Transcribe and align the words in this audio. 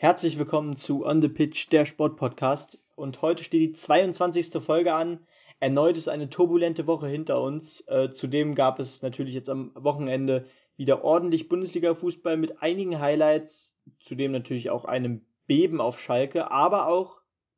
Herzlich 0.00 0.38
willkommen 0.38 0.76
zu 0.76 1.04
On 1.04 1.20
the 1.20 1.28
Pitch, 1.28 1.72
der 1.72 1.84
Sportpodcast. 1.84 2.78
Und 2.94 3.20
heute 3.20 3.42
steht 3.42 3.60
die 3.60 3.72
22. 3.72 4.62
Folge 4.62 4.94
an. 4.94 5.26
Erneut 5.58 5.96
ist 5.96 6.06
eine 6.06 6.30
turbulente 6.30 6.86
Woche 6.86 7.08
hinter 7.08 7.42
uns. 7.42 7.80
Äh, 7.88 8.12
zudem 8.12 8.54
gab 8.54 8.78
es 8.78 9.02
natürlich 9.02 9.34
jetzt 9.34 9.50
am 9.50 9.72
Wochenende 9.74 10.46
wieder 10.76 11.02
ordentlich 11.02 11.48
Bundesliga-Fußball 11.48 12.36
mit 12.36 12.62
einigen 12.62 13.00
Highlights. 13.00 13.76
Zudem 13.98 14.30
natürlich 14.30 14.70
auch 14.70 14.84
einem 14.84 15.22
Beben 15.48 15.80
auf 15.80 16.00
Schalke. 16.00 16.52
Aber 16.52 16.86
auch 16.86 17.16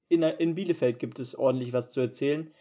in, 0.08 0.22
in 0.22 0.54
Bielefeld 0.54 0.98
gibt 0.98 1.18
es 1.18 1.38
ordentlich 1.38 1.74
was 1.74 1.90
zu 1.90 2.00
erzählen. 2.00 2.54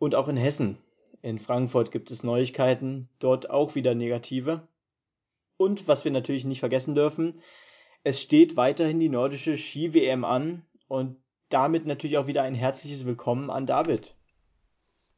Und 0.00 0.16
auch 0.16 0.26
in 0.26 0.36
Hessen. 0.36 0.78
In 1.22 1.38
Frankfurt 1.38 1.92
gibt 1.92 2.10
es 2.10 2.24
Neuigkeiten. 2.24 3.08
Dort 3.20 3.50
auch 3.50 3.76
wieder 3.76 3.94
negative. 3.94 4.66
Und 5.56 5.86
was 5.86 6.04
wir 6.04 6.10
natürlich 6.10 6.44
nicht 6.44 6.58
vergessen 6.58 6.96
dürfen, 6.96 7.40
es 8.06 8.22
steht 8.22 8.56
weiterhin 8.56 9.00
die 9.00 9.08
nordische 9.08 9.58
Ski-WM 9.58 10.24
an 10.24 10.64
und 10.86 11.16
damit 11.48 11.86
natürlich 11.86 12.18
auch 12.18 12.28
wieder 12.28 12.44
ein 12.44 12.54
herzliches 12.54 13.04
Willkommen 13.04 13.50
an 13.50 13.66
David. 13.66 14.14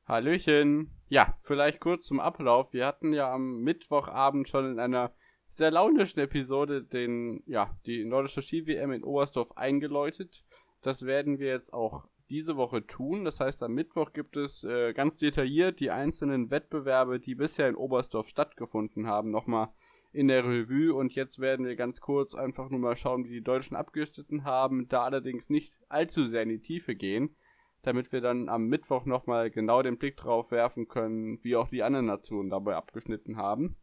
Hallöchen. 0.06 0.91
Ja, 1.11 1.37
vielleicht 1.38 1.80
kurz 1.80 2.06
zum 2.06 2.19
Ablauf. 2.19 2.73
Wir 2.73 2.87
hatten 2.87 3.12
ja 3.12 3.30
am 3.30 3.61
Mittwochabend 3.61 4.48
schon 4.48 4.73
in 4.73 4.78
einer 4.78 5.12
sehr 5.51 5.70
launischen 5.70 6.20
Episode 6.20 6.83
den, 6.83 7.42
ja, 7.45 7.77
die 7.84 8.06
nordische 8.06 8.41
Ski-WM 8.41 8.92
in 8.92 9.05
Oberstdorf 9.05 9.55
eingeläutet. 9.55 10.47
Das 10.80 11.05
werden 11.05 11.39
wir 11.39 11.48
jetzt 11.48 11.75
auch 11.75 12.09
diese 12.30 12.56
Woche 12.56 12.86
tun. 12.86 13.27
Das 13.27 13.39
heißt, 13.39 13.62
am 13.62 13.75
Mittwoch 13.75 14.14
gibt 14.14 14.34
es 14.39 14.64
äh, 14.64 14.95
ganz 14.95 15.19
detailliert 15.19 15.80
die 15.80 15.91
einzelnen 15.91 16.50
Wettbewerbe, 16.50 17.20
die 17.20 17.34
bisher 17.34 17.69
in 17.69 17.77
Oberstdorf 17.77 18.28
stattgefunden 18.28 19.06
haben, 19.06 19.30
nochmal 19.30 19.69
in 20.12 20.28
der 20.28 20.44
Revue 20.44 20.94
und 20.94 21.14
jetzt 21.14 21.38
werden 21.38 21.66
wir 21.66 21.77
ganz 21.77 22.00
kurz 22.00 22.34
einfach 22.34 22.70
nur 22.70 22.80
mal 22.80 22.96
schauen, 22.96 23.24
wie 23.24 23.30
die 23.30 23.42
Deutschen 23.42 23.77
abgeschnitten 23.77 24.44
haben, 24.44 24.88
da 24.88 25.02
allerdings 25.02 25.50
nicht 25.50 25.74
allzu 25.88 26.28
sehr 26.28 26.42
in 26.42 26.48
die 26.48 26.62
Tiefe 26.62 26.94
gehen, 26.94 27.36
damit 27.83 28.10
wir 28.12 28.20
dann 28.20 28.48
am 28.48 28.66
Mittwoch 28.66 29.05
nochmal 29.05 29.50
genau 29.50 29.83
den 29.83 29.98
Blick 29.98 30.16
drauf 30.16 30.50
werfen 30.50 30.88
können, 30.88 31.42
wie 31.42 31.56
auch 31.56 31.68
die 31.68 31.83
anderen 31.83 32.06
Nationen 32.06 32.50
dabei 32.50 32.77
abgeschnitten 32.77 33.36
haben. 33.36 33.77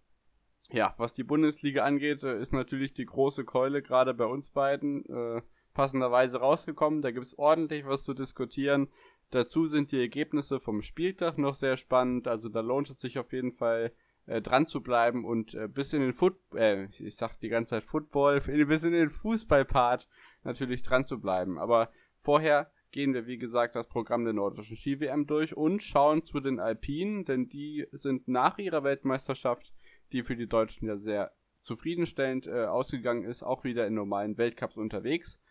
Ja, 0.72 0.96
was 0.98 1.14
die 1.14 1.24
Bundesliga 1.24 1.84
angeht, 1.84 2.24
äh, 2.24 2.40
ist 2.40 2.54
natürlich 2.54 2.94
die 2.94 3.06
große 3.06 3.46
Keule 3.46 3.82
gerade 3.82 4.14
bei 4.14 4.26
uns 4.26 4.50
beiden 4.50 5.06
äh, 5.06 5.42
passenderweise 5.74 6.40
rausgekommen. 6.40 7.04
Da 7.04 7.12
gibt 7.12 7.26
es 7.26 7.38
ordentlich 7.38 7.86
was 7.86 8.04
zu 8.04 8.16
diskutieren. 8.16 8.88
Dazu 9.30 9.68
sind 9.68 9.92
die 9.92 10.00
Ergebnisse 10.00 10.60
vom 10.60 10.82
Spieltag 10.82 11.38
noch 11.38 11.54
sehr 11.54 11.78
spannend. 11.78 12.28
Also 12.28 12.50
da 12.50 12.62
lohnt 12.62 12.90
es 12.90 13.00
sich 13.00 13.20
auf 13.20 13.32
jeden 13.32 13.52
Fall 13.52 13.92
äh, 14.26 14.42
dran 14.42 14.66
zu 14.66 14.82
bleiben 14.82 15.26
und 15.26 15.54
äh, 15.54 15.68
bis 15.68 15.94
in 15.94 16.02
den 16.02 16.14
Foot, 16.14 16.38
äh, 16.56 16.86
ich 17.00 17.16
sag 17.16 17.40
die 17.40 17.50
ganze 17.50 17.72
Zeit 17.72 17.84
Football, 17.84 18.42
bis 18.68 18.84
in 18.84 18.94
den 18.94 19.10
Fußballpart 19.10 20.08
natürlich 20.44 20.82
dran 20.82 21.04
zu 21.04 21.20
bleiben. 21.20 21.58
Aber 21.58 21.92
vorher 22.18 22.72
gehen 22.92 23.14
wir, 23.14 23.28
wie 23.28 23.38
gesagt, 23.38 23.76
das 23.76 23.88
Programm 23.88 24.24
der 24.24 24.34
nordischen 24.34 24.78
Ski-WM 24.78 25.28
durch 25.28 25.56
und 25.56 25.84
schauen 25.84 26.24
zu 26.24 26.40
den 26.40 26.60
Alpinen, 26.60 27.26
denn 27.26 27.50
die 27.50 27.88
sind 27.92 28.28
nach 28.28 28.58
ihrer 28.58 28.84
Weltmeisterschaft, 28.84 29.74
die 30.12 30.24
für 30.24 30.36
die 30.36 30.48
Deutschen 30.48 30.88
ja 30.88 30.96
sehr 30.96 31.34
zufriedenstellend 31.60 32.48
äh, 32.48 32.66
ausgegangen 32.66 33.26
ist, 33.26 33.44
auch 33.44 33.64
wieder 33.64 33.86
in 33.86 33.96
normalen 33.96 34.38
Weltcups 34.38 34.78
unterwegs. 34.78 35.42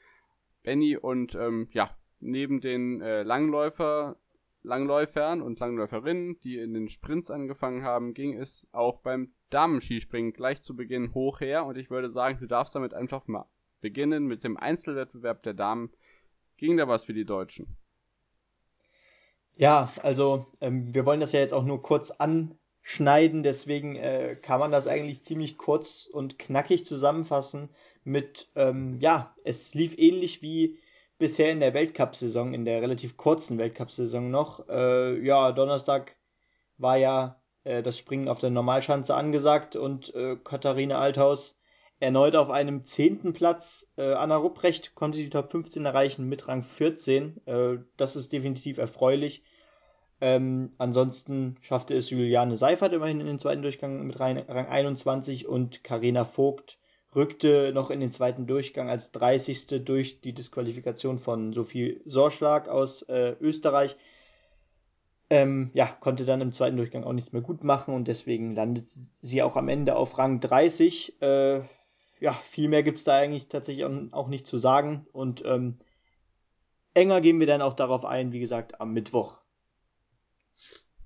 Benny 0.63 0.97
und 0.97 1.35
ähm, 1.35 1.69
ja, 1.73 1.97
neben 2.21 2.61
den 2.61 3.03
äh, 3.03 3.23
Langläufer 3.23 4.17
Langläufern 4.65 5.43
und 5.43 5.61
Langläuferinnen, 5.61 6.41
die 6.41 6.59
in 6.59 6.73
den 6.75 6.89
Sprints 6.89 7.31
angefangen 7.31 7.85
haben, 7.85 8.15
ging 8.15 8.35
es 8.35 8.67
auch 8.73 9.01
beim 9.01 9.33
Damenskispringen 9.51 10.33
gleich 10.33 10.63
zu 10.63 10.75
Beginn 10.75 11.13
hoch 11.15 11.41
her. 11.41 11.67
Und 11.67 11.77
ich 11.77 11.91
würde 11.91 12.11
sagen, 12.11 12.39
du 12.41 12.47
darfst 12.47 12.75
damit 12.75 12.95
einfach 12.95 13.27
mal 13.27 13.47
beginnen 13.83 14.25
mit 14.27 14.43
dem 14.43 14.57
Einzelwettbewerb 14.57 15.43
der 15.43 15.53
Damen. 15.55 15.91
Ging 16.57 16.79
da 16.79 16.89
was 16.89 17.05
für 17.05 17.13
die 17.13 17.27
Deutschen? 17.27 17.77
Ja, 19.57 19.93
also 20.03 20.47
ähm, 20.61 20.95
wir 20.95 21.05
wollen 21.05 21.21
das 21.21 21.33
ja 21.33 21.41
jetzt 21.41 21.55
auch 21.55 21.65
nur 21.65 21.83
kurz 21.83 22.11
anschneiden, 22.11 23.43
deswegen 23.43 23.97
äh, 23.97 24.37
kann 24.41 24.59
man 24.59 24.73
das 24.73 24.87
eigentlich 24.87 25.23
ziemlich 25.23 25.59
kurz 25.59 26.07
und 26.07 26.39
knackig 26.39 26.87
zusammenfassen 26.87 27.69
mit, 28.03 28.49
ähm, 28.57 28.99
ja, 29.01 29.35
es 29.45 29.75
lief 29.75 29.97
ähnlich 29.99 30.43
wie 30.43 30.79
bisher 31.19 31.51
in 31.51 31.61
der 31.61 31.75
Weltcup-Saison, 31.75 32.55
in 32.55 32.65
der 32.65 32.83
relativ 32.83 33.17
kurzen 33.17 33.59
Weltcup-Saison 33.59 34.31
noch. 34.31 34.69
Äh, 34.69 35.25
ja, 35.25 35.53
Donnerstag 35.53 36.17
war 36.79 36.97
ja 36.97 37.41
äh, 37.65 37.83
das 37.83 37.99
Springen 37.99 38.29
auf 38.29 38.39
der 38.39 38.51
Normalschanze 38.51 39.15
angesagt 39.15 39.77
und 39.77 40.15
äh, 40.15 40.37
Katharina 40.37 40.99
Althaus 40.99 41.59
erneut 42.01 42.37
auf 42.37 42.51
einem 42.51 42.85
zehnten 42.85 43.33
Platz. 43.33 43.93
Äh, 43.97 44.13
Anna 44.13 44.37
Rupprecht 44.37 44.95
konnte 44.95 45.19
die 45.19 45.31
Top 45.31 45.51
15 45.51 45.85
erreichen 45.87 46.29
mit 46.29 46.49
Rang 46.49 46.63
14. 46.63 47.47
Äh, 47.47 47.79
das 47.97 48.17
ist 48.17 48.33
definitiv 48.33 48.79
erfreulich. 48.79 49.45
Ähm, 50.21 50.73
ansonsten 50.79 51.57
schaffte 51.61 51.95
es 51.97 52.11
Juliane 52.11 52.57
Seifert 52.57 52.93
immerhin 52.93 53.21
in 53.21 53.27
den 53.27 53.39
zweiten 53.39 53.63
Durchgang 53.63 54.07
mit 54.07 54.19
Rang 54.21 54.39
21 54.39 55.47
und 55.49 55.85
Karina 55.85 56.25
Vogt 56.25 56.79
rückte 57.15 57.73
noch 57.73 57.91
in 57.91 58.01
den 58.01 58.13
zweiten 58.13 58.47
Durchgang 58.47 58.89
als 58.89 59.13
30. 59.13 59.85
durch 59.85 60.21
die 60.21 60.33
Disqualifikation 60.33 61.19
von 61.19 61.53
Sophie 61.53 62.01
Sorschlag 62.05 62.69
aus 62.69 63.03
äh, 63.03 63.37
Österreich. 63.41 63.97
Ähm, 65.31 65.71
ja, 65.75 65.87
konnte 65.87 66.25
dann 66.25 66.41
im 66.41 66.53
zweiten 66.53 66.77
Durchgang 66.77 67.05
auch 67.05 67.13
nichts 67.13 67.33
mehr 67.33 67.43
gut 67.43 67.65
machen 67.65 67.95
und 67.95 68.09
deswegen 68.09 68.55
landet 68.55 68.89
sie 68.89 69.43
auch 69.43 69.57
am 69.57 69.69
Ende 69.69 69.97
auf 69.97 70.19
Rang 70.19 70.41
30. 70.41 71.21
Äh, 71.23 71.63
ja, 72.21 72.33
viel 72.51 72.69
mehr 72.69 72.83
gibt 72.83 72.99
es 72.99 73.05
da 73.05 73.17
eigentlich 73.17 73.49
tatsächlich 73.49 73.85
auch 73.85 74.29
nicht 74.29 74.47
zu 74.47 74.59
sagen 74.59 75.07
und 75.13 75.43
ähm, 75.45 75.79
enger 76.95 77.21
gehen 77.21 77.41
wir 77.41 77.47
dann 77.47 77.63
auch 77.63 77.75
darauf 77.75 78.05
ein, 78.05 78.33
wie 78.33 78.41
gesagt, 78.41 78.81
am 78.81 78.93
Mittwoch. 78.93 79.39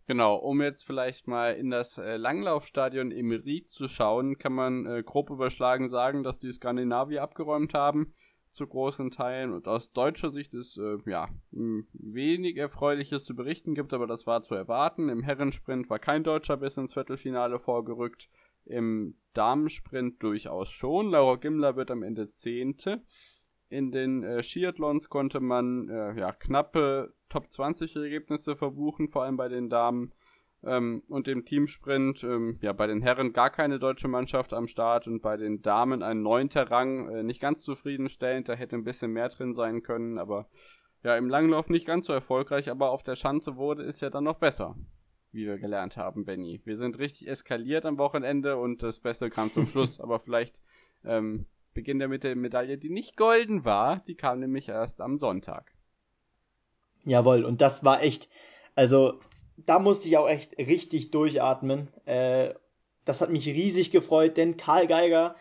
Genau, 0.08 0.36
um 0.36 0.62
jetzt 0.62 0.86
vielleicht 0.86 1.28
mal 1.28 1.52
in 1.52 1.68
das 1.68 1.98
äh, 1.98 2.16
Langlaufstadion 2.16 3.10
im 3.10 3.30
Ried 3.30 3.68
zu 3.68 3.88
schauen, 3.88 4.38
kann 4.38 4.54
man 4.54 4.86
äh, 4.86 5.02
grob 5.02 5.28
überschlagen 5.28 5.90
sagen, 5.90 6.22
dass 6.22 6.38
die 6.38 6.50
Skandinavier 6.50 7.22
abgeräumt 7.22 7.74
haben 7.74 8.14
zu 8.50 8.66
großen 8.66 9.10
Teilen 9.10 9.52
und 9.52 9.68
aus 9.68 9.92
deutscher 9.92 10.30
Sicht 10.30 10.54
ist 10.54 10.78
äh, 10.78 10.96
ja 11.04 11.28
wenig 11.50 12.56
erfreuliches 12.56 13.26
zu 13.26 13.36
berichten 13.36 13.74
gibt, 13.74 13.92
aber 13.92 14.06
das 14.06 14.26
war 14.26 14.42
zu 14.42 14.54
erwarten. 14.54 15.10
Im 15.10 15.22
Herrensprint 15.22 15.90
war 15.90 15.98
kein 15.98 16.24
Deutscher 16.24 16.56
bis 16.56 16.78
ins 16.78 16.94
Viertelfinale 16.94 17.58
vorgerückt, 17.58 18.30
im 18.64 19.14
Damensprint 19.34 20.22
durchaus 20.22 20.70
schon. 20.70 21.10
Laura 21.10 21.36
Gimler 21.36 21.76
wird 21.76 21.90
am 21.90 22.02
Ende 22.02 22.30
Zehnte. 22.30 23.02
In 23.68 23.92
den 23.92 24.22
äh, 24.22 24.42
Skiathlons 24.42 25.10
konnte 25.10 25.40
man 25.40 25.90
äh, 25.90 26.18
ja, 26.18 26.32
knappe 26.32 27.12
Top 27.28 27.50
20 27.50 27.96
Ergebnisse 27.96 28.56
verbuchen, 28.56 29.08
vor 29.08 29.24
allem 29.24 29.36
bei 29.36 29.48
den 29.48 29.68
Damen. 29.68 30.12
Ähm, 30.64 31.02
und 31.08 31.28
im 31.28 31.44
Teamsprint, 31.44 32.24
ähm, 32.24 32.58
ja, 32.62 32.72
bei 32.72 32.88
den 32.88 33.00
Herren 33.00 33.32
gar 33.32 33.50
keine 33.50 33.78
deutsche 33.78 34.08
Mannschaft 34.08 34.52
am 34.52 34.66
Start 34.66 35.06
und 35.06 35.22
bei 35.22 35.36
den 35.36 35.62
Damen 35.62 36.02
ein 36.02 36.22
neunter 36.22 36.68
Rang, 36.70 37.08
äh, 37.08 37.22
nicht 37.22 37.40
ganz 37.40 37.62
zufriedenstellend, 37.62 38.48
da 38.48 38.54
hätte 38.54 38.74
ein 38.74 38.82
bisschen 38.82 39.12
mehr 39.12 39.28
drin 39.28 39.54
sein 39.54 39.82
können, 39.82 40.18
aber 40.18 40.48
ja, 41.04 41.16
im 41.16 41.28
Langlauf 41.28 41.68
nicht 41.68 41.86
ganz 41.86 42.06
so 42.06 42.12
erfolgreich, 42.12 42.70
aber 42.70 42.90
auf 42.90 43.04
der 43.04 43.14
Schanze 43.14 43.56
wurde 43.56 43.84
es 43.84 44.00
ja 44.00 44.10
dann 44.10 44.24
noch 44.24 44.40
besser, 44.40 44.74
wie 45.30 45.46
wir 45.46 45.58
gelernt 45.58 45.96
haben, 45.96 46.24
Benny. 46.24 46.60
Wir 46.64 46.76
sind 46.76 46.98
richtig 46.98 47.28
eskaliert 47.28 47.86
am 47.86 47.98
Wochenende 47.98 48.56
und 48.56 48.82
das 48.82 48.98
Beste 48.98 49.30
kam 49.30 49.52
zum 49.52 49.68
Schluss, 49.68 50.00
aber 50.00 50.18
vielleicht 50.18 50.60
ähm, 51.04 51.46
beginnen 51.72 52.00
wir 52.00 52.08
mit 52.08 52.24
der 52.24 52.34
Medaille, 52.34 52.78
die 52.78 52.90
nicht 52.90 53.16
golden 53.16 53.64
war, 53.64 54.00
die 54.08 54.16
kam 54.16 54.40
nämlich 54.40 54.68
erst 54.68 55.00
am 55.00 55.18
Sonntag. 55.18 55.77
Jawohl, 57.08 57.46
und 57.46 57.62
das 57.62 57.84
war 57.84 58.02
echt, 58.02 58.28
also 58.74 59.14
da 59.56 59.78
musste 59.78 60.08
ich 60.08 60.18
auch 60.18 60.28
echt 60.28 60.58
richtig 60.58 61.10
durchatmen. 61.10 61.88
Äh, 62.04 62.52
das 63.06 63.22
hat 63.22 63.30
mich 63.30 63.46
riesig 63.46 63.90
gefreut, 63.90 64.36
denn 64.36 64.58
Karl 64.58 64.86
Geiger 64.86 65.34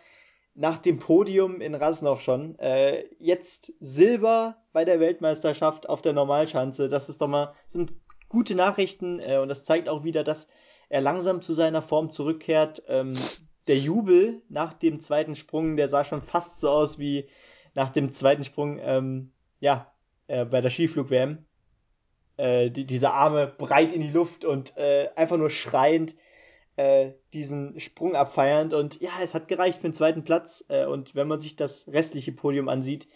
nach 0.54 0.78
dem 0.78 0.98
Podium 0.98 1.60
in 1.60 1.74
Rasnov 1.74 2.22
schon, 2.22 2.58
äh, 2.58 3.04
jetzt 3.18 3.74
Silber 3.80 4.56
bei 4.72 4.86
der 4.86 4.98
Weltmeisterschaft 4.98 5.90
auf 5.90 6.00
der 6.00 6.14
Normalschanze. 6.14 6.88
Das 6.88 7.10
ist 7.10 7.20
doch 7.20 7.28
mal, 7.28 7.54
sind 7.66 7.92
gute 8.30 8.54
Nachrichten 8.54 9.20
äh, 9.20 9.36
und 9.36 9.48
das 9.48 9.66
zeigt 9.66 9.90
auch 9.90 10.04
wieder, 10.04 10.24
dass 10.24 10.48
er 10.88 11.02
langsam 11.02 11.42
zu 11.42 11.52
seiner 11.52 11.82
Form 11.82 12.10
zurückkehrt. 12.10 12.82
Ähm, 12.88 13.14
der 13.66 13.76
Jubel 13.76 14.40
nach 14.48 14.72
dem 14.72 15.00
zweiten 15.00 15.36
Sprung, 15.36 15.76
der 15.76 15.90
sah 15.90 16.02
schon 16.06 16.22
fast 16.22 16.60
so 16.60 16.70
aus 16.70 16.98
wie 16.98 17.28
nach 17.74 17.90
dem 17.90 18.14
zweiten 18.14 18.44
Sprung, 18.44 18.78
ähm, 18.80 19.32
ja, 19.60 19.92
äh, 20.28 20.46
bei 20.46 20.62
der 20.62 20.70
Skiflug-WM 20.70 21.44
äh, 22.38 22.70
die, 22.70 22.86
diese 22.86 23.10
Arme 23.10 23.46
breit 23.46 23.92
in 23.92 24.00
die 24.00 24.10
Luft 24.10 24.44
und 24.44 24.76
äh, 24.76 25.08
einfach 25.14 25.36
nur 25.36 25.50
schreiend 25.50 26.14
äh, 26.76 27.12
diesen 27.34 27.78
Sprung 27.80 28.14
abfeiernd. 28.14 28.72
Und 28.72 29.00
ja, 29.00 29.10
es 29.22 29.34
hat 29.34 29.48
gereicht 29.48 29.80
für 29.80 29.88
den 29.88 29.94
zweiten 29.94 30.24
Platz. 30.24 30.64
Äh, 30.68 30.86
und 30.86 31.14
wenn 31.14 31.28
man 31.28 31.40
sich 31.40 31.56
das 31.56 31.88
restliche 31.88 32.32
Podium 32.32 32.68
ansieht, 32.68 33.08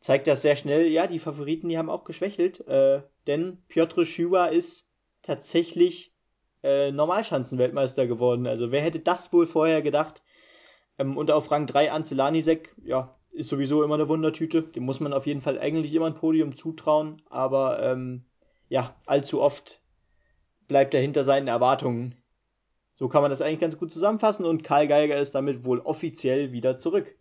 zeigt 0.00 0.28
das 0.28 0.42
sehr 0.42 0.56
schnell, 0.56 0.86
ja, 0.86 1.06
die 1.06 1.18
Favoriten, 1.18 1.68
die 1.68 1.76
haben 1.76 1.90
auch 1.90 2.04
geschwächelt. 2.04 2.66
Äh, 2.68 3.02
denn 3.26 3.58
Piotr 3.68 4.06
Schuwa 4.06 4.46
ist 4.46 4.88
tatsächlich 5.22 6.12
äh, 6.62 6.92
Normalschanzenweltmeister 6.92 8.06
geworden. 8.06 8.46
Also 8.46 8.70
wer 8.70 8.82
hätte 8.82 9.00
das 9.00 9.32
wohl 9.32 9.46
vorher 9.46 9.82
gedacht? 9.82 10.22
Ähm, 10.98 11.16
und 11.16 11.30
auf 11.30 11.50
Rang 11.50 11.66
3 11.66 11.90
Anzelanisek, 11.90 12.74
ja, 12.84 13.16
ist 13.32 13.48
sowieso 13.48 13.82
immer 13.82 13.94
eine 13.94 14.08
Wundertüte. 14.08 14.62
Dem 14.62 14.84
muss 14.84 15.00
man 15.00 15.12
auf 15.12 15.26
jeden 15.26 15.42
Fall 15.42 15.58
eigentlich 15.58 15.94
immer 15.94 16.06
ein 16.06 16.14
Podium 16.14 16.56
zutrauen. 16.56 17.22
Aber 17.28 17.82
ähm, 17.82 18.24
ja, 18.68 18.94
allzu 19.06 19.40
oft 19.40 19.82
bleibt 20.68 20.94
er 20.94 21.00
hinter 21.00 21.24
seinen 21.24 21.48
Erwartungen. 21.48 22.14
So 22.94 23.08
kann 23.08 23.22
man 23.22 23.30
das 23.30 23.42
eigentlich 23.42 23.60
ganz 23.60 23.78
gut 23.78 23.92
zusammenfassen 23.92 24.44
und 24.46 24.64
Karl 24.64 24.88
Geiger 24.88 25.16
ist 25.16 25.34
damit 25.34 25.64
wohl 25.64 25.80
offiziell 25.80 26.52
wieder 26.52 26.78
zurück. 26.78 27.17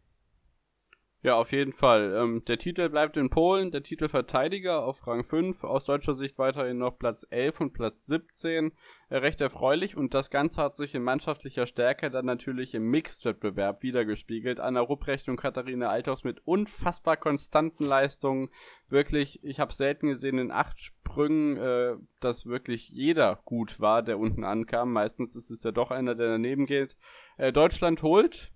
Ja, 1.27 1.35
auf 1.35 1.51
jeden 1.51 1.73
Fall. 1.73 2.15
Ähm, 2.15 2.45
der 2.45 2.57
Titel 2.57 2.87
bleibt 2.87 3.17
in 3.17 3.29
Polen, 3.29 3.69
der 3.69 3.83
Titelverteidiger 3.83 4.85
auf 4.85 5.05
Rang 5.05 5.25
5, 5.25 5.65
aus 5.65 5.83
deutscher 5.83 6.13
Sicht 6.13 6.37
weiterhin 6.37 6.77
noch 6.77 6.97
Platz 6.97 7.27
11 7.29 7.59
und 7.59 7.73
Platz 7.73 8.05
17. 8.05 8.71
Äh, 9.09 9.17
recht 9.17 9.41
erfreulich 9.41 9.97
und 9.97 10.13
das 10.13 10.29
Ganze 10.29 10.61
hat 10.61 10.77
sich 10.77 10.95
in 10.95 11.03
mannschaftlicher 11.03 11.67
Stärke 11.67 12.09
dann 12.09 12.25
natürlich 12.25 12.73
im 12.75 12.89
Mixed-Wettbewerb 12.91 13.83
wiedergespiegelt. 13.83 14.61
Anna 14.61 14.79
Rupprecht 14.79 15.27
und 15.27 15.35
Katharina 15.35 15.89
Althaus 15.89 16.23
mit 16.23 16.47
unfassbar 16.47 17.17
konstanten 17.17 17.83
Leistungen. 17.83 18.47
Wirklich, 18.87 19.43
ich 19.43 19.59
habe 19.59 19.73
selten 19.73 20.07
gesehen 20.07 20.37
in 20.37 20.49
acht 20.49 20.79
Sprüngen, 20.79 21.57
äh, 21.57 21.95
dass 22.21 22.45
wirklich 22.45 22.87
jeder 22.87 23.41
gut 23.43 23.81
war, 23.81 24.01
der 24.01 24.17
unten 24.17 24.45
ankam. 24.45 24.93
Meistens 24.93 25.35
ist 25.35 25.51
es 25.51 25.61
ja 25.63 25.73
doch 25.73 25.91
einer, 25.91 26.15
der 26.15 26.29
daneben 26.29 26.65
geht. 26.67 26.95
Äh, 27.35 27.51
Deutschland 27.51 28.01
holt 28.01 28.53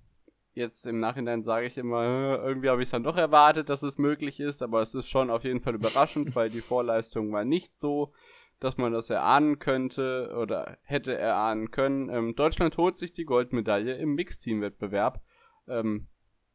jetzt 0.53 0.85
im 0.85 0.99
Nachhinein 0.99 1.43
sage 1.43 1.67
ich 1.67 1.77
immer, 1.77 2.39
irgendwie 2.43 2.69
habe 2.69 2.81
ich 2.81 2.87
es 2.87 2.91
dann 2.91 3.03
doch 3.03 3.17
erwartet, 3.17 3.69
dass 3.69 3.83
es 3.83 3.97
möglich 3.97 4.39
ist, 4.39 4.61
aber 4.61 4.81
es 4.81 4.95
ist 4.95 5.09
schon 5.09 5.29
auf 5.29 5.43
jeden 5.43 5.61
Fall 5.61 5.75
überraschend, 5.75 6.35
weil 6.35 6.49
die 6.49 6.61
Vorleistung 6.61 7.31
war 7.31 7.45
nicht 7.45 7.79
so, 7.79 8.13
dass 8.59 8.77
man 8.77 8.93
das 8.93 9.09
erahnen 9.09 9.59
könnte 9.59 10.35
oder 10.37 10.77
hätte 10.83 11.17
erahnen 11.17 11.71
können. 11.71 12.09
Ähm, 12.09 12.35
Deutschland 12.35 12.77
holt 12.77 12.95
sich 12.95 13.13
die 13.13 13.25
Goldmedaille 13.25 13.95
im 13.95 14.13
Mixteam-Wettbewerb. 14.15 15.21
Ähm, 15.67 16.07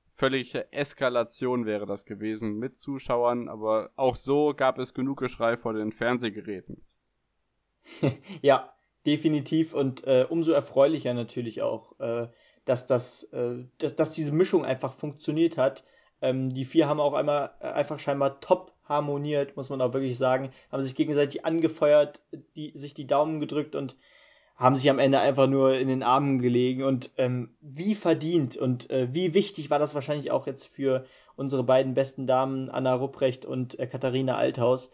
völlige 0.08 0.72
Eskalation 0.72 1.66
wäre 1.66 1.84
das 1.84 2.04
gewesen 2.04 2.58
mit 2.58 2.78
Zuschauern, 2.78 3.48
aber 3.48 3.90
auch 3.96 4.14
so 4.14 4.54
gab 4.54 4.78
es 4.78 4.94
genug 4.94 5.18
Geschrei 5.18 5.56
vor 5.56 5.72
den 5.72 5.92
Fernsehgeräten. 5.92 6.84
ja, 8.42 8.72
definitiv 9.04 9.74
und 9.74 10.04
äh, 10.06 10.26
umso 10.28 10.52
erfreulicher 10.52 11.14
natürlich 11.14 11.62
auch. 11.62 11.98
Äh, 11.98 12.28
dass, 12.66 12.86
das, 12.86 13.24
äh, 13.32 13.64
dass, 13.78 13.96
dass 13.96 14.12
diese 14.12 14.32
Mischung 14.32 14.66
einfach 14.66 14.92
funktioniert 14.92 15.56
hat. 15.56 15.84
Ähm, 16.20 16.52
die 16.52 16.66
vier 16.66 16.86
haben 16.88 17.00
auch 17.00 17.14
einmal 17.14 17.52
äh, 17.60 17.68
einfach 17.68 17.98
scheinbar 17.98 18.40
top 18.40 18.72
harmoniert, 18.84 19.56
muss 19.56 19.70
man 19.70 19.80
auch 19.80 19.94
wirklich 19.94 20.18
sagen, 20.18 20.50
haben 20.70 20.82
sich 20.82 20.94
gegenseitig 20.94 21.44
angefeuert, 21.44 22.22
die, 22.56 22.72
sich 22.76 22.94
die 22.94 23.06
Daumen 23.06 23.40
gedrückt 23.40 23.74
und 23.74 23.96
haben 24.56 24.76
sich 24.76 24.88
am 24.88 24.98
Ende 24.98 25.20
einfach 25.20 25.46
nur 25.46 25.76
in 25.76 25.88
den 25.88 26.02
Armen 26.02 26.40
gelegen 26.40 26.82
und 26.82 27.10
ähm, 27.18 27.54
wie 27.60 27.94
verdient 27.94 28.56
und 28.56 28.90
äh, 28.90 29.08
wie 29.12 29.34
wichtig 29.34 29.70
war 29.70 29.78
das 29.78 29.94
wahrscheinlich 29.94 30.30
auch 30.30 30.46
jetzt 30.46 30.66
für 30.66 31.04
unsere 31.36 31.62
beiden 31.62 31.94
besten 31.94 32.26
Damen 32.26 32.70
Anna 32.70 32.94
Rupprecht 32.94 33.44
und 33.44 33.78
äh, 33.78 33.86
Katharina 33.86 34.36
Althaus. 34.36 34.92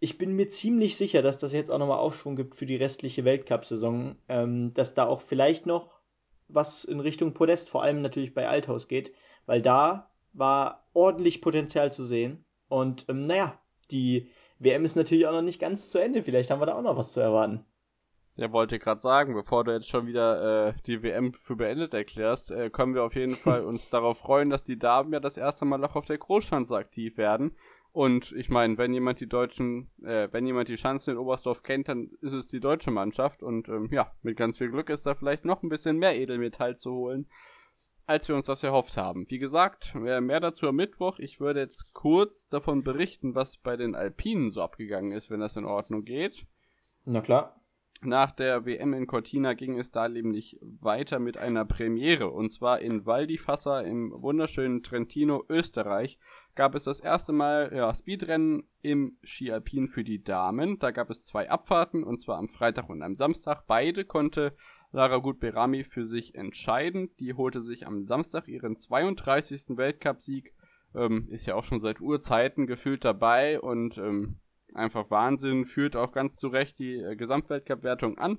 Ich 0.00 0.18
bin 0.18 0.36
mir 0.36 0.48
ziemlich 0.50 0.96
sicher, 0.96 1.22
dass 1.22 1.38
das 1.38 1.52
jetzt 1.52 1.70
auch 1.70 1.78
nochmal 1.78 1.98
Aufschwung 1.98 2.36
gibt 2.36 2.54
für 2.54 2.66
die 2.66 2.76
restliche 2.76 3.24
Weltcup-Saison, 3.24 4.16
ähm, 4.28 4.74
dass 4.74 4.94
da 4.94 5.06
auch 5.06 5.22
vielleicht 5.22 5.64
noch 5.66 5.97
was 6.48 6.84
in 6.84 7.00
Richtung 7.00 7.34
Podest, 7.34 7.68
vor 7.68 7.82
allem 7.82 8.02
natürlich 8.02 8.34
bei 8.34 8.48
Althaus 8.48 8.88
geht, 8.88 9.12
weil 9.46 9.62
da 9.62 10.10
war 10.32 10.86
ordentlich 10.92 11.40
Potenzial 11.40 11.92
zu 11.92 12.04
sehen. 12.04 12.44
Und 12.68 13.06
ähm, 13.08 13.26
naja, 13.26 13.58
die 13.90 14.30
WM 14.58 14.84
ist 14.84 14.96
natürlich 14.96 15.26
auch 15.26 15.32
noch 15.32 15.42
nicht 15.42 15.60
ganz 15.60 15.90
zu 15.90 15.98
Ende. 15.98 16.22
Vielleicht 16.22 16.50
haben 16.50 16.60
wir 16.60 16.66
da 16.66 16.74
auch 16.74 16.82
noch 16.82 16.96
was 16.96 17.12
zu 17.12 17.20
erwarten. 17.20 17.64
Ja, 18.36 18.52
wollte 18.52 18.78
gerade 18.78 19.00
sagen, 19.00 19.34
bevor 19.34 19.64
du 19.64 19.72
jetzt 19.72 19.88
schon 19.88 20.06
wieder 20.06 20.68
äh, 20.68 20.74
die 20.86 21.02
WM 21.02 21.32
für 21.32 21.56
beendet 21.56 21.92
erklärst, 21.92 22.52
äh, 22.52 22.70
können 22.70 22.94
wir 22.94 23.02
auf 23.02 23.16
jeden 23.16 23.34
Fall 23.36 23.64
uns 23.64 23.88
darauf 23.88 24.18
freuen, 24.18 24.48
dass 24.48 24.64
die 24.64 24.78
Damen 24.78 25.12
ja 25.12 25.18
das 25.18 25.36
erste 25.36 25.64
Mal 25.64 25.84
auch 25.84 25.96
auf 25.96 26.04
der 26.04 26.18
Großschanze 26.18 26.76
aktiv 26.76 27.16
werden. 27.16 27.56
Und 27.92 28.32
ich 28.32 28.50
meine, 28.50 28.78
wenn 28.78 28.92
jemand 28.92 29.20
die 29.20 29.28
deutschen, 29.28 29.90
äh, 30.04 30.28
wenn 30.30 30.46
jemand 30.46 30.68
die 30.68 30.76
Chancen 30.76 31.12
in 31.12 31.18
Oberstdorf 31.18 31.62
kennt, 31.62 31.88
dann 31.88 32.08
ist 32.20 32.32
es 32.32 32.48
die 32.48 32.60
deutsche 32.60 32.90
Mannschaft. 32.90 33.42
Und 33.42 33.68
ähm, 33.68 33.88
ja, 33.90 34.12
mit 34.22 34.36
ganz 34.36 34.58
viel 34.58 34.70
Glück 34.70 34.90
ist 34.90 35.06
da 35.06 35.14
vielleicht 35.14 35.44
noch 35.44 35.62
ein 35.62 35.68
bisschen 35.68 35.96
mehr 35.96 36.16
Edelmetall 36.16 36.76
zu 36.76 36.92
holen, 36.92 37.26
als 38.06 38.28
wir 38.28 38.36
uns 38.36 38.46
das 38.46 38.62
erhofft 38.62 38.96
haben. 38.96 39.28
Wie 39.28 39.38
gesagt, 39.38 39.94
mehr 39.94 40.40
dazu 40.40 40.68
am 40.68 40.76
Mittwoch. 40.76 41.18
Ich 41.18 41.40
würde 41.40 41.60
jetzt 41.60 41.94
kurz 41.94 42.48
davon 42.48 42.84
berichten, 42.84 43.34
was 43.34 43.56
bei 43.56 43.76
den 43.76 43.94
Alpinen 43.94 44.50
so 44.50 44.62
abgegangen 44.62 45.12
ist, 45.12 45.30
wenn 45.30 45.40
das 45.40 45.56
in 45.56 45.64
Ordnung 45.64 46.04
geht. 46.04 46.46
Na 47.04 47.20
klar. 47.20 47.58
Nach 48.00 48.30
der 48.30 48.64
WM 48.64 48.94
in 48.94 49.08
Cortina 49.08 49.54
ging 49.54 49.76
es 49.76 49.90
da 49.90 50.08
nämlich 50.08 50.56
weiter 50.62 51.18
mit 51.18 51.36
einer 51.36 51.64
Premiere 51.64 52.30
und 52.30 52.50
zwar 52.50 52.80
in 52.80 53.06
Val 53.06 53.26
di 53.26 53.38
Fassa 53.38 53.80
im 53.80 54.12
wunderschönen 54.14 54.84
Trentino, 54.84 55.44
Österreich 55.48 56.16
gab 56.58 56.74
es 56.74 56.82
das 56.82 56.98
erste 56.98 57.32
Mal 57.32 57.70
ja, 57.72 57.94
Speedrennen 57.94 58.64
im 58.82 59.16
Ski 59.22 59.52
Alpin 59.52 59.86
für 59.86 60.02
die 60.02 60.24
Damen. 60.24 60.80
Da 60.80 60.90
gab 60.90 61.08
es 61.08 61.24
zwei 61.24 61.48
Abfahrten 61.48 62.02
und 62.02 62.20
zwar 62.20 62.36
am 62.36 62.48
Freitag 62.48 62.90
und 62.90 63.00
am 63.00 63.14
Samstag. 63.14 63.68
Beide 63.68 64.04
konnte 64.04 64.56
Lara 64.90 65.18
Gut-Berami 65.18 65.84
für 65.84 66.04
sich 66.04 66.34
entscheiden. 66.34 67.10
Die 67.20 67.34
holte 67.34 67.62
sich 67.62 67.86
am 67.86 68.02
Samstag 68.02 68.48
ihren 68.48 68.76
32. 68.76 69.76
Weltcupsieg. 69.76 70.52
Ähm, 70.96 71.28
ist 71.30 71.46
ja 71.46 71.54
auch 71.54 71.62
schon 71.62 71.80
seit 71.80 72.00
Urzeiten 72.00 72.66
gefühlt 72.66 73.04
dabei 73.04 73.60
und 73.60 73.96
ähm, 73.96 74.40
einfach 74.74 75.12
Wahnsinn. 75.12 75.64
Führt 75.64 75.94
auch 75.94 76.10
ganz 76.10 76.34
zu 76.34 76.48
Recht 76.48 76.80
die 76.80 76.96
äh, 76.96 77.14
Gesamtweltcup-Wertung 77.14 78.18
an. 78.18 78.38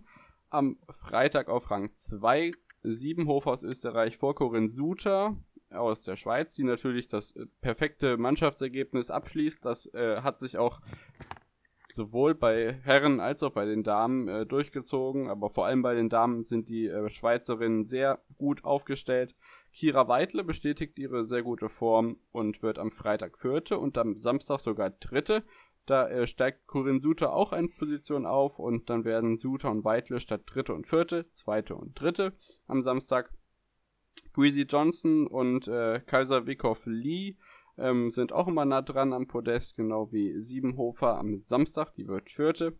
Am 0.50 0.78
Freitag 0.90 1.48
auf 1.48 1.72
Rang 1.72 1.92
2 1.94 2.52
Siebenhofer 2.84 3.52
aus 3.52 3.64
Österreich 3.64 4.18
vor 4.18 4.36
Corinne 4.36 4.70
Suter 4.70 5.38
aus 5.72 6.04
der 6.04 6.16
Schweiz, 6.16 6.54
die 6.56 6.64
natürlich 6.64 7.08
das 7.08 7.36
äh, 7.36 7.46
perfekte 7.62 8.18
Mannschaftsergebnis 8.18 9.12
abschließt. 9.12 9.64
Das 9.64 9.86
äh, 9.94 10.22
hat 10.22 10.40
sich 10.40 10.58
auch 10.58 10.82
sowohl 11.92 12.36
bei 12.36 12.74
Herren 12.84 13.20
als 13.20 13.44
auch 13.44 13.52
bei 13.52 13.66
den 13.66 13.84
Damen 13.84 14.28
äh, 14.28 14.46
durchgezogen, 14.46 15.30
aber 15.30 15.50
vor 15.50 15.66
allem 15.66 15.82
bei 15.82 15.96
den 15.96 16.10
Damen 16.10 16.44
sind 16.44 16.70
die 16.70 16.88
äh, 16.88 17.10
Schweizerinnen 17.10 17.86
sehr 17.86 18.22
gut 18.38 18.64
aufgestellt. 18.64 19.36
Kira 19.74 20.08
Weidle 20.08 20.44
bestätigt 20.44 20.98
ihre 20.98 21.26
sehr 21.26 21.44
gute 21.44 21.70
Form 21.70 22.18
und 22.32 22.64
wird 22.64 22.80
am 22.80 22.92
Freitag 22.92 23.38
Vierte 23.38 23.78
und 23.78 23.98
am 23.98 24.18
Samstag 24.18 24.60
sogar 24.60 24.90
Dritte. 24.90 25.44
Da 25.86 26.08
äh, 26.08 26.28
steigt 26.28 26.68
Corinne 26.68 27.02
Suter 27.02 27.34
auch 27.34 27.52
eine 27.52 27.68
Position 27.68 28.26
auf 28.26 28.60
und 28.60 28.90
dann 28.90 29.06
werden 29.06 29.38
Suter 29.38 29.72
und 29.72 29.84
Weidle 29.84 30.20
statt 30.20 30.42
Dritte 30.46 30.74
und 30.74 30.86
Vierte, 30.86 31.30
Zweite 31.32 31.76
und 31.76 32.00
Dritte 32.00 32.34
am 32.68 32.82
Samstag. 32.82 33.32
Breezy 34.34 34.64
Johnson 34.64 35.28
und 35.28 35.68
äh, 35.68 36.02
Kaiser 36.06 36.46
Wickoff 36.46 36.86
Lee 36.86 37.36
ähm, 37.78 38.10
sind 38.10 38.32
auch 38.34 38.48
immer 38.48 38.66
nah 38.66 38.82
dran 38.82 39.14
am 39.14 39.28
Podest, 39.28 39.76
genau 39.76 40.12
wie 40.12 40.40
Siebenhofer 40.40 41.18
am 41.18 41.42
Samstag, 41.46 41.94
die 41.96 42.08
wird 42.08 42.30
vierte. 42.30 42.78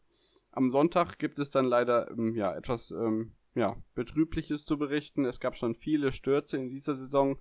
Am 0.52 0.70
Sonntag 0.70 1.20
gibt 1.20 1.40
es 1.40 1.50
dann 1.50 1.66
leider 1.66 2.10
ähm, 2.12 2.36
ja, 2.36 2.54
etwas 2.56 2.92
ähm, 2.92 3.34
ja, 3.56 3.78
Betrübliches 3.96 4.66
zu 4.66 4.78
berichten. 4.78 5.26
Es 5.26 5.40
gab 5.40 5.56
schon 5.56 5.76
viele 5.76 6.12
Stürze 6.12 6.58
in 6.58 6.70
dieser 6.70 6.96
Saison, 6.96 7.40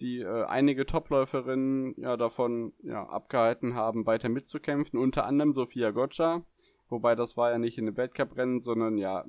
die 0.00 0.20
äh, 0.20 0.44
einige 0.44 0.86
Topläuferinnen 0.86 1.94
ja 1.98 2.16
davon 2.16 2.72
ja, 2.82 3.04
abgehalten 3.06 3.74
haben, 3.74 4.06
weiter 4.06 4.28
mitzukämpfen. 4.28 4.98
Unter 4.98 5.26
anderem 5.26 5.52
Sophia 5.52 5.90
Gotcha, 5.90 6.44
wobei 6.88 7.14
das 7.14 7.36
war 7.36 7.50
ja 7.50 7.58
nicht 7.58 7.78
in 7.78 7.86
einem 7.86 7.96
Weltcuprennen, 7.96 8.60
sondern 8.60 8.96
ja 8.96 9.24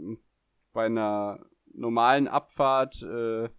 bei 0.74 0.86
einer 0.86 1.46
normalen 1.74 2.28
Abfahrt 2.28 3.02
äh, 3.04 3.50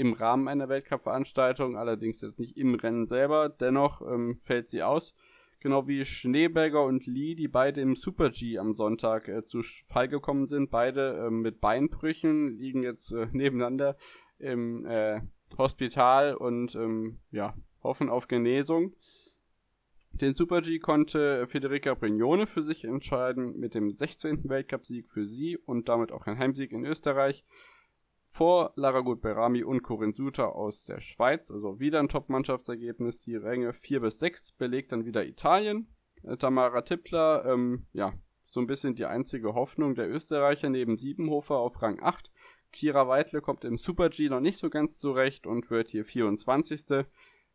im 0.00 0.14
Rahmen 0.14 0.48
einer 0.48 0.70
Weltcup-Veranstaltung, 0.70 1.76
allerdings 1.76 2.22
jetzt 2.22 2.38
nicht 2.38 2.56
im 2.56 2.74
Rennen 2.74 3.04
selber. 3.04 3.50
Dennoch 3.50 4.00
ähm, 4.00 4.38
fällt 4.40 4.66
sie 4.66 4.82
aus. 4.82 5.14
Genau 5.60 5.86
wie 5.86 6.06
Schneeberger 6.06 6.82
und 6.82 7.06
Lee, 7.06 7.34
die 7.34 7.48
beide 7.48 7.82
im 7.82 7.94
Super 7.94 8.30
G 8.30 8.56
am 8.56 8.72
Sonntag 8.72 9.28
äh, 9.28 9.44
zu 9.44 9.60
Fall 9.60 10.08
gekommen 10.08 10.46
sind. 10.46 10.70
Beide 10.70 11.26
äh, 11.26 11.30
mit 11.30 11.60
Beinbrüchen 11.60 12.56
liegen 12.56 12.82
jetzt 12.82 13.12
äh, 13.12 13.26
nebeneinander 13.32 13.98
im 14.38 14.86
äh, 14.86 15.20
Hospital 15.58 16.34
und 16.34 16.74
ähm, 16.76 17.18
ja, 17.30 17.54
hoffen 17.82 18.08
auf 18.08 18.26
Genesung. 18.26 18.94
Den 20.12 20.32
Super 20.32 20.62
G 20.62 20.78
konnte 20.78 21.46
Federica 21.46 21.92
Brignone 21.92 22.46
für 22.46 22.62
sich 22.62 22.84
entscheiden 22.84 23.58
mit 23.58 23.74
dem 23.74 23.92
16. 23.92 24.48
Weltcupsieg 24.48 25.10
für 25.10 25.26
sie 25.26 25.58
und 25.58 25.90
damit 25.90 26.10
auch 26.10 26.26
ein 26.26 26.38
Heimsieg 26.38 26.72
in 26.72 26.86
Österreich. 26.86 27.44
Vor 28.32 28.72
Lara 28.76 29.00
Gut-Berami 29.00 29.64
und 29.64 29.82
Corinne 29.82 30.12
Suter 30.12 30.54
aus 30.54 30.84
der 30.84 31.00
Schweiz. 31.00 31.50
Also 31.50 31.80
wieder 31.80 31.98
ein 31.98 32.08
Top-Mannschaftsergebnis. 32.08 33.20
Die 33.20 33.34
Ränge 33.34 33.72
4 33.72 34.00
bis 34.00 34.20
6 34.20 34.52
belegt 34.52 34.92
dann 34.92 35.04
wieder 35.04 35.26
Italien. 35.26 35.88
Äh, 36.22 36.36
Tamara 36.36 36.82
Tippler, 36.82 37.44
ähm, 37.44 37.86
ja, 37.92 38.12
so 38.44 38.60
ein 38.60 38.68
bisschen 38.68 38.94
die 38.94 39.04
einzige 39.04 39.54
Hoffnung 39.54 39.96
der 39.96 40.08
Österreicher 40.08 40.70
neben 40.70 40.96
Siebenhofer 40.96 41.56
auf 41.56 41.82
Rang 41.82 42.00
8. 42.00 42.30
Kira 42.72 43.08
Weidle 43.08 43.40
kommt 43.40 43.64
im 43.64 43.76
Super-G 43.76 44.28
noch 44.28 44.40
nicht 44.40 44.58
so 44.58 44.70
ganz 44.70 44.98
zurecht 44.98 45.46
und 45.46 45.70
wird 45.70 45.88
hier 45.88 46.04
24. 46.04 47.06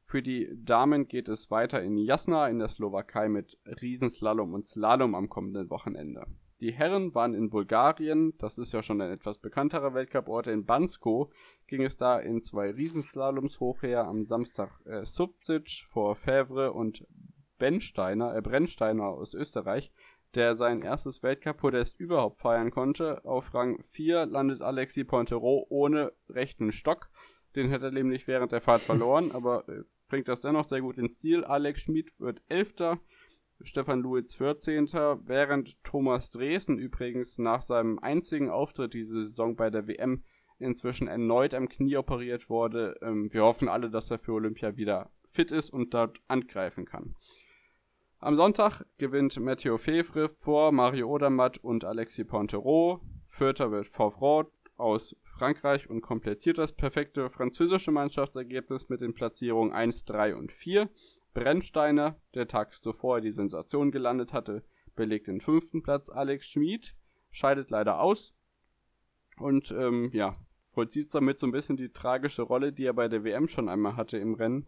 Für 0.03 0.22
die 0.22 0.50
Damen 0.53 1.08
geht 1.08 1.29
es 1.29 1.50
weiter 1.50 1.82
in 1.82 1.98
Jasna 1.98 2.50
in 2.50 2.60
der 2.60 2.67
Slowakei 2.67 3.29
mit 3.29 3.58
Riesenslalom 3.82 4.53
und 4.53 4.67
Slalom 4.67 5.15
am 5.15 5.29
kommenden 5.29 5.70
Wochenende. 5.70 6.27
Die 6.62 6.72
Herren 6.72 7.14
waren 7.14 7.34
in 7.34 7.50
Bulgarien, 7.50 8.34
das 8.38 8.58
ist 8.58 8.72
ja 8.72 8.82
schon 8.82 9.02
ein 9.02 9.12
etwas 9.12 9.40
bekannterer 9.40 9.94
Weltcuport. 9.94 10.48
In 10.48 10.66
Bansko 10.66 11.32
ging 11.68 11.84
es 11.84 11.98
da 11.98 12.18
in 12.18 12.42
zwei 12.42 12.72
Riesenslaloms 12.72 13.60
hoch 13.60 13.82
her. 13.82 14.06
Am 14.06 14.24
Samstag 14.24 14.70
äh, 14.86 15.06
Subzic 15.06 15.84
vor 15.86 16.16
Fevre 16.16 16.72
und 16.72 17.06
Bensteiner, 17.58 18.36
äh, 18.36 18.42
Brennsteiner 18.42 19.04
aus 19.04 19.34
Österreich, 19.34 19.92
der 20.34 20.56
sein 20.56 20.82
erstes 20.82 21.24
Weltcup-Podest 21.24 22.00
überhaupt 22.00 22.40
feiern 22.40 22.72
konnte. 22.72 23.26
Auf 23.26 23.54
Rang 23.54 23.82
4 23.84 24.26
landet 24.26 24.62
Alexis 24.62 25.06
Pointero 25.06 25.66
ohne 25.70 26.14
rechten 26.30 26.72
Stock. 26.72 27.10
Den 27.56 27.70
hätte 27.70 27.86
er 27.86 27.92
nämlich 27.92 28.28
während 28.28 28.54
der 28.54 28.62
Fahrt 28.62 28.82
verloren, 28.82 29.32
aber 29.34 29.68
äh, 29.68 29.84
bringt 30.08 30.30
das 30.30 30.40
dennoch 30.40 30.66
sehr 30.66 30.82
gut 30.82 30.98
ins 30.98 31.20
Ziel. 31.20 31.44
Alex 31.44 31.82
Schmid 31.82 32.14
wird 32.18 32.42
Elfter. 32.48 33.00
Stefan 33.62 34.02
Luiz 34.02 34.36
14. 34.36 34.88
Während 35.26 35.84
Thomas 35.84 36.30
Dresen 36.30 36.78
übrigens 36.78 37.38
nach 37.38 37.62
seinem 37.62 38.00
einzigen 38.00 38.50
Auftritt 38.50 38.94
diese 38.94 39.24
Saison 39.24 39.56
bei 39.56 39.70
der 39.70 39.88
WM 39.88 40.24
inzwischen 40.60 41.08
erneut 41.08 41.54
am 41.54 41.70
Knie 41.70 41.98
operiert 41.98 42.50
wurde. 42.50 42.98
Ähm, 43.02 43.32
wir 43.32 43.44
hoffen 43.44 43.68
alle, 43.68 43.90
dass 43.90 44.12
er 44.12 44.20
für 44.20 44.34
Olympia 44.34 44.78
wieder 44.78 45.12
fit 45.30 45.52
ist 45.52 45.70
und 45.70 45.94
dort 45.94 46.20
angreifen 46.28 46.86
kann. 46.86 47.16
Am 48.20 48.36
Sonntag 48.36 48.86
gewinnt 48.98 49.40
Matteo 49.40 49.78
Fevre 49.78 50.30
vor 50.30 50.72
Mario 50.72 51.10
Odermatt 51.10 51.58
und 51.58 51.84
Alexis 51.84 52.26
Pontero. 52.26 53.02
Vierter 53.28 53.72
wird 53.72 53.88
Fauvreau 53.88 54.46
aus 54.78 55.16
Frankreich 55.24 55.90
und 55.90 56.02
komplettiert 56.02 56.58
das 56.58 56.74
perfekte 56.74 57.30
französische 57.30 57.92
Mannschaftsergebnis 57.92 58.90
mit 58.90 59.02
den 59.02 59.14
Platzierungen 59.14 59.74
1, 59.74 60.06
3 60.06 60.36
und 60.36 60.52
4. 60.52 60.90
Brennsteiner, 61.36 62.20
der 62.34 62.48
tags 62.48 62.82
zuvor 62.82 63.22
die 63.22 63.34
Sensation 63.34 63.92
gelandet 63.92 64.34
hatte, 64.34 64.63
belegt 64.96 65.27
den 65.27 65.42
fünften 65.42 65.84
Platz. 65.84 66.10
Alex 66.10 66.48
Schmid 66.48 66.96
scheidet 67.30 67.70
leider 67.70 68.00
aus 68.00 68.34
und 69.38 69.70
ähm, 69.72 70.10
ja, 70.13 70.38
vollzieht 70.68 71.13
damit 71.13 71.38
so 71.38 71.46
ein 71.46 71.51
bisschen 71.51 71.77
die 71.77 71.92
tragische 71.92 72.42
Rolle, 72.42 72.74
die 72.74 72.86
er 72.86 72.94
bei 72.94 73.10
der 73.10 73.24
WM 73.24 73.48
schon 73.48 73.70
einmal 73.70 73.98
hatte 73.98 74.18
im 74.18 74.34
Rennen. 74.34 74.65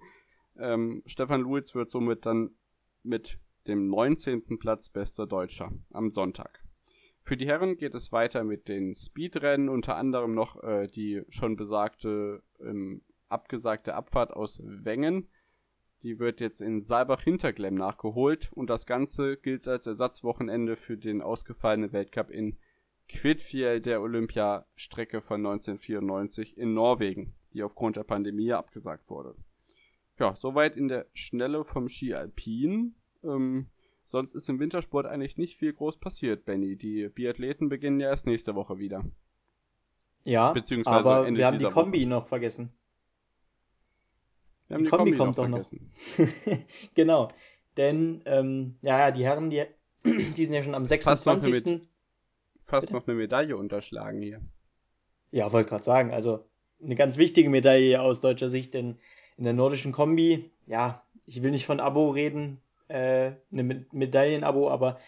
Ähm, 0.58 1.02
Stefan 1.06 1.42
Luiz 1.42 1.74
wird 1.74 1.90
somit 1.90 2.26
dann 2.26 2.52
mit 3.02 3.40
dem 3.68 3.88
19. 3.88 4.60
Platz 4.60 4.90
bester 4.90 5.26
Deutscher 5.26 5.72
am 5.92 6.10
Sonntag. 6.10 6.64
Für 7.22 7.38
die 7.38 7.48
Herren 7.48 7.78
geht 7.78 7.96
es 7.96 8.12
weiter 8.12 8.44
mit 8.44 8.68
den 8.68 8.94
Speedrennen, 8.94 9.70
unter 9.70 9.96
anderem 9.96 10.34
noch 10.34 10.62
äh, 10.64 10.88
die 10.88 11.24
schon 11.30 11.56
besagte 11.56 12.44
ähm, 12.60 13.02
abgesagte 13.30 13.96
Abfahrt 13.96 14.32
aus 14.32 14.62
Wengen. 14.64 15.30
Die 16.04 16.20
wird 16.20 16.40
jetzt 16.40 16.62
in 16.62 16.80
Saalbach-Hinterglemm 16.80 17.74
nachgeholt 17.74 18.52
und 18.54 18.70
das 18.70 18.86
Ganze 18.86 19.38
gilt 19.38 19.68
als 19.68 19.88
Ersatzwochenende 19.88 20.76
für 20.76 20.98
den 20.98 21.22
ausgefallenen 21.22 21.92
Weltcup 21.92 22.30
in 22.30 22.58
Kvitfjell 23.10 23.82
der 23.82 24.02
Olympiastrecke 24.02 25.22
von 25.22 25.46
1994 25.46 26.58
in 26.58 26.74
Norwegen, 26.74 27.34
die 27.54 27.64
aufgrund 27.64 27.96
der 27.96 28.04
Pandemie 28.04 28.54
abgesagt 28.54 29.10
wurde. 29.10 29.36
Ja, 30.20 30.36
soweit 30.36 30.76
in 30.76 30.88
der 30.88 31.08
Schnelle 31.14 31.64
vom 31.64 31.90
Ski 31.90 32.14
Alpin. 32.14 32.96
Ähm, 33.24 33.68
Sonst 34.08 34.36
ist 34.36 34.48
im 34.48 34.62
Wintersport 34.62 35.06
eigentlich 35.06 35.38
nicht 35.38 35.58
viel 35.58 35.74
groß 35.74 35.98
passiert, 35.98 36.46
Benny. 36.46 36.78
Die 36.78 37.10
Biathleten 37.10 37.68
beginnen 37.68 38.00
ja 38.00 38.08
erst 38.08 38.26
nächste 38.26 38.56
Woche 38.56 38.80
wieder. 38.80 39.04
Ja, 40.24 40.54
Beziehungsweise 40.54 41.10
aber 41.10 41.28
Ende 41.28 41.40
wir 41.40 41.48
haben 41.48 41.60
die 41.60 41.66
Kombi 41.66 42.00
Woche. 42.00 42.08
noch 42.08 42.28
vergessen. 42.28 42.72
Wir 44.68 44.76
haben 44.76 44.84
die, 44.84 44.90
die 44.90 44.90
Kombi, 44.90 45.12
Kombi 45.12 45.18
kommt 45.18 45.38
noch 45.38 45.50
vergessen. 45.50 45.92
Noch. 46.18 46.58
genau. 46.96 47.30
Denn, 47.78 48.22
ähm, 48.26 48.76
ja, 48.82 49.12
die 49.12 49.24
Herren, 49.24 49.50
die, 49.50 49.64
die 50.04 50.46
sind 50.46 50.54
ja 50.54 50.64
schon 50.64 50.76
am 50.76 50.86
26. 50.86 51.54
Fast, 51.54 51.66
noch, 51.66 51.80
fast 52.62 52.92
noch 52.92 53.08
eine 53.08 53.16
Medaille 53.16 53.56
unterschlagen 53.56 54.22
hier. 54.22 54.42
Ja, 55.32 55.52
wollte 55.52 55.70
gerade 55.70 55.84
sagen, 55.84 56.12
also 56.12 56.46
eine 56.84 56.96
ganz 56.96 57.18
wichtige 57.18 57.50
Medaille 57.50 58.02
aus 58.02 58.22
deutscher 58.22 58.50
Sicht, 58.50 58.74
denn 58.74 58.98
in 59.38 59.44
der 59.44 59.54
nordischen 59.54 59.92
Kombi, 59.92 60.52
ja, 60.66 61.04
ich 61.26 61.44
will 61.44 61.52
nicht 61.52 61.66
von 61.66 61.80
Abo 61.80 62.10
reden, 62.10 62.62
äh, 62.88 63.32
eine 63.52 63.86
Medaillenabo, 63.92 64.70
aber 64.70 65.00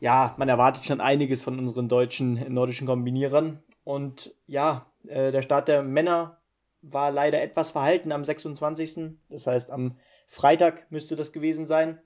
ja, 0.00 0.34
man 0.38 0.48
erwartet 0.48 0.84
schon 0.84 1.00
einiges 1.00 1.42
von 1.42 1.58
unseren 1.58 1.88
deutschen 1.88 2.52
nordischen 2.52 2.86
Kombinierern. 2.86 3.62
Und 3.84 4.34
ja, 4.46 4.86
äh, 5.06 5.32
der 5.32 5.42
Start 5.42 5.68
der 5.68 5.82
Männer 5.82 6.37
war 6.82 7.10
leider 7.10 7.42
etwas 7.42 7.70
verhalten 7.70 8.12
am 8.12 8.24
26. 8.24 9.16
Das 9.28 9.46
heißt, 9.46 9.70
am 9.70 9.96
Freitag 10.26 10.90
müsste 10.90 11.16
das 11.16 11.32
gewesen 11.32 11.66
sein. 11.66 12.00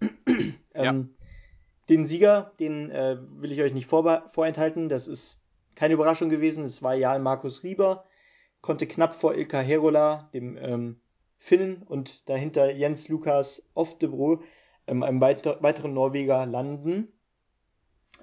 ähm, 0.74 1.14
Den 1.88 2.04
Sieger, 2.04 2.52
den 2.60 2.90
äh, 2.90 3.16
will 3.20 3.52
ich 3.52 3.60
euch 3.62 3.74
nicht 3.74 3.86
vor 3.86 4.30
vorenthalten. 4.32 4.88
Das 4.88 5.08
ist 5.08 5.40
keine 5.74 5.94
Überraschung 5.94 6.28
gewesen. 6.28 6.64
Es 6.64 6.82
war 6.82 6.94
Jarl 6.94 7.20
Markus 7.20 7.62
Rieber. 7.62 8.04
Konnte 8.60 8.86
knapp 8.86 9.14
vor 9.14 9.34
Ilka 9.34 9.60
Herola, 9.60 10.28
dem 10.34 10.56
ähm, 10.56 11.00
Finnen, 11.38 11.82
und 11.84 12.28
dahinter 12.28 12.72
Jens 12.72 13.08
Lukas 13.08 13.62
Oftebro 13.74 14.42
ähm, 14.88 15.02
einem 15.02 15.20
weiter, 15.20 15.62
weiteren 15.62 15.94
Norweger 15.94 16.44
landen. 16.46 17.12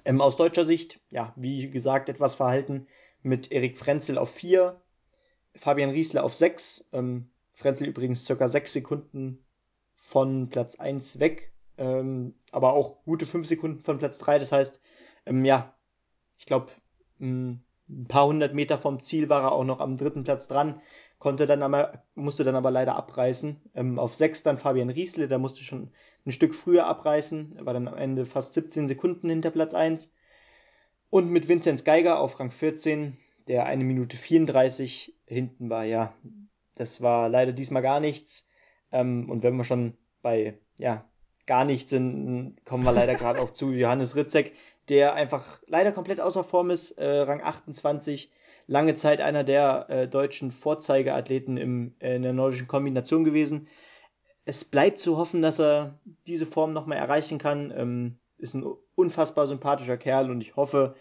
Ähm, 0.04 0.20
aus 0.20 0.36
deutscher 0.36 0.66
Sicht, 0.66 1.00
ja, 1.10 1.32
wie 1.36 1.70
gesagt, 1.70 2.08
etwas 2.08 2.34
verhalten 2.34 2.86
mit 3.22 3.50
Erik 3.50 3.78
Frenzel 3.78 4.18
auf 4.18 4.30
4, 4.30 4.80
Fabian 5.56 5.90
Riesler 5.90 6.24
auf 6.24 6.34
6, 6.34 6.88
ähm, 6.92 7.30
Frenzel 7.52 7.86
übrigens 7.88 8.24
circa 8.24 8.48
6 8.48 8.72
Sekunden 8.72 9.44
von 9.94 10.48
Platz 10.48 10.76
1 10.76 11.18
weg, 11.18 11.52
ähm, 11.78 12.34
aber 12.52 12.72
auch 12.74 13.02
gute 13.04 13.26
5 13.26 13.46
Sekunden 13.46 13.80
von 13.80 13.98
Platz 13.98 14.18
3, 14.18 14.38
das 14.38 14.52
heißt, 14.52 14.80
ähm, 15.26 15.44
ja, 15.44 15.74
ich 16.38 16.46
glaube, 16.46 16.70
ein 17.18 17.64
paar 18.08 18.26
hundert 18.26 18.54
Meter 18.54 18.78
vom 18.78 19.00
Ziel 19.00 19.28
war 19.28 19.42
er 19.42 19.52
auch 19.52 19.64
noch 19.64 19.80
am 19.80 19.96
dritten 19.96 20.24
Platz 20.24 20.48
dran, 20.48 20.80
konnte 21.18 21.46
dann 21.46 21.62
aber, 21.62 22.04
musste 22.14 22.44
dann 22.44 22.56
aber 22.56 22.70
leider 22.70 22.96
abreißen. 22.96 23.60
Ähm, 23.74 23.98
auf 23.98 24.14
6 24.14 24.42
dann 24.42 24.58
Fabian 24.58 24.90
Riesle, 24.90 25.28
der 25.28 25.38
musste 25.38 25.64
schon 25.64 25.90
ein 26.24 26.32
Stück 26.32 26.54
früher 26.54 26.86
abreißen, 26.86 27.64
war 27.64 27.72
dann 27.72 27.88
am 27.88 27.96
Ende 27.96 28.26
fast 28.26 28.54
17 28.54 28.88
Sekunden 28.88 29.28
hinter 29.28 29.50
Platz 29.50 29.74
1. 29.74 30.12
Und 31.08 31.30
mit 31.30 31.48
Vinzenz 31.48 31.84
Geiger 31.84 32.18
auf 32.18 32.38
Rang 32.40 32.50
14, 32.50 33.16
der 33.48 33.66
eine 33.66 33.84
Minute 33.84 34.16
34 34.16 35.14
hinten 35.26 35.70
war, 35.70 35.84
ja, 35.84 36.14
das 36.74 37.00
war 37.00 37.28
leider 37.28 37.52
diesmal 37.52 37.82
gar 37.82 38.00
nichts. 38.00 38.46
Ähm, 38.92 39.30
und 39.30 39.42
wenn 39.42 39.56
wir 39.56 39.64
schon 39.64 39.96
bei, 40.22 40.58
ja, 40.76 41.04
gar 41.46 41.64
nichts 41.64 41.90
sind, 41.90 42.56
kommen 42.64 42.84
wir 42.84 42.92
leider 42.92 43.14
gerade 43.14 43.40
auch 43.40 43.50
zu 43.50 43.72
Johannes 43.72 44.16
Ritzek, 44.16 44.52
der 44.88 45.14
einfach 45.14 45.60
leider 45.66 45.92
komplett 45.92 46.20
außer 46.20 46.44
Form 46.44 46.70
ist, 46.70 46.92
äh, 46.92 47.06
Rang 47.06 47.42
28, 47.42 48.30
lange 48.66 48.96
Zeit 48.96 49.20
einer 49.20 49.44
der 49.44 49.86
äh, 49.88 50.08
deutschen 50.08 50.50
Vorzeigeathleten 50.50 51.56
im, 51.56 51.94
äh, 52.00 52.16
in 52.16 52.22
der 52.22 52.32
nordischen 52.32 52.66
Kombination 52.66 53.24
gewesen 53.24 53.68
es 54.46 54.64
bleibt 54.64 55.00
zu 55.00 55.18
hoffen, 55.18 55.42
dass 55.42 55.60
er 55.60 55.98
diese 56.26 56.46
Form 56.46 56.72
nochmal 56.72 56.98
erreichen 56.98 57.38
kann. 57.38 57.74
Ähm, 57.76 58.18
ist 58.38 58.54
ein 58.54 58.64
unfassbar 58.94 59.46
sympathischer 59.46 59.96
Kerl 59.98 60.30
und 60.30 60.40
ich 60.40 60.56
hoffe, 60.56 60.94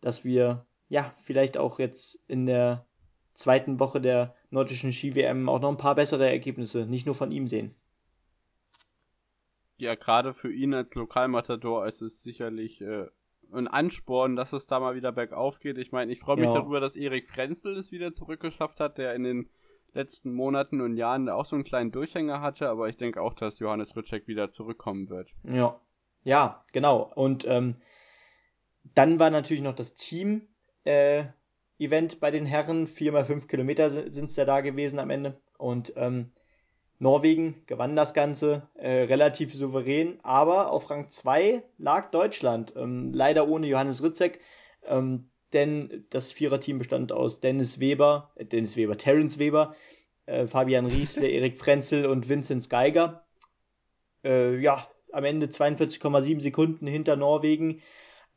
dass 0.00 0.24
wir 0.24 0.66
ja 0.90 1.14
vielleicht 1.22 1.56
auch 1.56 1.78
jetzt 1.78 2.22
in 2.28 2.44
der 2.44 2.84
zweiten 3.32 3.80
Woche 3.80 4.02
der 4.02 4.34
nordischen 4.50 4.92
Ski-WM 4.92 5.48
auch 5.48 5.60
noch 5.60 5.70
ein 5.70 5.78
paar 5.78 5.94
bessere 5.94 6.28
Ergebnisse, 6.28 6.84
nicht 6.84 7.06
nur 7.06 7.14
von 7.14 7.32
ihm 7.32 7.48
sehen. 7.48 7.74
Ja, 9.78 9.94
gerade 9.94 10.34
für 10.34 10.52
ihn 10.52 10.74
als 10.74 10.94
Lokalmatador 10.94 11.86
ist 11.86 12.02
es 12.02 12.22
sicherlich 12.22 12.82
äh, 12.82 13.06
ein 13.50 13.68
Ansporn, 13.68 14.36
dass 14.36 14.52
es 14.52 14.66
da 14.66 14.78
mal 14.78 14.94
wieder 14.94 15.12
bergauf 15.12 15.60
geht. 15.60 15.78
Ich 15.78 15.92
meine, 15.92 16.12
ich 16.12 16.18
freue 16.18 16.36
mich 16.36 16.46
ja. 16.46 16.54
darüber, 16.54 16.80
dass 16.80 16.96
Erik 16.96 17.28
Frenzel 17.28 17.78
es 17.78 17.92
wieder 17.92 18.12
zurückgeschafft 18.12 18.80
hat, 18.80 18.98
der 18.98 19.14
in 19.14 19.22
den 19.22 19.48
letzten 19.94 20.34
Monaten 20.34 20.80
und 20.80 20.96
Jahren 20.96 21.28
auch 21.28 21.46
so 21.46 21.56
einen 21.56 21.64
kleinen 21.64 21.92
Durchhänger 21.92 22.42
hatte, 22.42 22.68
aber 22.68 22.88
ich 22.88 22.96
denke 22.96 23.22
auch, 23.22 23.32
dass 23.32 23.58
Johannes 23.58 23.96
Ritschek 23.96 24.26
wieder 24.26 24.50
zurückkommen 24.50 25.08
wird. 25.08 25.30
Ja, 25.44 25.80
ja, 26.24 26.64
genau. 26.72 27.10
Und 27.14 27.46
ähm, 27.46 27.76
dann 28.94 29.18
war 29.18 29.30
natürlich 29.30 29.62
noch 29.62 29.74
das 29.74 29.94
Team 29.94 30.49
äh, 30.84 31.24
Event 31.78 32.20
bei 32.20 32.30
den 32.30 32.46
Herren. 32.46 32.86
4x5 32.86 33.46
Kilometer 33.46 33.90
sind 33.90 34.30
es 34.30 34.36
ja 34.36 34.44
da 34.44 34.60
gewesen 34.60 34.98
am 34.98 35.10
Ende. 35.10 35.40
Und 35.58 35.92
ähm, 35.96 36.30
Norwegen 36.98 37.62
gewann 37.66 37.96
das 37.96 38.12
Ganze 38.12 38.68
äh, 38.74 39.02
relativ 39.04 39.54
souverän, 39.54 40.18
aber 40.22 40.70
auf 40.70 40.90
Rang 40.90 41.10
2 41.10 41.62
lag 41.78 42.10
Deutschland. 42.10 42.74
Ähm, 42.76 43.12
leider 43.14 43.48
ohne 43.48 43.66
Johannes 43.66 44.02
Ritzek. 44.02 44.40
Ähm, 44.84 45.30
denn 45.52 46.04
das 46.10 46.30
Viererteam 46.30 46.78
bestand 46.78 47.10
aus 47.10 47.40
Dennis 47.40 47.80
Weber, 47.80 48.30
äh, 48.36 48.44
Dennis 48.44 48.76
Weber, 48.76 48.96
Terence 48.96 49.38
Weber, 49.38 49.74
äh, 50.26 50.46
Fabian 50.46 50.86
Riesle, 50.86 51.28
Erik 51.30 51.58
Frenzel 51.58 52.06
und 52.06 52.28
Vinzenz 52.28 52.68
Geiger. 52.68 53.24
Äh, 54.22 54.58
ja, 54.58 54.86
am 55.12 55.24
Ende 55.24 55.46
42,7 55.46 56.40
Sekunden 56.40 56.86
hinter 56.86 57.16
Norwegen, 57.16 57.80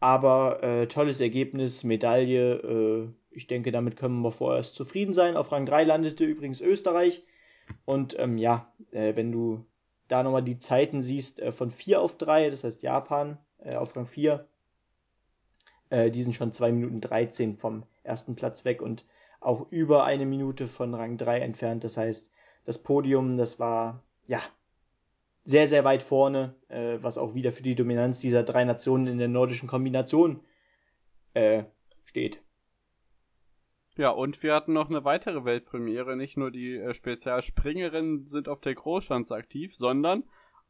aber 0.04 0.62
äh, 0.64 0.88
tolles 0.88 1.22
Ergebnis, 1.22 1.86
Medaille. 1.86 2.56
Äh, 2.56 3.08
ich 3.32 3.48
denke, 3.48 3.72
damit 3.72 3.96
können 3.96 4.22
wir 4.22 4.32
vorerst 4.32 4.76
zufrieden 4.76 5.14
sein. 5.14 5.38
Auf 5.38 5.54
Rang 5.54 5.66
3 5.66 5.86
landete 5.86 6.26
übrigens 6.26 6.60
Österreich. 6.60 7.24
Und 7.86 8.20
ähm, 8.20 8.38
ja, 8.38 8.74
äh, 8.92 9.16
wenn 9.16 9.32
du 9.32 9.66
da 10.10 10.22
nochmal 10.22 10.44
die 10.44 10.60
Zeiten 10.60 11.02
siehst, 11.02 11.42
von 11.52 11.70
4 11.70 12.02
auf 12.02 12.18
3, 12.18 12.50
das 12.50 12.66
heißt 12.66 12.84
Japan 12.84 13.38
auf 13.64 13.96
Rang 13.96 14.06
4, 14.06 14.46
Äh, 15.90 16.12
die 16.12 16.22
sind 16.24 16.34
schon 16.34 16.52
2 16.52 16.72
Minuten 16.74 17.00
13 17.00 17.56
vom 17.56 17.84
ersten 18.04 18.36
Platz 18.36 18.66
weg 18.66 18.82
und 18.82 19.06
auch 19.40 19.68
über 19.72 20.04
eine 20.04 20.26
Minute 20.26 20.68
von 20.68 20.94
Rang 20.94 21.18
3 21.18 21.40
entfernt. 21.40 21.84
Das 21.84 21.98
heißt, 21.98 22.32
das 22.66 22.80
Podium, 22.80 23.38
das 23.38 23.60
war 23.60 24.04
ja 24.28 24.42
sehr, 25.44 25.68
sehr 25.68 25.84
weit 25.84 26.04
vorne, 26.04 26.56
äh, 26.70 26.98
was 27.02 27.18
auch 27.18 27.34
wieder 27.34 27.52
für 27.52 27.64
die 27.64 27.76
Dominanz 27.76 28.20
dieser 28.20 28.44
drei 28.44 28.64
Nationen 28.64 29.08
in 29.08 29.18
der 29.18 29.28
nordischen 29.28 29.68
Kombination 29.68 30.42
äh, 31.34 31.64
steht. 32.06 32.42
Ja, 33.96 34.10
und 34.10 34.42
wir 34.42 34.56
hatten 34.56 34.74
noch 34.74 34.90
eine 34.90 35.06
weitere 35.06 35.46
Weltpremiere. 35.46 36.16
Nicht 36.16 36.38
nur 36.38 36.50
die 36.50 36.78
äh, 36.78 36.94
Spezialspringerinnen 36.94 38.26
sind 38.26 38.48
auf 38.48 38.60
der 38.62 38.74
Großschanze 38.74 39.36
aktiv, 39.36 39.76
sondern 39.76 40.24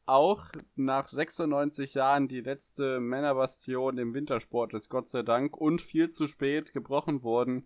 auch 0.06 0.48
nach 0.76 1.08
96 1.08 1.94
Jahren 1.94 2.28
die 2.28 2.42
letzte 2.42 3.00
Männerbastion 3.00 3.98
im 3.98 4.14
Wintersport 4.14 4.74
ist 4.74 4.90
Gott 4.90 5.08
sei 5.08 5.22
Dank 5.22 5.56
und 5.56 5.82
viel 5.82 6.10
zu 6.10 6.28
spät 6.28 6.74
gebrochen 6.74 7.24
worden. 7.24 7.66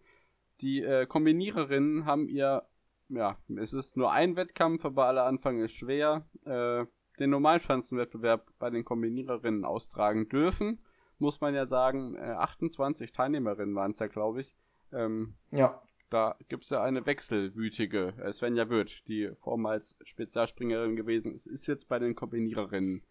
Die 0.61 0.83
äh, 0.83 1.07
Kombiniererinnen 1.07 2.05
haben 2.05 2.27
ihr, 2.27 2.67
ja, 3.09 3.37
es 3.55 3.73
ist 3.73 3.97
nur 3.97 4.11
ein 4.11 4.35
Wettkampf, 4.35 4.85
aber 4.85 5.05
aller 5.05 5.25
Anfang 5.25 5.57
ist 5.59 5.73
schwer, 5.73 6.27
äh, 6.45 6.85
den 7.19 7.29
Normalschanzenwettbewerb 7.29 8.51
bei 8.59 8.69
den 8.69 8.85
Kombiniererinnen 8.85 9.65
austragen 9.65 10.29
dürfen. 10.29 10.79
Muss 11.19 11.41
man 11.41 11.55
ja 11.55 11.65
sagen, 11.65 12.15
äh, 12.15 12.19
28 12.19 13.11
Teilnehmerinnen 13.11 13.75
waren 13.75 13.91
es 13.91 13.99
ja, 13.99 14.07
glaube 14.07 14.41
ich. 14.41 14.55
Ähm, 14.91 15.35
ja. 15.51 15.81
Da 16.09 16.37
gibt 16.47 16.63
es 16.63 16.69
ja 16.69 16.81
eine 16.81 17.05
wechselwütige 17.05 18.13
äh, 18.21 18.31
Svenja 18.31 18.69
Wirth, 18.69 19.03
die 19.07 19.31
vormals 19.35 19.97
Spezialspringerin 20.03 20.95
gewesen 20.95 21.35
ist, 21.35 21.47
ist 21.47 21.67
jetzt 21.67 21.89
bei 21.89 21.99
den 21.99 22.15
Kombiniererinnen 22.15 23.03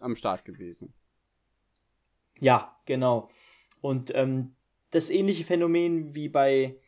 am 0.00 0.14
Start 0.14 0.44
gewesen. 0.44 0.92
Ja, 2.38 2.76
genau. 2.84 3.28
Und 3.80 4.12
ähm, 4.14 4.54
das 4.90 5.10
ähnliche 5.10 5.44
Phänomen 5.44 6.14
wie 6.14 6.28
bei 6.28 6.78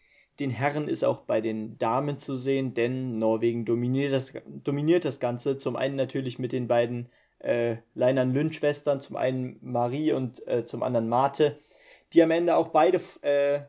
den 0.40 0.50
Herren 0.50 0.88
ist 0.88 1.04
auch 1.04 1.20
bei 1.20 1.40
den 1.40 1.78
Damen 1.78 2.18
zu 2.18 2.36
sehen, 2.36 2.74
denn 2.74 3.12
Norwegen 3.12 3.64
dominiert 3.64 4.12
das, 4.12 4.32
dominiert 4.46 5.04
das 5.04 5.20
Ganze. 5.20 5.58
Zum 5.58 5.76
einen 5.76 5.96
natürlich 5.96 6.38
mit 6.38 6.52
den 6.52 6.66
beiden 6.66 7.08
äh, 7.38 7.76
Leinern 7.94 8.32
Lynn-Schwestern, 8.32 9.00
zum 9.00 9.16
einen 9.16 9.58
Marie 9.62 10.12
und 10.12 10.46
äh, 10.48 10.64
zum 10.64 10.82
anderen 10.82 11.08
Marte, 11.08 11.58
die 12.12 12.22
am 12.22 12.30
Ende 12.30 12.56
auch 12.56 12.68
beide 12.68 13.00
äh, 13.22 13.60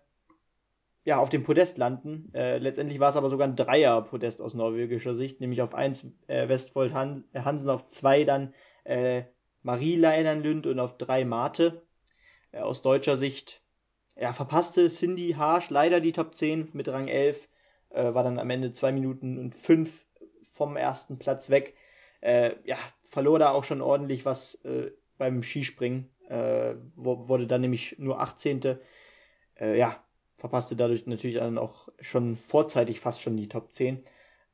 ja, 1.03 1.19
auf 1.19 1.29
dem 1.29 1.43
Podest 1.43 1.77
landen. 1.77 2.31
Äh, 2.33 2.57
letztendlich 2.57 2.99
war 2.99 3.09
es 3.09 3.15
aber 3.15 3.29
sogar 3.29 3.47
ein 3.47 3.55
Dreier-Podest 3.55 4.41
aus 4.41 4.53
norwegischer 4.53 5.15
Sicht, 5.15 5.41
nämlich 5.41 5.61
auf 5.61 5.73
1 5.73 6.05
äh, 6.27 6.47
Westfold 6.47 6.93
Hans 6.93 7.23
äh, 7.33 7.41
Hansen, 7.41 7.69
auf 7.69 7.85
2 7.85 8.23
dann 8.23 8.53
äh, 8.83 9.23
Marie 9.63 9.95
Leinern-Lünd 9.95 10.67
und 10.67 10.79
auf 10.79 10.97
3 10.97 11.25
Mate. 11.25 11.81
Äh, 12.51 12.59
aus 12.59 12.81
deutscher 12.81 13.17
Sicht 13.17 13.61
ja, 14.21 14.33
verpasste 14.33 14.87
Cindy 14.89 15.33
Harsh 15.33 15.71
leider 15.71 15.99
die 15.99 16.11
Top 16.11 16.35
10 16.35 16.69
mit 16.73 16.87
Rang 16.87 17.07
11, 17.07 17.47
äh, 17.89 18.13
war 18.13 18.23
dann 18.23 18.37
am 18.37 18.51
Ende 18.51 18.71
2 18.71 18.91
Minuten 18.91 19.39
und 19.39 19.55
5 19.55 20.05
vom 20.51 20.77
ersten 20.77 21.17
Platz 21.17 21.49
weg. 21.49 21.75
Äh, 22.21 22.51
ja, 22.63 22.77
verlor 23.09 23.39
da 23.39 23.49
auch 23.49 23.63
schon 23.63 23.81
ordentlich 23.81 24.23
was 24.23 24.63
äh, 24.63 24.91
beim 25.17 25.41
Skispringen, 25.41 26.07
äh, 26.29 26.75
wurde 26.95 27.47
dann 27.47 27.61
nämlich 27.61 27.97
nur 27.97 28.21
18. 28.21 28.77
Äh, 29.59 29.77
ja, 29.79 30.03
verpasste 30.37 30.75
dadurch 30.75 31.07
natürlich 31.07 31.37
dann 31.37 31.57
auch 31.57 31.89
schon 31.99 32.35
vorzeitig 32.35 32.99
fast 32.99 33.21
schon 33.23 33.37
die 33.37 33.49
Top 33.49 33.73
10. 33.73 34.03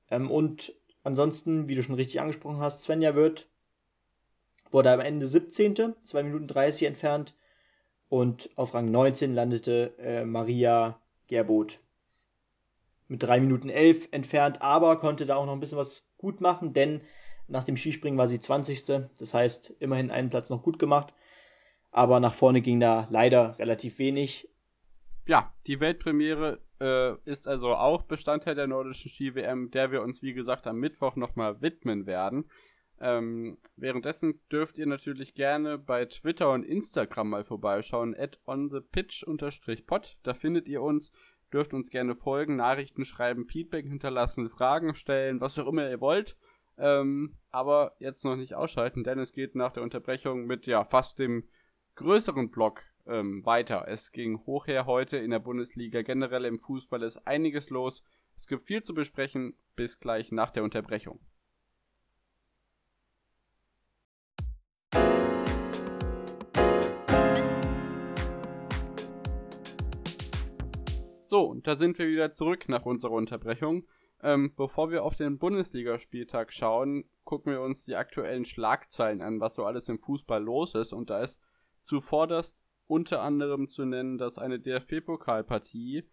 Ähm, 0.09 0.31
und 0.31 0.73
ansonsten, 1.03 1.67
wie 1.67 1.75
du 1.75 1.83
schon 1.83 1.95
richtig 1.95 2.21
angesprochen 2.21 2.61
hast, 2.61 2.83
Svenja 2.83 3.15
wird 3.15 3.49
wurde 4.71 4.91
am 4.91 5.01
Ende 5.01 5.27
17. 5.27 5.93
2 6.05 6.23
Minuten 6.23 6.47
30 6.47 6.87
entfernt 6.87 7.33
und 8.09 8.49
auf 8.55 8.73
Rang 8.73 8.91
19 8.91 9.33
landete 9.33 9.93
äh, 9.99 10.25
Maria 10.25 10.99
Gerbot 11.27 11.79
mit 13.07 13.23
3 13.23 13.39
Minuten 13.39 13.69
11 13.69 14.09
entfernt, 14.11 14.61
aber 14.61 14.97
konnte 14.97 15.25
da 15.25 15.35
auch 15.35 15.45
noch 15.45 15.53
ein 15.53 15.59
bisschen 15.59 15.77
was 15.77 16.09
gut 16.17 16.41
machen, 16.41 16.73
denn 16.73 17.01
nach 17.47 17.63
dem 17.63 17.77
Skispringen 17.77 18.17
war 18.17 18.27
sie 18.27 18.39
20. 18.39 19.07
Das 19.17 19.33
heißt, 19.33 19.75
immerhin 19.79 20.11
einen 20.11 20.29
Platz 20.29 20.49
noch 20.49 20.63
gut 20.63 20.79
gemacht. 20.79 21.13
Aber 21.91 22.19
nach 22.19 22.33
vorne 22.33 22.61
ging 22.61 22.79
da 22.79 23.07
leider 23.09 23.57
relativ 23.59 23.99
wenig. 23.99 24.49
Ja, 25.25 25.53
die 25.65 25.79
Weltpremiere 25.79 26.59
äh, 26.79 27.15
ist 27.29 27.47
also 27.47 27.75
auch 27.75 28.03
Bestandteil 28.03 28.55
der 28.55 28.67
nordischen 28.67 29.09
Ski-WM, 29.09 29.71
der 29.71 29.91
wir 29.91 30.01
uns, 30.01 30.21
wie 30.21 30.33
gesagt, 30.33 30.67
am 30.67 30.79
Mittwoch 30.79 31.15
nochmal 31.15 31.61
widmen 31.61 32.05
werden. 32.05 32.45
Ähm, 32.99 33.57
währenddessen 33.75 34.41
dürft 34.51 34.77
ihr 34.77 34.87
natürlich 34.87 35.33
gerne 35.33 35.77
bei 35.77 36.05
Twitter 36.05 36.51
und 36.51 36.63
Instagram 36.63 37.29
mal 37.29 37.43
vorbeischauen, 37.43 38.15
at 38.15 38.39
onthepitch-pod. 38.45 40.17
Da 40.23 40.33
findet 40.33 40.67
ihr 40.67 40.81
uns, 40.81 41.11
dürft 41.53 41.73
uns 41.73 41.89
gerne 41.89 42.15
folgen, 42.15 42.55
Nachrichten 42.55 43.05
schreiben, 43.05 43.45
Feedback 43.45 43.85
hinterlassen, 43.85 44.49
Fragen 44.49 44.95
stellen, 44.95 45.41
was 45.41 45.59
auch 45.59 45.67
immer 45.67 45.89
ihr 45.89 46.01
wollt. 46.01 46.37
Ähm, 46.79 47.37
aber 47.49 47.95
jetzt 47.99 48.23
noch 48.23 48.35
nicht 48.35 48.55
ausschalten, 48.55 49.03
denn 49.03 49.19
es 49.19 49.31
geht 49.31 49.55
nach 49.55 49.71
der 49.71 49.83
Unterbrechung 49.83 50.45
mit 50.45 50.67
ja 50.67 50.83
fast 50.83 51.19
dem 51.19 51.47
größeren 51.95 52.51
Block 52.51 52.83
ähm, 53.07 53.45
weiter. 53.45 53.85
Es 53.87 54.11
ging 54.11 54.39
hoch 54.45 54.67
her 54.67 54.85
heute 54.85 55.17
in 55.17 55.31
der 55.31 55.39
Bundesliga. 55.39 56.01
Generell 56.01 56.45
im 56.45 56.59
Fußball 56.59 57.01
ist 57.03 57.27
einiges 57.27 57.69
los. 57.69 58.03
Es 58.35 58.47
gibt 58.47 58.67
viel 58.67 58.83
zu 58.83 58.93
besprechen. 58.93 59.55
Bis 59.75 59.99
gleich 59.99 60.31
nach 60.31 60.51
der 60.51 60.63
Unterbrechung. 60.63 61.19
So, 71.27 71.43
und 71.43 71.67
da 71.67 71.75
sind 71.75 71.99
wir 71.99 72.07
wieder 72.07 72.31
zurück 72.31 72.69
nach 72.69 72.85
unserer 72.85 73.11
Unterbrechung. 73.11 73.85
Ähm, 74.23 74.53
bevor 74.55 74.91
wir 74.91 75.03
auf 75.03 75.17
den 75.17 75.37
Bundesligaspieltag 75.37 76.53
schauen, 76.53 77.03
gucken 77.25 77.51
wir 77.51 77.59
uns 77.59 77.83
die 77.83 77.97
aktuellen 77.97 78.45
Schlagzeilen 78.45 79.21
an, 79.21 79.41
was 79.41 79.55
so 79.55 79.65
alles 79.65 79.89
im 79.89 79.99
Fußball 79.99 80.41
los 80.41 80.73
ist. 80.73 80.93
Und 80.93 81.09
da 81.09 81.21
ist 81.21 81.41
zuvorderst 81.81 82.61
unter 82.87 83.21
anderem 83.21 83.67
zu 83.67 83.83
nennen, 83.83 84.17
dass 84.17 84.37
eine 84.37 84.57
DFB-Pokalpartie, 84.57 86.05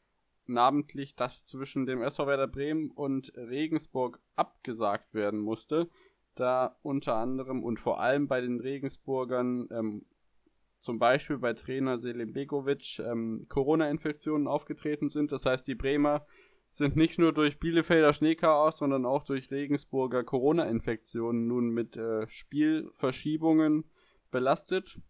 namentlich 0.46 1.14
das 1.14 1.44
zwischen 1.44 1.86
dem 1.86 2.02
SV 2.02 2.26
Werder 2.26 2.48
Bremen 2.48 2.90
und 2.90 3.32
Regensburg, 3.36 4.20
abgesagt 4.34 5.14
werden 5.14 5.38
musste, 5.38 5.88
da 6.34 6.76
unter 6.82 7.14
anderem 7.14 7.62
und 7.62 7.78
vor 7.78 8.00
allem 8.00 8.26
bei 8.26 8.40
den 8.40 8.58
Regensburgern 8.58 9.68
ähm, 9.70 10.06
zum 10.84 10.98
Beispiel 10.98 11.38
bei 11.38 11.54
Trainer 11.54 11.98
Selim 11.98 12.32
Begovic 12.32 13.00
ähm, 13.00 13.46
Corona-Infektionen 13.48 14.46
aufgetreten 14.46 15.10
sind. 15.10 15.32
Das 15.32 15.46
heißt, 15.46 15.66
die 15.66 15.74
Bremer 15.74 16.26
sind 16.70 16.96
nicht 16.96 17.18
nur 17.18 17.32
durch 17.32 17.58
Bielefelder 17.58 18.12
Schneechaos, 18.12 18.78
sondern 18.78 19.06
auch 19.06 19.24
durch 19.24 19.50
Regensburger 19.50 20.24
Corona-Infektionen 20.24 21.46
nun 21.46 21.70
mit 21.70 21.96
äh, 21.96 22.28
Spielverschiebungen 22.28 23.84
belastet. 24.30 25.00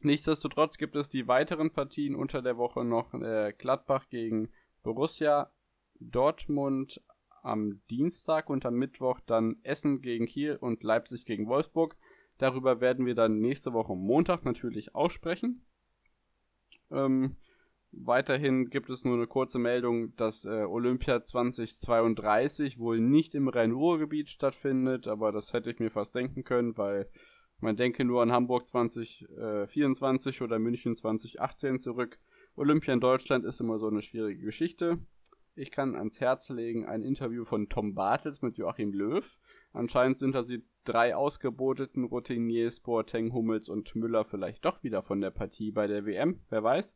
Nichtsdestotrotz 0.00 0.76
gibt 0.76 0.96
es 0.96 1.08
die 1.08 1.26
weiteren 1.26 1.72
Partien 1.72 2.14
unter 2.14 2.42
der 2.42 2.58
Woche 2.58 2.84
noch 2.84 3.14
äh, 3.14 3.54
Gladbach 3.56 4.08
gegen 4.10 4.50
Borussia, 4.82 5.50
Dortmund 5.98 7.02
am 7.42 7.80
Dienstag 7.90 8.50
und 8.50 8.66
am 8.66 8.74
Mittwoch 8.74 9.20
dann 9.20 9.56
Essen 9.62 10.02
gegen 10.02 10.26
Kiel 10.26 10.56
und 10.56 10.82
Leipzig 10.82 11.24
gegen 11.24 11.48
Wolfsburg. 11.48 11.96
Darüber 12.38 12.80
werden 12.80 13.06
wir 13.06 13.14
dann 13.14 13.38
nächste 13.38 13.72
Woche 13.72 13.94
Montag 13.94 14.44
natürlich 14.44 14.94
aussprechen. 14.94 15.64
Ähm, 16.90 17.36
weiterhin 17.92 18.70
gibt 18.70 18.90
es 18.90 19.04
nur 19.04 19.14
eine 19.14 19.26
kurze 19.26 19.58
Meldung, 19.58 20.14
dass 20.16 20.44
äh, 20.44 20.64
Olympia 20.64 21.22
2032 21.22 22.78
wohl 22.78 23.00
nicht 23.00 23.34
im 23.34 23.48
Rhein-Ruhr-Gebiet 23.48 24.28
stattfindet, 24.28 25.06
aber 25.06 25.32
das 25.32 25.52
hätte 25.52 25.70
ich 25.70 25.78
mir 25.78 25.90
fast 25.90 26.14
denken 26.14 26.44
können, 26.44 26.76
weil 26.76 27.08
man 27.60 27.76
denke 27.76 28.04
nur 28.04 28.22
an 28.22 28.32
Hamburg 28.32 28.66
2024 28.68 30.40
äh, 30.40 30.44
oder 30.44 30.58
München 30.58 30.96
2018 30.96 31.78
zurück. 31.78 32.18
Olympia 32.56 32.94
in 32.94 33.00
Deutschland 33.00 33.44
ist 33.44 33.60
immer 33.60 33.78
so 33.78 33.88
eine 33.88 34.02
schwierige 34.02 34.44
Geschichte. 34.44 34.98
Ich 35.56 35.70
kann 35.70 35.94
ans 35.94 36.20
Herz 36.20 36.48
legen 36.48 36.84
ein 36.84 37.02
Interview 37.02 37.44
von 37.44 37.68
Tom 37.68 37.94
Bartels 37.94 38.42
mit 38.42 38.58
Joachim 38.58 38.92
Löw. 38.92 39.38
Anscheinend 39.72 40.18
sind 40.18 40.34
da 40.34 40.42
die 40.42 40.64
drei 40.84 41.16
ausgeboteten 41.16 42.04
Routiniers 42.04 42.80
Boateng, 42.80 43.32
Hummels 43.32 43.68
und 43.68 43.94
Müller 43.96 44.24
vielleicht 44.24 44.64
doch 44.64 44.82
wieder 44.82 45.02
von 45.02 45.20
der 45.20 45.30
Partie 45.30 45.70
bei 45.70 45.86
der 45.86 46.06
WM, 46.06 46.40
wer 46.50 46.62
weiß. 46.62 46.94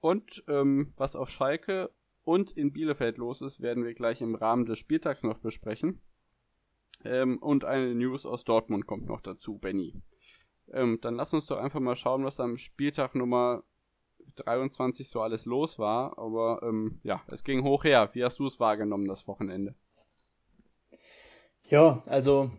Und 0.00 0.44
ähm, 0.48 0.92
was 0.96 1.16
auf 1.16 1.30
Schalke 1.30 1.90
und 2.24 2.50
in 2.50 2.72
Bielefeld 2.72 3.18
los 3.18 3.40
ist, 3.42 3.60
werden 3.60 3.84
wir 3.84 3.94
gleich 3.94 4.20
im 4.20 4.34
Rahmen 4.34 4.66
des 4.66 4.78
Spieltags 4.78 5.22
noch 5.22 5.38
besprechen. 5.38 6.00
Ähm, 7.04 7.38
und 7.38 7.64
eine 7.64 7.94
News 7.94 8.26
aus 8.26 8.44
Dortmund 8.44 8.86
kommt 8.86 9.06
noch 9.06 9.20
dazu, 9.20 9.58
Benny. 9.58 9.94
Ähm, 10.72 10.98
dann 11.00 11.14
lass 11.14 11.34
uns 11.34 11.46
doch 11.46 11.58
einfach 11.58 11.80
mal 11.80 11.96
schauen, 11.96 12.24
was 12.24 12.40
am 12.40 12.56
Spieltag 12.56 13.14
Nummer 13.14 13.62
23 14.36 15.08
so 15.08 15.20
alles 15.20 15.46
los 15.46 15.78
war. 15.78 16.18
Aber 16.18 16.60
ähm, 16.62 17.00
ja, 17.02 17.22
es 17.28 17.44
ging 17.44 17.62
hoch 17.62 17.84
her. 17.84 18.08
Wie 18.12 18.24
hast 18.24 18.38
du 18.38 18.46
es 18.46 18.60
wahrgenommen, 18.60 19.06
das 19.06 19.28
Wochenende? 19.28 19.74
Ja, 21.64 22.02
also 22.06 22.50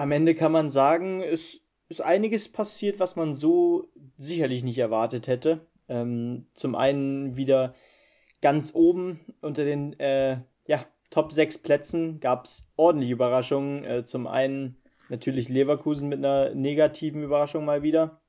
am 0.00 0.12
Ende 0.12 0.34
kann 0.34 0.50
man 0.50 0.70
sagen, 0.70 1.22
es 1.22 1.60
ist 1.90 2.00
einiges 2.00 2.50
passiert, 2.50 2.98
was 2.98 3.16
man 3.16 3.34
so 3.34 3.90
sicherlich 4.16 4.64
nicht 4.64 4.78
erwartet 4.78 5.26
hätte. 5.26 5.66
Ähm, 5.90 6.46
zum 6.54 6.74
einen 6.74 7.36
wieder 7.36 7.74
ganz 8.40 8.74
oben 8.74 9.20
unter 9.42 9.64
den 9.64 9.98
äh, 10.00 10.38
ja, 10.66 10.86
Top 11.10 11.32
6 11.32 11.58
Plätzen 11.58 12.18
gab 12.18 12.46
es 12.46 12.70
ordentliche 12.76 13.12
Überraschungen. 13.12 13.84
Äh, 13.84 14.04
zum 14.06 14.26
einen 14.26 14.76
natürlich 15.10 15.50
Leverkusen 15.50 16.08
mit 16.08 16.18
einer 16.18 16.54
negativen 16.54 17.22
Überraschung 17.22 17.66
mal 17.66 17.82
wieder. 17.82 18.22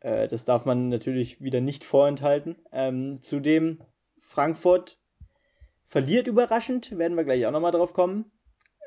Äh, 0.00 0.26
das 0.28 0.46
darf 0.46 0.64
man 0.64 0.88
natürlich 0.88 1.42
wieder 1.42 1.60
nicht 1.60 1.84
vorenthalten. 1.84 2.56
Ähm, 2.72 3.18
zudem 3.20 3.82
Frankfurt 4.20 4.98
verliert 5.86 6.28
überraschend, 6.28 6.96
werden 6.96 7.16
wir 7.18 7.24
gleich 7.24 7.44
auch 7.44 7.52
nochmal 7.52 7.72
drauf 7.72 7.92
kommen. 7.92 8.30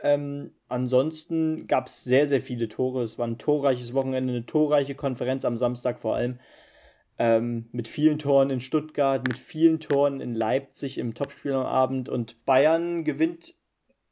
Ähm, 0.03 0.51
ansonsten 0.67 1.67
gab 1.67 1.87
es 1.87 2.03
sehr, 2.03 2.27
sehr 2.27 2.41
viele 2.41 2.67
Tore. 2.69 3.03
Es 3.03 3.19
war 3.19 3.27
ein 3.27 3.37
torreiches 3.37 3.93
Wochenende, 3.93 4.33
eine 4.33 4.45
torreiche 4.45 4.95
Konferenz 4.95 5.45
am 5.45 5.57
Samstag 5.57 5.99
vor 5.99 6.15
allem. 6.15 6.39
Ähm, 7.19 7.67
mit 7.71 7.87
vielen 7.87 8.17
Toren 8.17 8.49
in 8.49 8.61
Stuttgart, 8.61 9.27
mit 9.27 9.37
vielen 9.37 9.79
Toren 9.79 10.21
in 10.21 10.33
Leipzig 10.33 10.97
im 10.97 11.13
Topspiel 11.13 11.53
am 11.53 11.65
Abend 11.65 12.09
und 12.09 12.45
Bayern 12.45 13.03
gewinnt 13.03 13.53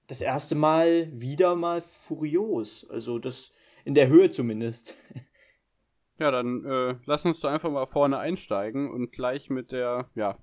das 0.08 0.22
erste 0.22 0.56
Mal 0.56 1.10
wieder 1.14 1.56
mal 1.56 1.82
furios. 1.82 2.88
Also 2.90 3.18
das 3.18 3.52
in 3.84 3.96
der 3.96 4.08
Höhe 4.08 4.30
zumindest. 4.30 4.96
Ja, 6.20 6.32
dann 6.32 6.66
äh, 6.66 6.96
lass 7.06 7.26
uns 7.26 7.40
doch 7.40 7.50
einfach 7.50 7.72
mal 7.72 7.86
vorne 7.86 8.18
einsteigen 8.18 8.92
und 8.92 9.14
gleich 9.14 9.50
mit 9.50 9.72
der 9.72 10.10
ja, 10.16 10.38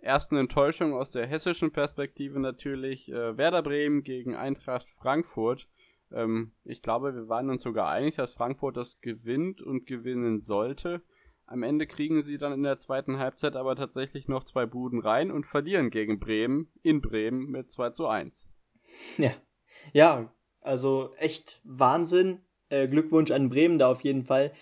ersten 0.00 0.36
Enttäuschung 0.36 0.94
aus 0.94 1.12
der 1.12 1.26
hessischen 1.26 1.72
Perspektive 1.72 2.38
natürlich 2.40 3.10
äh, 3.10 3.36
Werder 3.36 3.62
Bremen 3.62 4.02
gegen 4.02 4.34
Eintracht 4.34 4.88
Frankfurt. 4.88 5.68
Ähm, 6.12 6.52
ich 6.64 6.82
glaube, 6.82 7.14
wir 7.14 7.28
waren 7.28 7.50
uns 7.50 7.62
sogar 7.62 7.88
einig, 7.88 8.16
dass 8.16 8.34
Frankfurt 8.34 8.76
das 8.76 9.00
gewinnt 9.00 9.62
und 9.62 9.86
gewinnen 9.86 10.40
sollte. 10.40 11.02
Am 11.46 11.62
Ende 11.62 11.86
kriegen 11.86 12.20
sie 12.20 12.36
dann 12.36 12.52
in 12.52 12.62
der 12.62 12.76
zweiten 12.76 13.18
Halbzeit 13.18 13.56
aber 13.56 13.74
tatsächlich 13.74 14.28
noch 14.28 14.44
zwei 14.44 14.66
Buden 14.66 15.00
rein 15.00 15.30
und 15.30 15.46
verlieren 15.46 15.88
gegen 15.88 16.20
Bremen 16.20 16.70
in 16.82 17.00
Bremen 17.00 17.50
mit 17.50 17.70
2 17.70 17.90
zu 17.90 18.06
1. 18.06 18.46
Ja, 19.16 19.32
ja 19.92 20.32
also 20.60 21.14
echt 21.16 21.60
Wahnsinn. 21.64 22.42
Äh, 22.68 22.86
Glückwunsch 22.86 23.30
an 23.30 23.48
Bremen 23.48 23.78
da 23.78 23.90
auf 23.90 24.02
jeden 24.02 24.24
Fall. 24.24 24.52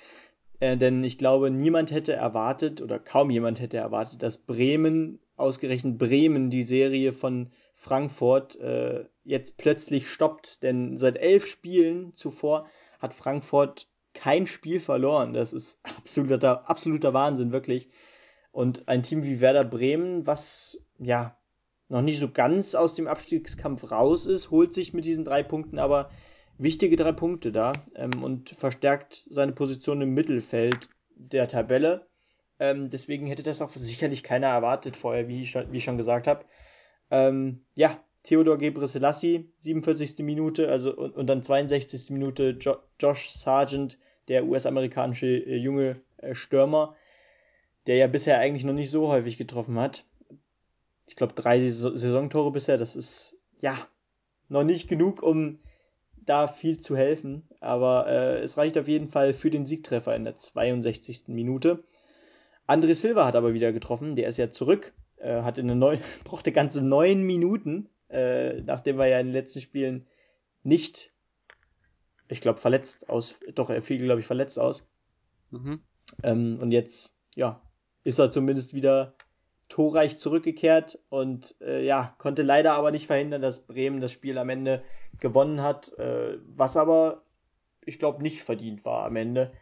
Äh, 0.60 0.76
denn 0.76 1.02
ich 1.02 1.18
glaube, 1.18 1.50
niemand 1.50 1.90
hätte 1.90 2.12
erwartet 2.12 2.80
oder 2.80 3.00
kaum 3.00 3.30
jemand 3.30 3.60
hätte 3.60 3.78
erwartet, 3.78 4.22
dass 4.22 4.38
Bremen, 4.38 5.18
ausgerechnet 5.36 5.98
Bremen, 5.98 6.50
die 6.50 6.62
Serie 6.62 7.12
von 7.12 7.50
Frankfurt 7.74 8.56
äh, 8.56 9.04
jetzt 9.24 9.56
plötzlich 9.56 10.10
stoppt. 10.10 10.62
Denn 10.62 10.98
seit 10.98 11.16
elf 11.16 11.46
Spielen 11.46 12.14
zuvor 12.14 12.68
hat 12.98 13.14
Frankfurt 13.14 13.88
kein 14.14 14.46
Spiel 14.46 14.80
verloren. 14.80 15.32
Das 15.32 15.52
ist 15.52 15.80
absoluter, 15.98 16.68
absoluter 16.68 17.14
Wahnsinn, 17.14 17.52
wirklich. 17.52 17.88
Und 18.50 18.88
ein 18.88 19.02
Team 19.02 19.22
wie 19.22 19.40
Werder 19.40 19.64
Bremen, 19.64 20.26
was 20.26 20.80
ja 20.98 21.36
noch 21.88 22.02
nicht 22.02 22.18
so 22.18 22.30
ganz 22.30 22.74
aus 22.74 22.94
dem 22.94 23.06
Abstiegskampf 23.06 23.90
raus 23.90 24.26
ist, 24.26 24.50
holt 24.50 24.72
sich 24.72 24.92
mit 24.92 25.04
diesen 25.04 25.24
drei 25.24 25.42
Punkten 25.42 25.78
aber 25.78 26.10
wichtige 26.58 26.96
drei 26.96 27.12
Punkte 27.12 27.52
da 27.52 27.72
ähm, 27.94 28.22
und 28.22 28.50
verstärkt 28.50 29.26
seine 29.30 29.52
Position 29.52 30.00
im 30.00 30.14
Mittelfeld 30.14 30.88
der 31.14 31.48
Tabelle. 31.48 32.06
Ähm, 32.58 32.90
deswegen 32.90 33.26
hätte 33.26 33.42
das 33.42 33.62
auch 33.62 33.70
sicherlich 33.72 34.22
keiner 34.22 34.48
erwartet 34.48 34.96
vorher, 34.96 35.28
wie 35.28 35.42
ich 35.42 35.50
schon, 35.50 35.70
wie 35.72 35.78
ich 35.78 35.84
schon 35.84 35.98
gesagt 35.98 36.26
habe. 36.26 36.44
Ähm, 37.10 37.64
ja, 37.74 38.00
Theodor 38.22 38.58
Gebre-Selassie, 38.58 39.48
47. 39.58 40.18
Minute, 40.20 40.68
also 40.68 40.94
und, 40.96 41.14
und 41.14 41.26
dann 41.26 41.42
62. 41.42 42.10
Minute 42.10 42.56
jo 42.60 42.76
Josh 42.98 43.32
Sargent, 43.32 43.98
der 44.28 44.44
US-amerikanische 44.46 45.26
äh, 45.26 45.56
junge 45.56 46.00
äh, 46.16 46.34
Stürmer, 46.34 46.96
der 47.86 47.96
ja 47.96 48.06
bisher 48.08 48.38
eigentlich 48.38 48.64
noch 48.64 48.72
nicht 48.72 48.90
so 48.90 49.08
häufig 49.08 49.36
getroffen 49.36 49.78
hat. 49.78 50.04
Ich 51.06 51.14
glaube, 51.14 51.34
drei 51.34 51.68
Saisontore 51.70 52.50
bisher, 52.50 52.78
das 52.78 52.96
ist 52.96 53.36
ja 53.60 53.78
noch 54.48 54.64
nicht 54.64 54.88
genug, 54.88 55.22
um 55.22 55.60
da 56.16 56.48
viel 56.48 56.80
zu 56.80 56.96
helfen, 56.96 57.48
aber 57.60 58.08
äh, 58.08 58.38
es 58.40 58.58
reicht 58.58 58.76
auf 58.76 58.88
jeden 58.88 59.08
Fall 59.08 59.32
für 59.32 59.50
den 59.50 59.66
Siegtreffer 59.66 60.16
in 60.16 60.24
der 60.24 60.36
62. 60.36 61.28
Minute. 61.28 61.84
André 62.66 62.94
Silva 62.94 63.26
hat 63.26 63.36
aber 63.36 63.54
wieder 63.54 63.72
getroffen, 63.72 64.16
der 64.16 64.28
ist 64.28 64.36
ja 64.36 64.50
zurück, 64.50 64.92
äh, 65.16 65.42
hat 65.42 65.58
in 65.58 65.66
neun, 65.78 66.00
brauchte 66.24 66.52
ganze 66.52 66.84
neun 66.84 67.22
Minuten, 67.22 67.88
äh, 68.08 68.60
nachdem 68.62 69.00
er 69.00 69.06
ja 69.06 69.20
in 69.20 69.26
den 69.26 69.34
letzten 69.34 69.60
Spielen 69.60 70.06
nicht 70.62 71.12
ich 72.28 72.40
glaube, 72.40 72.58
verletzt 72.58 73.08
aus. 73.08 73.36
Doch, 73.54 73.70
er 73.70 73.82
fiel, 73.82 74.02
glaube 74.02 74.20
ich, 74.20 74.26
verletzt 74.26 74.58
aus. 74.58 74.86
Mhm. 75.50 75.80
Ähm, 76.22 76.58
und 76.60 76.72
jetzt, 76.72 77.14
ja, 77.34 77.60
ist 78.04 78.18
er 78.18 78.32
zumindest 78.32 78.74
wieder 78.74 79.14
torreich 79.68 80.16
zurückgekehrt 80.16 81.00
und 81.08 81.56
äh, 81.60 81.84
ja, 81.84 82.14
konnte 82.18 82.42
leider 82.42 82.74
aber 82.74 82.92
nicht 82.92 83.06
verhindern, 83.06 83.42
dass 83.42 83.66
Bremen 83.66 84.00
das 84.00 84.12
Spiel 84.12 84.38
am 84.38 84.48
Ende 84.48 84.82
gewonnen 85.18 85.60
hat, 85.60 85.96
äh, 85.98 86.38
was 86.46 86.76
aber, 86.76 87.22
ich 87.84 87.98
glaube, 87.98 88.22
nicht 88.22 88.42
verdient 88.42 88.84
war 88.84 89.04
am 89.04 89.16
Ende. 89.16 89.52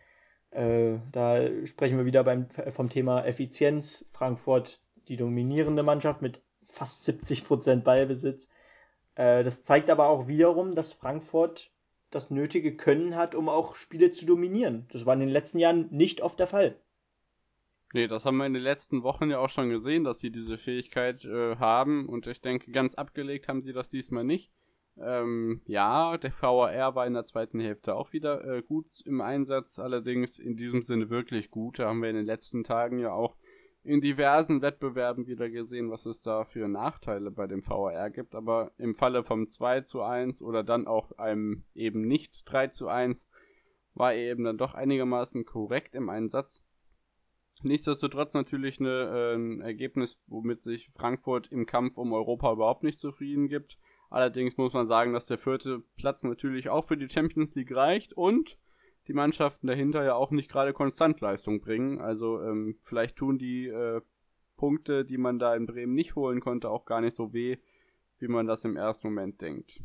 Äh, 0.54 1.00
da 1.10 1.46
sprechen 1.66 1.98
wir 1.98 2.06
wieder 2.06 2.22
beim, 2.22 2.48
vom 2.70 2.88
Thema 2.88 3.24
Effizienz. 3.24 4.06
Frankfurt 4.12 4.80
die 5.08 5.16
dominierende 5.16 5.82
Mannschaft 5.82 6.22
mit 6.22 6.40
fast 6.66 7.06
70% 7.08 7.82
Ballbesitz. 7.82 8.48
Äh, 9.16 9.42
das 9.42 9.64
zeigt 9.64 9.90
aber 9.90 10.08
auch 10.08 10.28
wiederum, 10.28 10.74
dass 10.74 10.92
Frankfurt 10.92 11.70
das 12.10 12.30
nötige 12.30 12.76
Können 12.76 13.16
hat, 13.16 13.34
um 13.34 13.48
auch 13.48 13.74
Spiele 13.74 14.12
zu 14.12 14.26
dominieren. 14.26 14.86
Das 14.92 15.04
war 15.04 15.14
in 15.14 15.20
den 15.20 15.28
letzten 15.28 15.58
Jahren 15.58 15.88
nicht 15.90 16.20
oft 16.20 16.38
der 16.38 16.46
Fall. 16.46 16.76
Nee, 17.92 18.06
das 18.06 18.24
haben 18.24 18.36
wir 18.36 18.46
in 18.46 18.54
den 18.54 18.62
letzten 18.62 19.02
Wochen 19.02 19.30
ja 19.30 19.38
auch 19.38 19.48
schon 19.48 19.70
gesehen, 19.70 20.04
dass 20.04 20.20
sie 20.20 20.30
diese 20.30 20.58
Fähigkeit 20.58 21.24
äh, 21.24 21.56
haben 21.56 22.08
und 22.08 22.26
ich 22.26 22.40
denke, 22.40 22.70
ganz 22.70 22.94
abgelegt 22.94 23.48
haben 23.48 23.62
sie 23.62 23.72
das 23.72 23.88
diesmal 23.88 24.24
nicht. 24.24 24.50
Ähm, 24.96 25.60
ja, 25.66 26.16
der 26.18 26.32
VAR 26.32 26.94
war 26.94 27.06
in 27.06 27.14
der 27.14 27.24
zweiten 27.24 27.58
Hälfte 27.58 27.96
auch 27.96 28.12
wieder 28.12 28.44
äh, 28.44 28.62
gut 28.62 28.86
im 29.04 29.20
Einsatz, 29.20 29.78
allerdings 29.78 30.38
in 30.38 30.56
diesem 30.56 30.82
Sinne 30.82 31.10
wirklich 31.10 31.50
gut. 31.50 31.78
Da 31.78 31.88
haben 31.88 32.02
wir 32.02 32.10
in 32.10 32.16
den 32.16 32.26
letzten 32.26 32.62
Tagen 32.62 32.98
ja 32.98 33.12
auch 33.12 33.36
in 33.82 34.00
diversen 34.00 34.62
Wettbewerben 34.62 35.26
wieder 35.26 35.50
gesehen, 35.50 35.90
was 35.90 36.06
es 36.06 36.22
da 36.22 36.44
für 36.44 36.68
Nachteile 36.68 37.30
bei 37.30 37.46
dem 37.46 37.66
VAR 37.66 38.10
gibt. 38.10 38.34
Aber 38.34 38.72
im 38.78 38.94
Falle 38.94 39.24
vom 39.24 39.48
2 39.48 39.82
zu 39.82 40.02
1 40.02 40.42
oder 40.42 40.62
dann 40.62 40.86
auch 40.86 41.12
einem 41.18 41.64
eben 41.74 42.06
nicht 42.06 42.42
3 42.46 42.68
zu 42.68 42.88
1 42.88 43.28
war 43.94 44.12
er 44.12 44.32
eben 44.32 44.44
dann 44.44 44.58
doch 44.58 44.74
einigermaßen 44.74 45.44
korrekt 45.44 45.94
im 45.94 46.08
Einsatz. 46.08 46.64
Nichtsdestotrotz 47.62 48.34
natürlich 48.34 48.80
eine, 48.80 48.88
äh, 48.90 49.34
ein 49.34 49.60
Ergebnis, 49.60 50.20
womit 50.26 50.60
sich 50.60 50.90
Frankfurt 50.90 51.50
im 51.52 51.66
Kampf 51.66 51.98
um 51.98 52.12
Europa 52.12 52.52
überhaupt 52.52 52.82
nicht 52.82 52.98
zufrieden 52.98 53.48
gibt. 53.48 53.78
Allerdings 54.14 54.56
muss 54.56 54.72
man 54.72 54.86
sagen, 54.86 55.12
dass 55.12 55.26
der 55.26 55.38
vierte 55.38 55.82
Platz 55.96 56.22
natürlich 56.22 56.68
auch 56.68 56.84
für 56.84 56.96
die 56.96 57.08
Champions 57.08 57.56
League 57.56 57.74
reicht 57.74 58.12
und 58.12 58.56
die 59.08 59.12
Mannschaften 59.12 59.66
dahinter 59.66 60.04
ja 60.04 60.14
auch 60.14 60.30
nicht 60.30 60.48
gerade 60.48 60.72
Konstantleistung 60.72 61.60
bringen. 61.60 62.00
Also 62.00 62.40
ähm, 62.40 62.78
vielleicht 62.80 63.16
tun 63.16 63.38
die 63.38 63.66
äh, 63.66 64.00
Punkte, 64.56 65.04
die 65.04 65.18
man 65.18 65.40
da 65.40 65.56
in 65.56 65.66
Bremen 65.66 65.94
nicht 65.94 66.14
holen 66.14 66.40
konnte, 66.40 66.70
auch 66.70 66.84
gar 66.84 67.00
nicht 67.00 67.16
so 67.16 67.32
weh, 67.32 67.56
wie 68.20 68.28
man 68.28 68.46
das 68.46 68.62
im 68.62 68.76
ersten 68.76 69.08
Moment 69.08 69.40
denkt. 69.42 69.82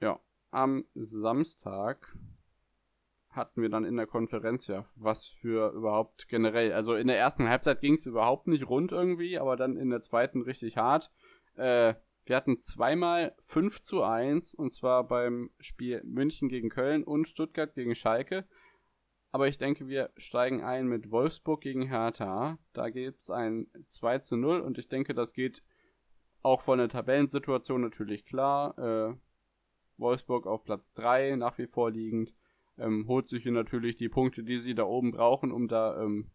Ja, 0.00 0.18
am 0.50 0.86
Samstag 0.96 2.18
hatten 3.30 3.62
wir 3.62 3.68
dann 3.68 3.84
in 3.84 3.96
der 3.96 4.08
Konferenz 4.08 4.66
ja 4.66 4.84
was 4.96 5.28
für 5.28 5.70
überhaupt 5.70 6.26
generell. 6.26 6.72
Also 6.72 6.96
in 6.96 7.06
der 7.06 7.16
ersten 7.16 7.48
Halbzeit 7.48 7.80
ging 7.80 7.94
es 7.94 8.06
überhaupt 8.06 8.48
nicht 8.48 8.68
rund 8.68 8.90
irgendwie, 8.90 9.38
aber 9.38 9.54
dann 9.54 9.76
in 9.76 9.90
der 9.90 10.00
zweiten 10.00 10.42
richtig 10.42 10.76
hart. 10.76 11.12
Äh, 11.54 11.94
wir 12.28 12.36
hatten 12.36 12.60
zweimal 12.60 13.34
5 13.40 13.80
zu 13.80 14.02
1 14.02 14.54
und 14.54 14.70
zwar 14.70 15.08
beim 15.08 15.50
Spiel 15.60 16.02
München 16.04 16.50
gegen 16.50 16.68
Köln 16.68 17.02
und 17.02 17.26
Stuttgart 17.26 17.74
gegen 17.74 17.94
Schalke. 17.94 18.46
Aber 19.30 19.48
ich 19.48 19.56
denke, 19.56 19.88
wir 19.88 20.10
steigen 20.16 20.62
ein 20.62 20.88
mit 20.88 21.10
Wolfsburg 21.10 21.62
gegen 21.62 21.88
Hertha. 21.88 22.58
Da 22.74 22.90
gibt 22.90 23.20
es 23.20 23.30
ein 23.30 23.66
2 23.86 24.18
zu 24.18 24.36
0 24.36 24.60
und 24.60 24.76
ich 24.76 24.88
denke, 24.88 25.14
das 25.14 25.32
geht 25.32 25.62
auch 26.42 26.60
von 26.60 26.78
der 26.78 26.90
Tabellensituation 26.90 27.80
natürlich 27.80 28.26
klar. 28.26 28.78
Äh, 28.78 29.14
Wolfsburg 29.96 30.46
auf 30.46 30.64
Platz 30.64 30.92
3 30.92 31.36
nach 31.36 31.56
wie 31.56 31.66
vor 31.66 31.90
liegend. 31.90 32.34
Ähm, 32.76 33.06
holt 33.08 33.26
sich 33.26 33.42
hier 33.42 33.52
natürlich 33.52 33.96
die 33.96 34.10
Punkte, 34.10 34.44
die 34.44 34.58
sie 34.58 34.74
da 34.74 34.84
oben 34.84 35.12
brauchen, 35.12 35.50
um 35.50 35.66
da 35.66 36.02
ähm, 36.02 36.30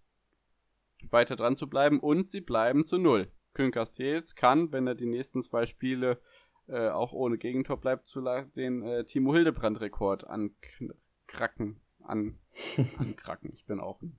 weiter 1.11 1.35
dran 1.35 1.55
zu 1.55 1.69
bleiben. 1.69 1.99
Und 1.99 2.31
sie 2.31 2.41
bleiben 2.41 2.83
zu 2.83 2.97
0. 2.97 3.31
Köln 3.53 3.71
Castells 3.71 4.35
kann, 4.35 4.71
wenn 4.71 4.87
er 4.87 4.95
die 4.95 5.05
nächsten 5.05 5.41
zwei 5.41 5.65
Spiele 5.65 6.19
äh, 6.67 6.89
auch 6.89 7.13
ohne 7.13 7.37
Gegentor 7.37 7.77
bleibt, 7.77 8.07
zu 8.07 8.21
den 8.55 8.83
äh, 8.83 9.03
Timo 9.05 9.33
Hildebrand-Rekord 9.33 10.25
ankracken. 10.25 11.79
An, 12.01 12.37
ankracken. 12.97 13.51
Ich 13.53 13.65
bin 13.65 13.79
auch 13.79 14.01
ein 14.01 14.17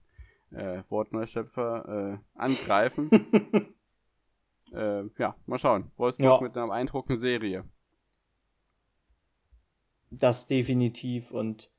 äh, 0.50 0.82
Wortneuschöpfer. 0.88 2.20
Äh, 2.34 2.38
angreifen. 2.38 3.10
äh, 4.72 5.04
ja, 5.18 5.36
mal 5.46 5.58
schauen. 5.58 5.90
Wolfsburg 5.96 6.40
ja. 6.40 6.40
mit 6.40 6.56
einer 6.56 6.68
beeindruckenden 6.68 7.20
Serie. 7.20 7.64
Das 10.10 10.46
definitiv 10.46 11.30
und 11.30 11.70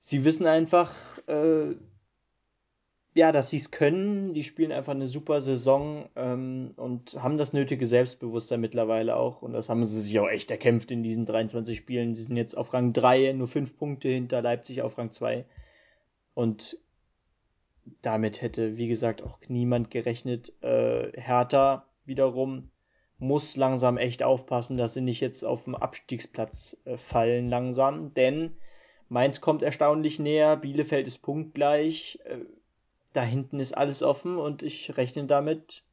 sie 0.00 0.24
wissen 0.24 0.46
einfach, 0.46 0.92
äh, 1.26 1.76
ja, 3.16 3.32
dass 3.32 3.48
sie 3.48 3.56
es 3.56 3.70
können. 3.70 4.34
Die 4.34 4.44
spielen 4.44 4.72
einfach 4.72 4.92
eine 4.92 5.08
super 5.08 5.40
Saison 5.40 6.10
ähm, 6.16 6.74
und 6.76 7.14
haben 7.22 7.38
das 7.38 7.54
nötige 7.54 7.86
Selbstbewusstsein 7.86 8.60
mittlerweile 8.60 9.16
auch. 9.16 9.40
Und 9.40 9.54
das 9.54 9.70
haben 9.70 9.86
sie 9.86 10.02
sich 10.02 10.20
auch 10.20 10.28
echt 10.28 10.50
erkämpft 10.50 10.90
in 10.90 11.02
diesen 11.02 11.24
23 11.24 11.78
Spielen. 11.78 12.14
Sie 12.14 12.22
sind 12.22 12.36
jetzt 12.36 12.56
auf 12.56 12.74
Rang 12.74 12.92
3, 12.92 13.32
nur 13.32 13.48
5 13.48 13.78
Punkte 13.78 14.08
hinter 14.08 14.42
Leipzig 14.42 14.82
auf 14.82 14.98
Rang 14.98 15.12
2. 15.12 15.46
Und 16.34 16.78
damit 18.02 18.42
hätte, 18.42 18.76
wie 18.76 18.88
gesagt, 18.88 19.22
auch 19.22 19.38
niemand 19.48 19.90
gerechnet. 19.90 20.52
Äh, 20.62 21.18
Hertha 21.18 21.86
wiederum 22.04 22.70
muss 23.18 23.56
langsam 23.56 23.96
echt 23.96 24.22
aufpassen, 24.22 24.76
dass 24.76 24.92
sie 24.92 25.00
nicht 25.00 25.22
jetzt 25.22 25.42
auf 25.42 25.64
dem 25.64 25.74
Abstiegsplatz 25.74 26.82
äh, 26.84 26.98
fallen 26.98 27.48
langsam, 27.48 28.12
denn 28.12 28.56
Mainz 29.08 29.40
kommt 29.40 29.62
erstaunlich 29.62 30.18
näher, 30.18 30.56
Bielefeld 30.56 31.06
ist 31.06 31.22
punktgleich, 31.22 32.18
äh, 32.24 32.40
da 33.16 33.22
hinten 33.22 33.60
ist 33.60 33.72
alles 33.72 34.02
offen 34.02 34.36
und 34.36 34.62
ich 34.62 34.96
rechne 34.96 35.26
damit, 35.26 35.84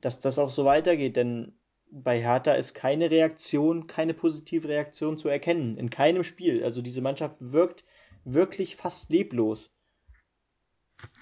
dass 0.00 0.20
das 0.20 0.38
auch 0.38 0.50
so 0.50 0.64
weitergeht, 0.64 1.16
denn 1.16 1.52
bei 1.90 2.20
Hertha 2.20 2.54
ist 2.54 2.74
keine 2.74 3.10
Reaktion, 3.10 3.86
keine 3.86 4.14
positive 4.14 4.68
Reaktion 4.68 5.18
zu 5.18 5.28
erkennen, 5.28 5.76
in 5.76 5.90
keinem 5.90 6.24
Spiel. 6.24 6.64
Also 6.64 6.80
diese 6.80 7.02
Mannschaft 7.02 7.36
wirkt 7.40 7.84
wirklich 8.24 8.76
fast 8.76 9.10
leblos. 9.10 9.74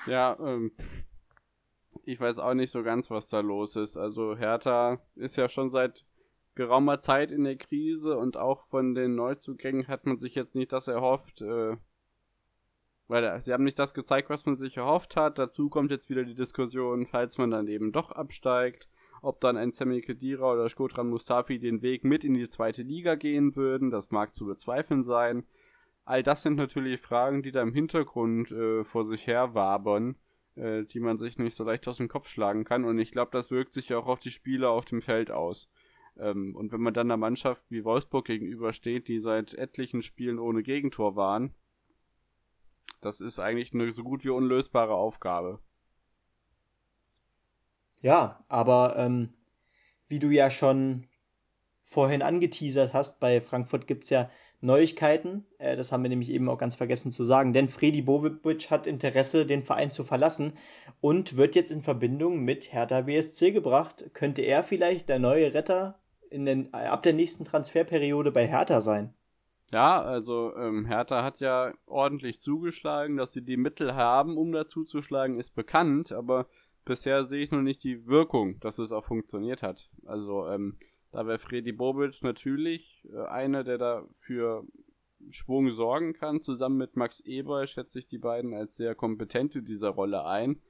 Ja, 0.07 0.39
ähm, 0.41 0.73
ich 2.05 2.21
weiß 2.21 2.39
auch 2.39 2.55
nicht 2.55 2.71
so 2.71 2.83
ganz, 2.83 3.11
was 3.11 3.29
da 3.29 3.41
los 3.41 3.77
ist. 3.77 3.97
Also 3.97 4.37
Hertha 4.37 5.01
ist 5.17 5.37
ja 5.37 5.49
schon 5.49 5.71
seit 5.71 6.05
geraumer 6.55 6.99
Zeit 6.99 7.33
in 7.33 7.45
der 7.45 7.57
Krise 7.57 8.17
und 8.17 8.37
auch 8.37 8.63
von 8.63 8.95
den 8.95 9.15
Neuzugängen 9.15 9.89
hat 9.89 10.05
man 10.05 10.19
sich 10.19 10.35
jetzt 10.35 10.55
nicht 10.55 10.73
das 10.73 10.89
erhofft, 10.89 11.41
äh, 11.41 11.77
weil 13.11 13.41
sie 13.41 13.53
haben 13.53 13.65
nicht 13.65 13.79
das 13.79 13.93
gezeigt, 13.93 14.31
was 14.31 14.47
man 14.47 14.57
sich 14.57 14.77
erhofft 14.77 15.17
hat. 15.17 15.37
Dazu 15.39 15.69
kommt 15.69 15.91
jetzt 15.91 16.09
wieder 16.11 16.25
die 16.25 16.35
Diskussion, 16.35 17.07
falls 17.07 17.39
man 17.39 17.51
dann 17.51 17.67
eben 17.67 17.91
doch 17.91 18.13
absteigt, 18.13 18.89
ob 19.21 19.41
dann 19.41 19.57
ein 19.57 19.73
Sammy 19.73 20.01
Kedira 20.01 20.53
oder 20.53 20.69
Skodran 20.69 21.09
Mustafi 21.09 21.59
den 21.59 21.83
Weg 21.83 22.05
mit 22.05 22.25
in 22.25 22.35
die 22.35 22.49
zweite 22.49 22.83
Liga 22.83 23.17
gehen 23.17 23.57
würden. 23.57 23.91
Das 23.91 24.13
mag 24.13 24.35
zu 24.37 24.47
bezweifeln 24.47 25.03
sein. 25.03 25.45
All 26.05 26.23
das 26.23 26.43
sind 26.43 26.55
natürlich 26.57 27.01
Fragen, 27.01 27.43
die 27.43 27.51
da 27.51 27.63
im 27.63 27.75
Hintergrund 27.75 28.53
äh, 28.53 28.85
vor 28.85 29.05
sich 29.07 29.27
her 29.27 29.55
wabern, 29.55 30.17
äh, 30.55 30.85
die 30.85 31.01
man 31.01 31.19
sich 31.19 31.37
nicht 31.37 31.57
so 31.57 31.65
leicht 31.65 31.89
aus 31.89 31.97
dem 31.97 32.09
Kopf 32.09 32.29
schlagen 32.29 32.65
kann. 32.65 32.85
Und 32.85 32.99
ich 33.01 33.11
glaube, 33.11 33.33
das 33.33 33.51
wirkt 33.51 33.75
sich 33.75 33.93
auch 33.93 34.07
auf 34.07 34.21
die 34.21 34.31
Spieler 34.31 34.71
auf 34.71 34.85
dem 34.85 35.03
Feld 35.03 35.33
aus. 35.33 35.69
Ähm, 36.17 36.55
und 36.55 36.71
wenn 36.71 36.81
man 36.81 36.95
dann 36.95 37.09
einer 37.09 37.17
Mannschaft 37.17 37.65
wie 37.71 37.85
Wolfsburg 37.85 38.27
gegenübersteht, 38.27 39.09
die 39.09 39.19
seit 39.19 39.55
etlichen 39.55 40.03
Spielen 40.03 40.39
ohne 40.39 40.63
Gegentor 40.63 41.17
waren, 41.17 41.55
das 43.01 43.21
ist 43.21 43.39
eigentlich 43.39 43.73
eine 43.73 43.93
so 43.93 44.03
gut 44.03 44.25
wie 44.25 44.31
unlösbare 44.31 44.95
Aufgabe. 44.95 45.61
Ja, 48.03 48.45
aber 48.49 48.95
ähm, 48.97 49.35
wie 50.09 50.19
du 50.19 50.31
ja 50.31 50.51
schon 50.51 51.07
vorhin 51.85 52.23
angeteasert 52.23 52.95
hast, 52.95 53.21
bei 53.21 53.41
Frankfurt 53.41 53.87
gibt 53.87 54.05
es 54.05 54.11
ja 54.11 54.31
Neuigkeiten. 54.61 55.47
Äh, 55.59 55.77
das 55.77 55.93
haben 55.93 56.03
wir 56.03 56.09
nämlich 56.09 56.31
eben 56.31 56.49
auch 56.49 56.59
ganz 56.59 56.77
vergessen 56.77 57.13
zu 57.13 57.25
sagen. 57.25 57.53
Denn 57.53 57.69
Fredi 57.69 58.03
Bobic 58.03 58.71
hat 58.71 58.87
Interesse, 58.87 59.47
den 59.47 59.63
Verein 59.63 59.91
zu 59.91 60.05
verlassen 60.05 60.55
und 61.01 61.37
wird 61.37 61.55
jetzt 61.55 61.71
in 61.71 61.83
Verbindung 61.83 62.41
mit 62.41 62.73
Hertha 62.73 63.03
BSC 63.03 63.53
gebracht. 63.53 64.11
Könnte 64.13 64.43
er 64.43 64.63
vielleicht 64.63 65.09
der 65.09 65.19
neue 65.19 65.55
Retter 65.55 65.99
den, 66.31 66.73
ab 66.73 67.03
der 67.03 67.13
nächsten 67.13 67.45
Transferperiode 67.45 68.33
bei 68.33 68.47
Hertha 68.47 68.81
sein? 68.81 69.15
Ja, 69.73 70.03
also 70.03 70.55
ähm, 70.57 70.85
Hertha 70.85 71.23
hat 71.23 71.39
ja 71.39 71.73
ordentlich 71.87 72.39
zugeschlagen, 72.41 73.17
dass 73.17 73.33
sie 73.33 73.43
die 73.43 73.57
Mittel 73.57 73.95
haben, 73.95 74.37
um 74.37 74.51
da 74.51 74.69
zuzuschlagen, 74.69 75.39
ist 75.39 75.55
bekannt, 75.55 76.11
aber 76.11 76.49
bisher 76.85 77.25
sehe 77.25 77.43
ich 77.43 77.53
noch 77.53 77.63
nicht 77.63 77.85
die 77.85 78.07
Wirkung, 78.07 78.59
dass 78.61 78.81
es 78.81 78.91
auch 78.91 79.05
funktioniert 79.05 79.63
hat. 79.63 79.89
Also 80.05 80.49
ähm, 80.49 80.77
da 81.13 81.27
wäre 81.27 81.39
Freddy 81.39 81.73
Bobic 81.73 82.23
natürlich 82.23 83.07
äh, 83.13 83.27
einer, 83.27 83.63
der 83.63 83.79
da 83.79 84.07
für 84.13 84.65
Schwung 85.29 85.71
sorgen 85.71 86.15
kann. 86.15 86.41
Zusammen 86.41 86.77
mit 86.77 86.97
Max 86.97 87.21
Eber 87.21 87.67
schätze 87.67 87.99
ich 87.99 88.07
die 88.07 88.19
beiden 88.19 88.55
als 88.55 88.77
sehr 88.77 88.95
kompetent 88.95 89.55
in 89.55 89.65
dieser 89.65 89.91
Rolle 89.91 90.25
ein. 90.25 90.61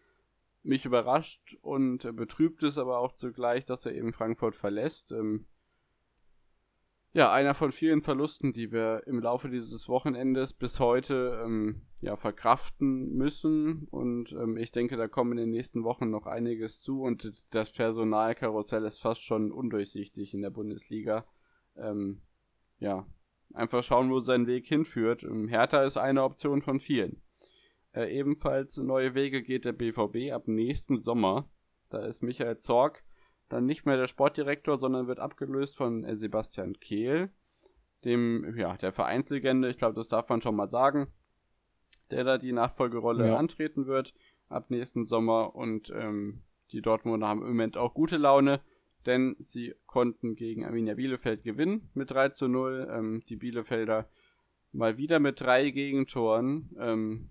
Mich 0.63 0.85
überrascht 0.85 1.57
und 1.63 2.05
äh, 2.05 2.13
betrübt 2.13 2.63
es 2.63 2.77
aber 2.77 2.99
auch 2.99 3.13
zugleich, 3.13 3.65
dass 3.65 3.87
er 3.87 3.95
eben 3.95 4.13
Frankfurt 4.13 4.55
verlässt. 4.55 5.13
Ähm, 5.13 5.47
ja, 7.13 7.33
einer 7.33 7.55
von 7.55 7.73
vielen 7.73 8.03
Verlusten, 8.03 8.53
die 8.53 8.71
wir 8.71 9.03
im 9.07 9.19
Laufe 9.19 9.49
dieses 9.49 9.89
Wochenendes 9.89 10.55
bis 10.55 10.79
heute 10.79 11.43
ähm, 11.45 11.83
ja, 12.01 12.15
verkraften 12.15 13.17
müssen. 13.17 13.89
Und 13.91 14.33
ähm, 14.33 14.57
ich 14.57 14.71
denke, 14.71 14.97
da 14.97 15.09
kommen 15.09 15.33
in 15.33 15.39
den 15.39 15.51
nächsten 15.51 15.83
Wochen 15.83 16.11
noch 16.11 16.27
einiges 16.27 16.81
zu. 16.81 17.03
Und 17.03 17.33
das 17.51 17.73
Personalkarussell 17.73 18.85
ist 18.85 19.01
fast 19.01 19.25
schon 19.25 19.51
undurchsichtig 19.51 20.35
in 20.35 20.43
der 20.43 20.51
Bundesliga. 20.51 21.27
Ähm, 21.77 22.23
ja, 22.79 23.07
einfach 23.55 23.83
schauen, 23.83 24.11
wo 24.11 24.21
sein 24.21 24.47
Weg 24.47 24.67
hinführt. 24.69 25.25
Ähm, 25.25 25.49
Hertha 25.49 25.83
ist 25.83 25.97
eine 25.97 26.23
Option 26.23 26.63
von 26.63 26.79
vielen. 26.79 27.21
Äh, 27.93 28.17
ebenfalls 28.17 28.77
neue 28.77 29.15
Wege 29.15 29.43
geht 29.43 29.65
der 29.65 29.73
BVB 29.73 30.33
ab 30.33 30.47
nächsten 30.47 30.99
Sommer. 30.99 31.51
Da 31.89 32.05
ist 32.07 32.23
Michael 32.23 32.59
Zorg 32.59 33.03
dann 33.51 33.67
nicht 33.67 33.85
mehr 33.85 33.99
der 33.99 34.07
Sportdirektor, 34.07 34.79
sondern 34.79 35.07
wird 35.07 35.21
abgelöst 35.21 35.77
von 35.77 36.05
äh, 36.05 36.17
Sebastian 36.17 36.81
Kehl, 36.81 37.31
dem, 38.05 38.57
ja, 38.57 38.77
der 38.79 38.93
Vereinslegende, 38.93 39.69
ich 39.69 39.77
glaube, 39.77 39.95
das 39.95 40.09
darf 40.09 40.29
man 40.31 40.41
schon 40.41 40.57
mal 40.57 40.69
sagen, 40.69 41.09
der 42.11 42.25
da 42.25 42.39
die 42.39 42.53
Nachfolgerolle 42.53 43.29
ja. 43.29 43.37
antreten 43.37 43.87
wird 43.87 44.15
ab 44.49 44.71
nächsten 44.71 45.05
Sommer 45.05 45.55
und 45.55 45.93
ähm, 45.95 46.43
die 46.73 46.83
Dortmunder 46.83 47.29
haben 47.29 47.43
im 47.43 47.49
Moment 47.49 47.77
auch 47.77 47.95
gute 47.95 48.17
Laune, 48.17 48.61
denn 49.07 49.37
sie 49.39 49.75
konnten 49.87 50.37
gegen 50.37 50.65
Arminia 50.65 50.95
Bielefeld 50.95 51.43
gewinnen 51.43 51.91
mit 51.95 52.11
3 52.11 52.31
zu 52.31 52.49
0. 52.49 52.89
Ähm, 52.91 53.23
die 53.29 53.37
Bielefelder 53.37 54.09
mal 54.73 54.97
wieder 54.97 55.21
mit 55.21 55.41
drei 55.41 55.71
Gegentoren. 55.71 56.71
Ähm, 56.79 57.31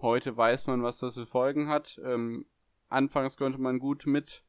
heute 0.00 0.36
weiß 0.36 0.66
man, 0.66 0.82
was 0.82 0.98
das 0.98 1.14
für 1.14 1.26
Folgen 1.26 1.68
hat. 1.68 2.00
Ähm, 2.04 2.46
anfangs 2.88 3.36
konnte 3.36 3.60
man 3.60 3.78
gut 3.78 4.06
mit 4.06 4.44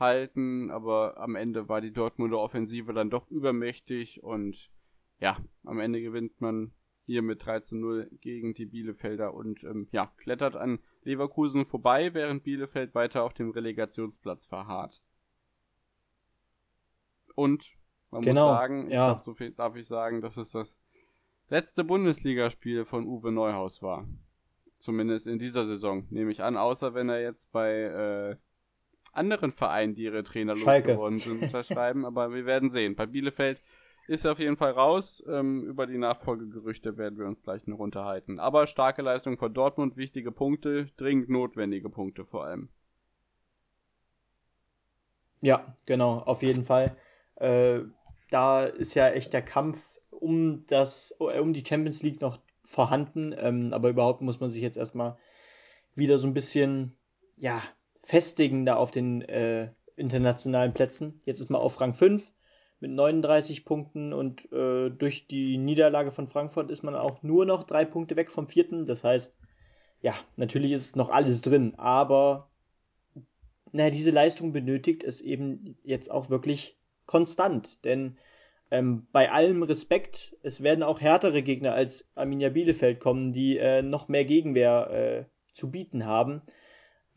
halten, 0.00 0.70
aber 0.70 1.18
am 1.18 1.36
Ende 1.36 1.68
war 1.68 1.80
die 1.80 1.92
Dortmunder 1.92 2.38
Offensive 2.38 2.92
dann 2.92 3.10
doch 3.10 3.30
übermächtig 3.30 4.22
und 4.22 4.70
ja, 5.20 5.36
am 5.64 5.78
Ende 5.78 6.00
gewinnt 6.00 6.40
man 6.40 6.72
hier 7.04 7.22
mit 7.22 7.42
13-0 7.42 8.08
gegen 8.20 8.54
die 8.54 8.66
Bielefelder 8.66 9.34
und 9.34 9.64
ähm, 9.64 9.88
ja, 9.92 10.12
klettert 10.16 10.56
an 10.56 10.78
Leverkusen 11.02 11.66
vorbei, 11.66 12.14
während 12.14 12.44
Bielefeld 12.44 12.94
weiter 12.94 13.24
auf 13.24 13.34
dem 13.34 13.50
Relegationsplatz 13.50 14.46
verharrt. 14.46 15.02
Und 17.34 17.76
man 18.10 18.22
genau, 18.22 18.48
muss 18.48 18.58
sagen, 18.58 18.90
ja. 18.90 19.02
ich 19.02 19.08
glaube, 19.08 19.22
so 19.22 19.34
viel 19.34 19.50
darf 19.52 19.76
ich 19.76 19.86
sagen, 19.86 20.20
dass 20.20 20.36
es 20.36 20.52
das 20.52 20.80
letzte 21.48 21.84
Bundesligaspiel 21.84 22.84
von 22.84 23.06
Uwe 23.06 23.32
Neuhaus 23.32 23.82
war. 23.82 24.06
Zumindest 24.78 25.26
in 25.26 25.38
dieser 25.38 25.64
Saison, 25.64 26.06
nehme 26.10 26.30
ich 26.30 26.42
an, 26.42 26.56
außer 26.56 26.94
wenn 26.94 27.08
er 27.08 27.20
jetzt 27.20 27.52
bei 27.52 27.70
äh, 27.72 28.36
anderen 29.12 29.50
Vereinen, 29.50 29.94
die 29.94 30.04
ihre 30.04 30.22
Trainer 30.22 30.56
Schalke. 30.56 30.88
losgeworden 30.88 31.18
sind, 31.18 31.42
unterschreiben. 31.42 32.04
aber 32.04 32.32
wir 32.32 32.46
werden 32.46 32.70
sehen. 32.70 32.96
Bei 32.96 33.06
Bielefeld 33.06 33.62
ist 34.06 34.24
er 34.24 34.32
auf 34.32 34.38
jeden 34.38 34.56
Fall 34.56 34.72
raus. 34.72 35.22
Ähm, 35.28 35.64
über 35.64 35.86
die 35.86 35.98
Nachfolgegerüchte 35.98 36.96
werden 36.96 37.18
wir 37.18 37.26
uns 37.26 37.42
gleich 37.42 37.66
noch 37.66 37.78
unterhalten. 37.78 38.40
Aber 38.40 38.66
starke 38.66 39.02
Leistung 39.02 39.36
von 39.36 39.54
Dortmund, 39.54 39.96
wichtige 39.96 40.32
Punkte, 40.32 40.86
dringend 40.96 41.28
notwendige 41.28 41.88
Punkte 41.88 42.24
vor 42.24 42.44
allem. 42.44 42.70
Ja, 45.40 45.74
genau, 45.86 46.18
auf 46.18 46.42
jeden 46.42 46.64
Fall. 46.64 46.96
Äh, 47.36 47.80
da 48.30 48.66
ist 48.66 48.94
ja 48.94 49.08
echt 49.08 49.32
der 49.32 49.42
Kampf 49.42 49.78
um 50.10 50.66
das, 50.66 51.12
um 51.12 51.52
die 51.52 51.64
Champions 51.64 52.02
League 52.02 52.20
noch 52.20 52.38
vorhanden. 52.64 53.34
Ähm, 53.36 53.72
aber 53.72 53.90
überhaupt 53.90 54.20
muss 54.20 54.40
man 54.40 54.50
sich 54.50 54.62
jetzt 54.62 54.76
erstmal 54.76 55.16
wieder 55.94 56.18
so 56.18 56.26
ein 56.26 56.34
bisschen, 56.34 56.96
ja, 57.36 57.62
festigen 58.10 58.66
da 58.66 58.74
auf 58.74 58.90
den 58.90 59.22
äh, 59.22 59.70
internationalen 59.94 60.74
Plätzen. 60.74 61.22
Jetzt 61.26 61.38
ist 61.38 61.48
man 61.48 61.60
auf 61.60 61.80
Rang 61.80 61.94
5 61.94 62.28
mit 62.80 62.90
39 62.90 63.64
Punkten 63.64 64.12
und 64.12 64.50
äh, 64.52 64.90
durch 64.90 65.28
die 65.28 65.56
Niederlage 65.58 66.10
von 66.10 66.26
Frankfurt 66.26 66.72
ist 66.72 66.82
man 66.82 66.96
auch 66.96 67.22
nur 67.22 67.46
noch 67.46 67.62
drei 67.62 67.84
Punkte 67.84 68.16
weg 68.16 68.32
vom 68.32 68.48
vierten. 68.48 68.84
Das 68.86 69.04
heißt, 69.04 69.36
ja, 70.02 70.14
natürlich 70.34 70.72
ist 70.72 70.96
noch 70.96 71.10
alles 71.10 71.40
drin, 71.40 71.74
aber 71.76 72.50
naja, 73.70 73.90
diese 73.90 74.10
Leistung 74.10 74.52
benötigt 74.52 75.04
es 75.04 75.20
eben 75.20 75.76
jetzt 75.84 76.10
auch 76.10 76.30
wirklich 76.30 76.76
konstant, 77.06 77.84
denn 77.84 78.18
ähm, 78.72 79.06
bei 79.12 79.30
allem 79.30 79.62
Respekt, 79.62 80.36
es 80.42 80.64
werden 80.64 80.82
auch 80.82 81.00
härtere 81.00 81.42
Gegner 81.42 81.74
als 81.74 82.10
Arminia 82.16 82.48
Bielefeld 82.48 82.98
kommen, 82.98 83.32
die 83.32 83.56
äh, 83.56 83.82
noch 83.82 84.08
mehr 84.08 84.24
Gegenwehr 84.24 84.90
äh, 84.90 85.24
zu 85.52 85.70
bieten 85.70 86.06
haben. 86.06 86.42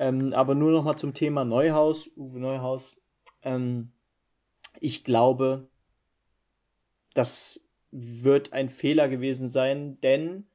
Ähm, 0.03 0.33
aber 0.33 0.53
nur 0.53 0.71
noch 0.71 0.83
mal 0.83 0.97
zum 0.97 1.13
Thema 1.13 1.45
Neuhaus, 1.45 2.09
Uwe 2.17 2.37
Neuhaus. 2.37 3.01
Ähm, 3.41 3.93
ich 4.81 5.05
glaube, 5.05 5.69
das 7.13 7.61
wird 7.89 8.51
ein 8.51 8.69
Fehler 8.69 9.07
gewesen 9.07 9.47
sein, 9.47 10.01
denn 10.01 10.45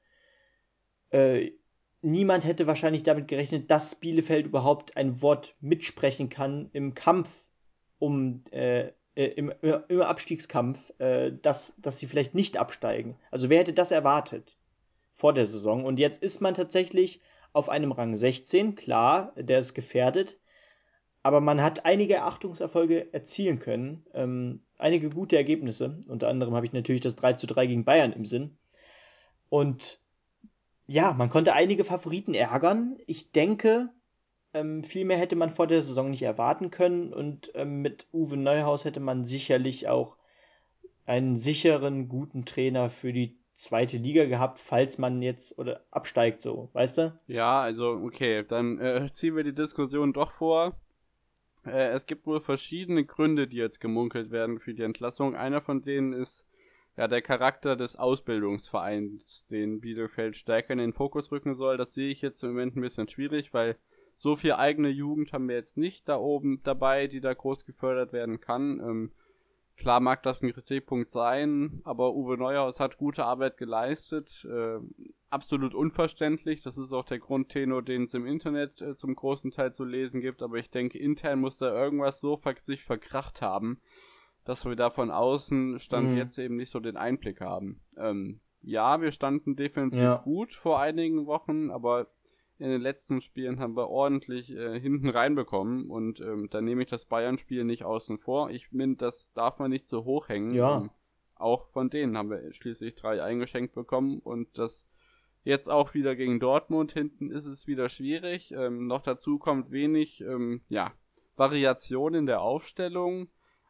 äh, 1.08 1.52
niemand 2.02 2.44
hätte 2.44 2.66
wahrscheinlich 2.66 3.04
damit 3.04 3.26
gerechnet, 3.26 3.70
dass 3.70 3.94
Bielefeld 3.94 4.44
überhaupt 4.44 4.98
ein 4.98 5.22
Wort 5.22 5.54
mitsprechen 5.60 6.28
kann 6.28 6.68
im 6.74 6.92
Kampf 6.92 7.42
um 7.98 8.44
äh, 8.50 8.88
äh 9.14 9.28
im, 9.28 9.50
im, 9.62 10.02
Abstiegskampf, 10.02 10.92
äh, 10.98 11.32
dass, 11.40 11.74
dass 11.80 11.98
sie 11.98 12.06
vielleicht 12.06 12.34
nicht 12.34 12.58
absteigen. 12.58 13.16
Also 13.30 13.48
wer 13.48 13.60
hätte 13.60 13.72
das 13.72 13.92
erwartet 13.92 14.58
vor 15.14 15.32
der 15.32 15.46
Saison? 15.46 15.86
Und 15.86 15.98
jetzt 15.98 16.22
ist 16.22 16.42
man 16.42 16.52
tatsächlich 16.52 17.22
auf 17.52 17.68
einem 17.68 17.92
Rang 17.92 18.16
16, 18.16 18.74
klar, 18.74 19.32
der 19.36 19.58
ist 19.58 19.74
gefährdet, 19.74 20.38
aber 21.22 21.40
man 21.40 21.62
hat 21.62 21.84
einige 21.84 22.22
Achtungserfolge 22.22 23.12
erzielen 23.12 23.58
können, 23.58 24.04
ähm, 24.14 24.62
einige 24.78 25.10
gute 25.10 25.36
Ergebnisse. 25.36 26.00
Unter 26.08 26.28
anderem 26.28 26.54
habe 26.54 26.66
ich 26.66 26.72
natürlich 26.72 27.02
das 27.02 27.16
3 27.16 27.34
zu 27.34 27.46
3 27.46 27.66
gegen 27.66 27.84
Bayern 27.84 28.12
im 28.12 28.24
Sinn. 28.24 28.56
Und 29.48 30.00
ja, 30.86 31.12
man 31.12 31.28
konnte 31.28 31.52
einige 31.52 31.84
Favoriten 31.84 32.34
ärgern. 32.34 32.96
Ich 33.06 33.32
denke, 33.32 33.90
ähm, 34.54 34.82
viel 34.82 35.04
mehr 35.04 35.18
hätte 35.18 35.36
man 35.36 35.50
vor 35.50 35.66
der 35.66 35.82
Saison 35.82 36.10
nicht 36.10 36.22
erwarten 36.22 36.70
können 36.70 37.12
und 37.12 37.50
ähm, 37.54 37.82
mit 37.82 38.06
Uwe 38.12 38.36
Neuhaus 38.36 38.84
hätte 38.84 39.00
man 39.00 39.24
sicherlich 39.24 39.88
auch 39.88 40.16
einen 41.04 41.36
sicheren, 41.36 42.08
guten 42.08 42.44
Trainer 42.44 42.90
für 42.90 43.12
die 43.12 43.37
zweite 43.58 43.96
Liga 43.96 44.24
gehabt, 44.24 44.60
falls 44.60 44.98
man 44.98 45.20
jetzt 45.20 45.58
oder 45.58 45.84
absteigt 45.90 46.40
so, 46.40 46.70
weißt 46.74 46.98
du? 46.98 47.20
Ja, 47.26 47.60
also 47.60 47.90
okay, 47.90 48.44
dann 48.46 48.78
äh, 48.78 49.08
ziehen 49.12 49.34
wir 49.34 49.42
die 49.42 49.54
Diskussion 49.54 50.12
doch 50.12 50.30
vor. 50.30 50.76
Äh, 51.66 51.88
es 51.88 52.06
gibt 52.06 52.26
wohl 52.26 52.40
verschiedene 52.40 53.04
Gründe, 53.04 53.48
die 53.48 53.56
jetzt 53.56 53.80
gemunkelt 53.80 54.30
werden 54.30 54.60
für 54.60 54.74
die 54.74 54.84
Entlassung. 54.84 55.34
Einer 55.34 55.60
von 55.60 55.82
denen 55.82 56.12
ist 56.12 56.46
ja 56.96 57.08
der 57.08 57.20
Charakter 57.20 57.74
des 57.74 57.96
Ausbildungsvereins, 57.96 59.48
den 59.48 59.80
Bielefeld 59.80 60.36
stärker 60.36 60.72
in 60.72 60.78
den 60.78 60.92
Fokus 60.92 61.32
rücken 61.32 61.56
soll. 61.56 61.76
Das 61.76 61.94
sehe 61.94 62.10
ich 62.10 62.22
jetzt 62.22 62.42
im 62.44 62.50
Moment 62.50 62.76
ein 62.76 62.80
bisschen 62.80 63.08
schwierig, 63.08 63.52
weil 63.52 63.76
so 64.14 64.36
viel 64.36 64.52
eigene 64.52 64.88
Jugend 64.88 65.32
haben 65.32 65.48
wir 65.48 65.56
jetzt 65.56 65.76
nicht 65.76 66.08
da 66.08 66.16
oben 66.16 66.62
dabei, 66.62 67.08
die 67.08 67.20
da 67.20 67.34
groß 67.34 67.64
gefördert 67.64 68.12
werden 68.12 68.40
kann. 68.40 68.78
Ähm, 68.78 69.12
Klar 69.78 70.00
mag 70.00 70.24
das 70.24 70.42
ein 70.42 70.52
Kritikpunkt 70.52 71.12
sein, 71.12 71.80
aber 71.84 72.12
Uwe 72.12 72.36
Neuhaus 72.36 72.80
hat 72.80 72.98
gute 72.98 73.24
Arbeit 73.24 73.56
geleistet. 73.56 74.44
Äh, 74.50 74.80
absolut 75.30 75.72
unverständlich. 75.72 76.62
Das 76.62 76.78
ist 76.78 76.92
auch 76.92 77.04
der 77.04 77.20
Grundtenor, 77.20 77.82
den 77.82 78.02
es 78.02 78.14
im 78.14 78.26
Internet 78.26 78.80
äh, 78.80 78.96
zum 78.96 79.14
großen 79.14 79.52
Teil 79.52 79.72
zu 79.72 79.84
lesen 79.84 80.20
gibt. 80.20 80.42
Aber 80.42 80.56
ich 80.56 80.70
denke, 80.70 80.98
intern 80.98 81.38
muss 81.38 81.58
da 81.58 81.72
irgendwas 81.72 82.20
so 82.20 82.36
ver 82.36 82.56
sich 82.58 82.82
verkracht 82.82 83.40
haben, 83.40 83.80
dass 84.44 84.66
wir 84.66 84.74
da 84.74 84.90
von 84.90 85.12
außen 85.12 85.78
Stand 85.78 86.10
mhm. 86.10 86.16
jetzt 86.16 86.38
eben 86.38 86.56
nicht 86.56 86.70
so 86.70 86.80
den 86.80 86.96
Einblick 86.96 87.40
haben. 87.40 87.80
Ähm, 87.96 88.40
ja, 88.62 89.00
wir 89.00 89.12
standen 89.12 89.54
defensiv 89.54 90.02
ja. 90.02 90.16
gut 90.16 90.54
vor 90.54 90.80
einigen 90.80 91.26
Wochen, 91.26 91.70
aber 91.70 92.08
in 92.58 92.70
den 92.70 92.80
letzten 92.80 93.20
Spielen 93.20 93.60
haben 93.60 93.76
wir 93.76 93.88
ordentlich 93.88 94.54
äh, 94.54 94.78
hinten 94.80 95.08
reinbekommen 95.08 95.88
und 95.90 96.20
ähm, 96.20 96.48
da 96.50 96.60
nehme 96.60 96.82
ich 96.82 96.88
das 96.88 97.06
Bayern-Spiel 97.06 97.64
nicht 97.64 97.84
außen 97.84 98.18
vor. 98.18 98.50
Ich 98.50 98.68
finde, 98.68 98.96
das 98.96 99.32
darf 99.32 99.58
man 99.58 99.70
nicht 99.70 99.86
so 99.86 100.04
hoch 100.04 100.28
hängen. 100.28 100.52
Ja. 100.52 100.78
Ähm, 100.78 100.90
auch 101.36 101.68
von 101.68 101.88
denen 101.88 102.16
haben 102.16 102.30
wir 102.30 102.52
schließlich 102.52 102.96
drei 102.96 103.22
eingeschenkt 103.22 103.74
bekommen 103.74 104.18
und 104.18 104.58
das 104.58 104.88
jetzt 105.44 105.68
auch 105.68 105.94
wieder 105.94 106.16
gegen 106.16 106.40
Dortmund 106.40 106.92
hinten 106.92 107.30
ist 107.30 107.46
es 107.46 107.66
wieder 107.66 107.88
schwierig. 107.88 108.52
Ähm, 108.52 108.86
noch 108.86 109.02
dazu 109.02 109.38
kommt 109.38 109.70
wenig, 109.70 110.20
ähm, 110.20 110.62
ja, 110.68 110.92
Variation 111.36 112.14
in 112.14 112.26
der 112.26 112.42
Aufstellung. 112.42 113.28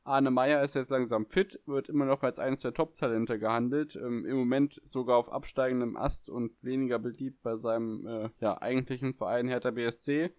Arne 0.09 0.31
Meyer 0.31 0.63
ist 0.63 0.75
jetzt 0.75 0.91
langsam 0.91 1.27
fit, 1.27 1.61
wird 1.67 1.89
immer 1.89 2.07
noch 2.07 2.23
als 2.23 2.39
eines 2.39 2.61
der 2.61 2.75
Top-Talente 2.75 3.39
gehandelt. 3.39 3.97
Ähm, 3.97 4.25
Im 4.25 4.37
Moment 4.37 4.81
sogar 4.87 5.17
auf 5.17 5.31
absteigendem 5.31 5.97
Ast 5.97 6.29
und 6.29 6.53
weniger 6.63 6.99
beliebt 6.99 7.43
bei 7.43 7.55
seinem 7.55 8.07
äh, 8.07 8.31
ja, 8.41 8.61
eigentlichen 8.61 9.15
Verein 9.15 9.49
Hertha 9.49 9.71
BSC. 9.71 10.31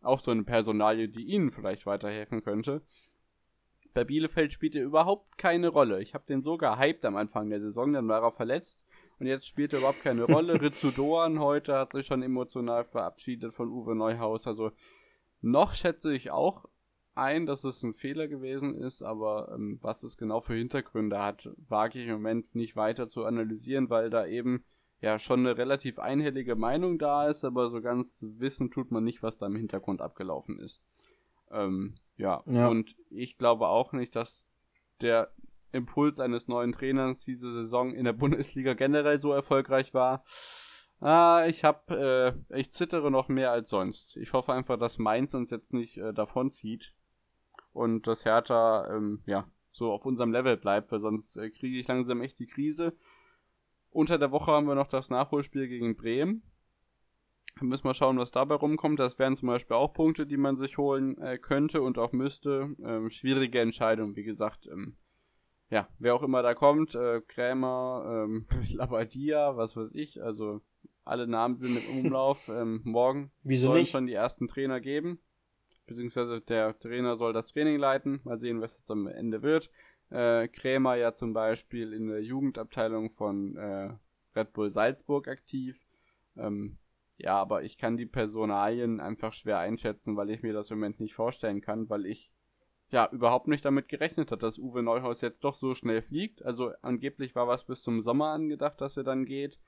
Auch 0.00 0.20
so 0.20 0.30
eine 0.30 0.44
Personalie, 0.44 1.08
die 1.08 1.24
ihnen 1.24 1.50
vielleicht 1.50 1.84
weiterhelfen 1.84 2.42
könnte. 2.42 2.82
Bei 3.94 4.04
Bielefeld 4.04 4.52
spielt 4.52 4.76
er 4.76 4.84
überhaupt 4.84 5.38
keine 5.38 5.68
Rolle. 5.68 6.00
Ich 6.00 6.14
habe 6.14 6.24
den 6.26 6.42
so 6.42 6.56
gehypt 6.56 7.04
am 7.04 7.16
Anfang 7.16 7.50
der 7.50 7.60
Saison, 7.60 7.92
dann 7.92 8.06
war 8.06 8.22
er 8.22 8.30
verletzt 8.30 8.84
und 9.18 9.26
jetzt 9.26 9.48
spielt 9.48 9.72
er 9.72 9.80
überhaupt 9.80 10.02
keine 10.02 10.24
Rolle. 10.24 10.60
Ritsu 10.62 10.92
Doan 10.92 11.40
heute 11.40 11.74
hat 11.74 11.92
sich 11.92 12.06
schon 12.06 12.22
emotional 12.22 12.84
verabschiedet 12.84 13.52
von 13.52 13.70
Uwe 13.70 13.96
Neuhaus. 13.96 14.46
Also 14.46 14.70
noch 15.40 15.72
schätze 15.74 16.14
ich 16.14 16.30
auch 16.30 16.67
ein, 17.18 17.46
dass 17.46 17.64
es 17.64 17.82
ein 17.82 17.92
Fehler 17.92 18.28
gewesen 18.28 18.74
ist, 18.74 19.02
aber 19.02 19.52
ähm, 19.54 19.78
was 19.82 20.02
es 20.02 20.16
genau 20.16 20.40
für 20.40 20.54
Hintergründe 20.54 21.22
hat, 21.22 21.50
wage 21.56 21.98
ich 21.98 22.06
im 22.06 22.14
Moment 22.14 22.54
nicht 22.54 22.76
weiter 22.76 23.08
zu 23.08 23.24
analysieren, 23.24 23.90
weil 23.90 24.10
da 24.10 24.26
eben 24.26 24.64
ja 25.00 25.18
schon 25.18 25.40
eine 25.40 25.56
relativ 25.56 25.98
einhellige 25.98 26.56
Meinung 26.56 26.98
da 26.98 27.28
ist, 27.28 27.44
aber 27.44 27.68
so 27.68 27.80
ganz 27.80 28.24
wissen 28.38 28.70
tut 28.70 28.90
man 28.90 29.04
nicht, 29.04 29.22
was 29.22 29.38
da 29.38 29.46
im 29.46 29.56
Hintergrund 29.56 30.00
abgelaufen 30.00 30.58
ist. 30.58 30.82
Ähm, 31.50 31.94
ja. 32.16 32.42
ja, 32.46 32.68
und 32.68 32.96
ich 33.10 33.38
glaube 33.38 33.68
auch 33.68 33.92
nicht, 33.92 34.16
dass 34.16 34.50
der 35.00 35.32
Impuls 35.72 36.20
eines 36.20 36.48
neuen 36.48 36.72
Trainers 36.72 37.24
diese 37.24 37.52
Saison 37.52 37.94
in 37.94 38.04
der 38.04 38.12
Bundesliga 38.14 38.74
generell 38.74 39.18
so 39.18 39.32
erfolgreich 39.32 39.94
war. 39.94 40.24
Ah, 41.00 41.44
ich 41.46 41.62
hab, 41.62 41.90
äh, 41.92 42.32
ich 42.48 42.72
zittere 42.72 43.10
noch 43.10 43.28
mehr 43.28 43.52
als 43.52 43.70
sonst. 43.70 44.16
Ich 44.16 44.32
hoffe 44.32 44.52
einfach, 44.52 44.78
dass 44.78 44.98
Mainz 44.98 45.32
uns 45.32 45.50
jetzt 45.50 45.72
nicht 45.72 45.96
äh, 45.98 46.12
davonzieht 46.12 46.92
und 47.78 48.06
dass 48.06 48.24
Hertha 48.24 48.92
ähm, 48.94 49.22
ja 49.26 49.46
so 49.70 49.92
auf 49.92 50.04
unserem 50.04 50.32
Level 50.32 50.56
bleibt, 50.56 50.90
weil 50.90 50.98
sonst 50.98 51.36
äh, 51.36 51.50
kriege 51.50 51.78
ich 51.78 51.86
langsam 51.86 52.20
echt 52.20 52.38
die 52.38 52.46
Krise. 52.46 52.96
Unter 53.90 54.18
der 54.18 54.32
Woche 54.32 54.50
haben 54.50 54.66
wir 54.66 54.74
noch 54.74 54.88
das 54.88 55.08
Nachholspiel 55.08 55.68
gegen 55.68 55.96
Bremen. 55.96 56.42
Da 57.58 57.64
müssen 57.64 57.84
wir 57.84 57.94
schauen, 57.94 58.18
was 58.18 58.32
dabei 58.32 58.56
rumkommt. 58.56 58.98
Das 58.98 59.18
wären 59.18 59.36
zum 59.36 59.48
Beispiel 59.48 59.76
auch 59.76 59.92
Punkte, 59.92 60.26
die 60.26 60.36
man 60.36 60.56
sich 60.56 60.76
holen 60.76 61.16
äh, 61.18 61.38
könnte 61.38 61.80
und 61.80 61.98
auch 61.98 62.12
müsste. 62.12 62.74
Ähm, 62.84 63.08
schwierige 63.10 63.60
Entscheidung, 63.60 64.16
wie 64.16 64.24
gesagt. 64.24 64.68
Ähm, 64.70 64.96
ja, 65.70 65.88
wer 65.98 66.14
auch 66.14 66.22
immer 66.22 66.42
da 66.42 66.54
kommt, 66.54 66.94
äh, 66.94 67.20
Krämer, 67.20 68.24
ähm, 68.26 68.46
Labadia, 68.72 69.56
was 69.56 69.76
weiß 69.76 69.94
ich, 69.94 70.22
also 70.22 70.60
alle 71.04 71.26
Namen 71.26 71.56
sind 71.56 71.76
im 71.76 72.06
Umlauf. 72.06 72.48
ähm, 72.52 72.80
morgen 72.84 73.30
Wieso 73.42 73.68
sollen 73.68 73.80
nicht? 73.80 73.90
schon 73.90 74.06
die 74.06 74.14
ersten 74.14 74.48
Trainer 74.48 74.80
geben 74.80 75.20
beziehungsweise 75.88 76.40
der 76.40 76.78
Trainer 76.78 77.16
soll 77.16 77.32
das 77.32 77.48
Training 77.48 77.78
leiten. 77.78 78.20
Mal 78.24 78.38
sehen, 78.38 78.60
was 78.60 78.76
jetzt 78.76 78.90
am 78.90 79.08
Ende 79.08 79.42
wird. 79.42 79.70
Äh, 80.10 80.48
Krämer 80.48 80.94
ja 80.94 81.12
zum 81.12 81.32
Beispiel 81.32 81.92
in 81.92 82.08
der 82.08 82.22
Jugendabteilung 82.22 83.10
von 83.10 83.56
äh, 83.56 83.90
Red 84.36 84.52
Bull 84.52 84.70
Salzburg 84.70 85.28
aktiv. 85.28 85.84
Ähm, 86.36 86.78
ja, 87.18 87.34
aber 87.34 87.64
ich 87.64 87.78
kann 87.78 87.96
die 87.96 88.06
Personalien 88.06 89.00
einfach 89.00 89.32
schwer 89.32 89.58
einschätzen, 89.58 90.16
weil 90.16 90.30
ich 90.30 90.42
mir 90.42 90.52
das 90.52 90.70
im 90.70 90.78
Moment 90.78 91.00
nicht 91.00 91.14
vorstellen 91.14 91.60
kann, 91.60 91.90
weil 91.90 92.06
ich 92.06 92.30
ja 92.90 93.08
überhaupt 93.10 93.48
nicht 93.48 93.64
damit 93.64 93.88
gerechnet 93.88 94.30
hat, 94.30 94.42
dass 94.42 94.58
Uwe 94.58 94.82
Neuhaus 94.82 95.20
jetzt 95.20 95.44
doch 95.44 95.54
so 95.54 95.74
schnell 95.74 96.00
fliegt. 96.00 96.44
Also 96.44 96.72
angeblich 96.80 97.34
war 97.34 97.48
was 97.48 97.64
bis 97.64 97.82
zum 97.82 98.00
Sommer 98.00 98.28
angedacht, 98.28 98.80
dass 98.80 98.96
er 98.96 99.04
dann 99.04 99.26
geht. 99.26 99.58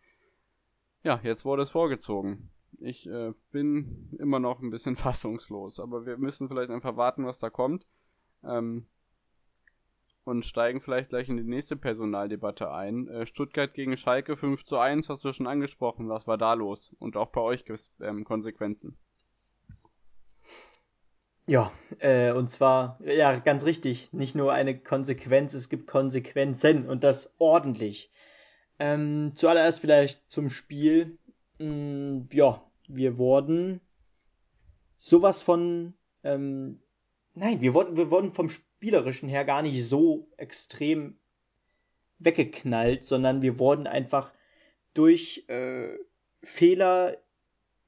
Ja, 1.02 1.20
jetzt 1.22 1.44
wurde 1.44 1.62
es 1.62 1.70
vorgezogen. 1.70 2.50
Ich 2.78 3.08
äh, 3.08 3.32
bin 3.50 4.16
immer 4.18 4.38
noch 4.38 4.60
ein 4.60 4.70
bisschen 4.70 4.96
fassungslos, 4.96 5.80
aber 5.80 6.06
wir 6.06 6.16
müssen 6.18 6.48
vielleicht 6.48 6.70
einfach 6.70 6.96
warten, 6.96 7.26
was 7.26 7.38
da 7.38 7.50
kommt. 7.50 7.86
Ähm, 8.44 8.86
und 10.24 10.44
steigen 10.44 10.80
vielleicht 10.80 11.10
gleich 11.10 11.28
in 11.28 11.36
die 11.36 11.42
nächste 11.42 11.76
Personaldebatte 11.76 12.70
ein. 12.70 13.08
Äh, 13.08 13.26
Stuttgart 13.26 13.72
gegen 13.72 13.96
Schalke 13.96 14.36
5 14.36 14.64
zu 14.64 14.78
1 14.78 15.08
hast 15.08 15.24
du 15.24 15.32
schon 15.32 15.46
angesprochen. 15.46 16.08
Was 16.08 16.26
war 16.26 16.38
da 16.38 16.54
los? 16.54 16.94
Und 16.98 17.16
auch 17.16 17.30
bei 17.30 17.40
euch 17.40 17.64
gibt 17.64 17.78
es 17.78 17.92
ähm, 18.00 18.24
Konsequenzen. 18.24 18.96
Ja, 21.46 21.72
äh, 21.98 22.30
und 22.30 22.50
zwar, 22.52 23.00
ja, 23.04 23.36
ganz 23.40 23.64
richtig, 23.64 24.12
nicht 24.12 24.36
nur 24.36 24.52
eine 24.52 24.78
Konsequenz, 24.78 25.52
es 25.54 25.68
gibt 25.68 25.88
Konsequenzen 25.88 26.88
und 26.88 27.02
das 27.02 27.34
ordentlich. 27.38 28.12
Ähm, 28.78 29.32
zuallererst 29.34 29.80
vielleicht 29.80 30.22
zum 30.30 30.48
Spiel. 30.48 31.18
Mm, 31.58 32.20
ja, 32.30 32.62
wir 32.94 33.18
wurden 33.18 33.80
sowas 34.98 35.42
von, 35.42 35.94
ähm, 36.24 36.80
nein, 37.34 37.60
wir 37.60 37.74
wurden, 37.74 37.96
wir 37.96 38.10
wurden 38.10 38.32
vom 38.32 38.50
Spielerischen 38.50 39.28
her 39.28 39.44
gar 39.44 39.62
nicht 39.62 39.86
so 39.86 40.28
extrem 40.36 41.18
weggeknallt, 42.18 43.04
sondern 43.04 43.42
wir 43.42 43.58
wurden 43.58 43.86
einfach 43.86 44.32
durch 44.94 45.44
äh, 45.48 45.96
Fehler 46.42 47.16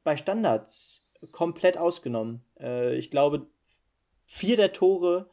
bei 0.05 0.17
Standards 0.17 1.07
komplett 1.31 1.79
ausgenommen. 1.79 2.45
Äh, 2.59 2.97
ich 2.97 3.11
glaube, 3.11 3.47
vier 4.27 4.57
der 4.57 4.73
Tore 4.73 5.31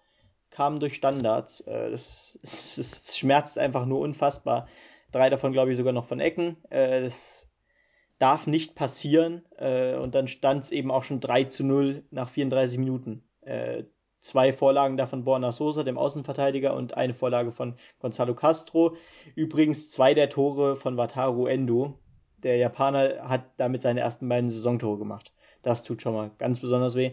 kamen 0.52 0.80
durch 0.80 0.96
Standards. 0.96 1.62
Äh, 1.62 1.92
das, 1.92 2.38
das, 2.44 2.76
das, 2.76 3.18
schmerzt 3.18 3.58
einfach 3.58 3.86
nur 3.86 4.00
unfassbar. 4.00 4.68
Drei 5.12 5.30
davon, 5.30 5.54
glaube 5.54 5.72
ich, 5.72 5.78
sogar 5.78 5.94
noch 5.94 6.06
von 6.06 6.20
Ecken. 6.20 6.58
Äh, 6.70 7.02
das 7.02 7.49
darf 8.20 8.48
nicht 8.48 8.76
passieren. 8.76 9.44
Äh, 9.58 9.96
und 9.96 10.14
dann 10.14 10.28
stand 10.28 10.66
es 10.66 10.72
eben 10.72 10.92
auch 10.92 11.04
schon 11.04 11.20
3 11.20 11.46
zu 11.46 11.64
0 11.66 12.04
nach 12.12 12.30
34 12.30 12.78
Minuten. 12.78 13.24
Äh, 13.42 13.86
zwei 14.22 14.54
Vorlagen 14.54 14.98
davon 14.98 15.24
Borna 15.24 15.52
Sosa, 15.52 15.84
dem 15.84 15.98
Außenverteidiger, 15.98 16.76
und 16.76 16.96
eine 16.96 17.14
Vorlage 17.14 17.52
von 17.52 17.76
Gonzalo 18.00 18.36
Castro. 18.36 18.96
Übrigens 19.36 19.90
zwei 19.90 20.14
der 20.14 20.30
Tore 20.30 20.76
von 20.76 20.98
Wataru 20.98 21.48
Endo. 21.48 21.98
der 22.44 22.58
Japaner 22.58 23.28
hat 23.28 23.46
damit 23.58 23.82
seine 23.82 24.02
ersten 24.02 24.30
beiden 24.30 24.50
Saisontore 24.50 24.98
gemacht. 24.98 25.34
Das 25.62 25.84
tut 25.84 26.02
schon 26.02 26.14
mal 26.14 26.32
ganz 26.38 26.60
besonders 26.60 26.96
weh. 26.96 27.12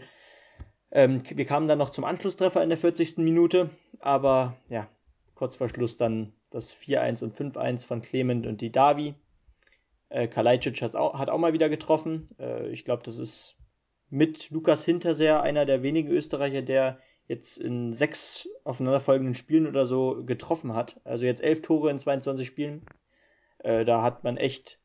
Ähm, 0.92 1.22
wir 1.28 1.44
kamen 1.46 1.66
dann 1.66 1.78
noch 1.78 1.90
zum 1.90 2.04
Anschlusstreffer 2.04 2.62
in 2.62 2.68
der 2.68 2.78
40. 2.78 3.18
Minute, 3.18 3.70
aber 3.98 4.56
ja, 4.68 4.88
kurz 5.34 5.56
vor 5.56 5.68
Schluss 5.68 5.96
dann 5.96 6.32
das 6.50 6.76
4-1 6.76 7.24
und 7.24 7.36
5-1 7.36 7.86
von 7.86 8.02
Clement 8.02 8.46
und 8.46 8.60
die 8.60 8.70
Davi. 8.70 9.14
Äh, 10.08 10.28
Kalajdzic 10.28 10.80
hat 10.82 10.94
auch, 10.94 11.18
hat 11.18 11.30
auch 11.30 11.38
mal 11.38 11.52
wieder 11.52 11.68
getroffen. 11.68 12.26
Äh, 12.38 12.68
ich 12.68 12.84
glaube, 12.84 13.02
das 13.04 13.18
ist 13.18 13.56
mit 14.08 14.50
Lukas 14.50 14.84
Hinterseer 14.84 15.42
einer 15.42 15.66
der 15.66 15.82
wenigen 15.82 16.10
Österreicher, 16.10 16.62
der 16.62 17.00
jetzt 17.28 17.58
in 17.58 17.92
sechs 17.92 18.48
aufeinanderfolgenden 18.64 19.34
Spielen 19.34 19.66
oder 19.66 19.86
so 19.86 20.24
getroffen 20.24 20.74
hat. 20.74 21.00
Also 21.04 21.24
jetzt 21.24 21.42
elf 21.42 21.62
Tore 21.62 21.90
in 21.90 21.98
22 21.98 22.46
Spielen. 22.46 22.86
Äh, 23.58 23.84
da 23.84 24.02
hat 24.02 24.22
man 24.22 24.36
echt 24.36 24.78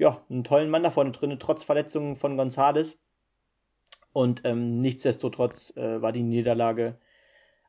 ja, 0.00 0.24
einen 0.30 0.44
tollen 0.44 0.70
Mann 0.70 0.82
da 0.82 0.90
vorne 0.90 1.10
drin, 1.10 1.36
trotz 1.38 1.62
Verletzungen 1.62 2.16
von 2.16 2.38
Gonzales. 2.38 2.98
Und 4.12 4.42
ähm, 4.44 4.80
nichtsdestotrotz 4.80 5.76
äh, 5.76 6.00
war 6.00 6.10
die 6.10 6.22
Niederlage 6.22 6.98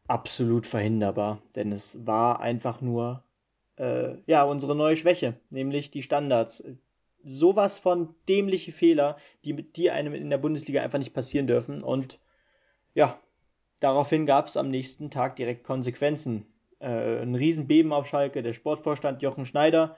absolut 0.07 0.65
verhinderbar, 0.65 1.41
denn 1.55 1.71
es 1.71 2.05
war 2.07 2.39
einfach 2.39 2.81
nur 2.81 3.23
äh, 3.81 4.17
ja 4.27 4.43
unsere 4.43 4.75
neue 4.75 4.95
Schwäche, 4.95 5.33
nämlich 5.49 5.91
die 5.91 6.03
Standards. 6.03 6.63
Sowas 7.23 7.77
von 7.77 8.15
dämliche 8.29 8.71
Fehler, 8.71 9.17
die 9.43 9.53
die 9.53 9.91
einem 9.91 10.13
in 10.13 10.29
der 10.29 10.37
Bundesliga 10.37 10.81
einfach 10.81 10.99
nicht 10.99 11.13
passieren 11.13 11.47
dürfen. 11.47 11.83
Und 11.83 12.19
ja, 12.93 13.19
daraufhin 13.79 14.25
gab 14.25 14.47
es 14.47 14.57
am 14.57 14.69
nächsten 14.69 15.09
Tag 15.09 15.35
direkt 15.35 15.63
Konsequenzen. 15.63 16.45
Äh, 16.79 17.21
ein 17.21 17.35
Riesenbeben 17.35 17.91
auf 17.91 18.07
Schalke. 18.07 18.43
Der 18.43 18.53
Sportvorstand 18.53 19.21
Jochen 19.21 19.45
Schneider 19.45 19.97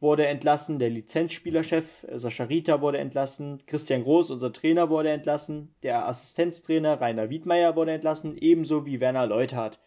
wurde 0.00 0.26
entlassen, 0.26 0.78
der 0.78 0.90
Lizenzspielerchef 0.90 2.04
äh, 2.04 2.18
Sascha 2.18 2.44
Rita 2.44 2.80
wurde 2.80 2.98
entlassen, 2.98 3.64
Christian 3.66 4.04
Groß, 4.04 4.30
unser 4.30 4.52
Trainer, 4.52 4.90
wurde 4.90 5.10
entlassen, 5.10 5.74
der 5.82 6.06
Assistenztrainer 6.06 7.00
Rainer 7.00 7.30
Wiedmeier 7.30 7.74
wurde 7.74 7.92
entlassen, 7.92 8.36
ebenso 8.38 8.86
wie 8.86 9.00
Werner 9.00 9.26
Leuthardt. 9.26 9.80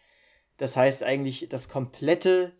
Das 0.58 0.76
heißt 0.76 1.02
eigentlich, 1.02 1.48
das 1.48 1.68
komplette 1.68 2.52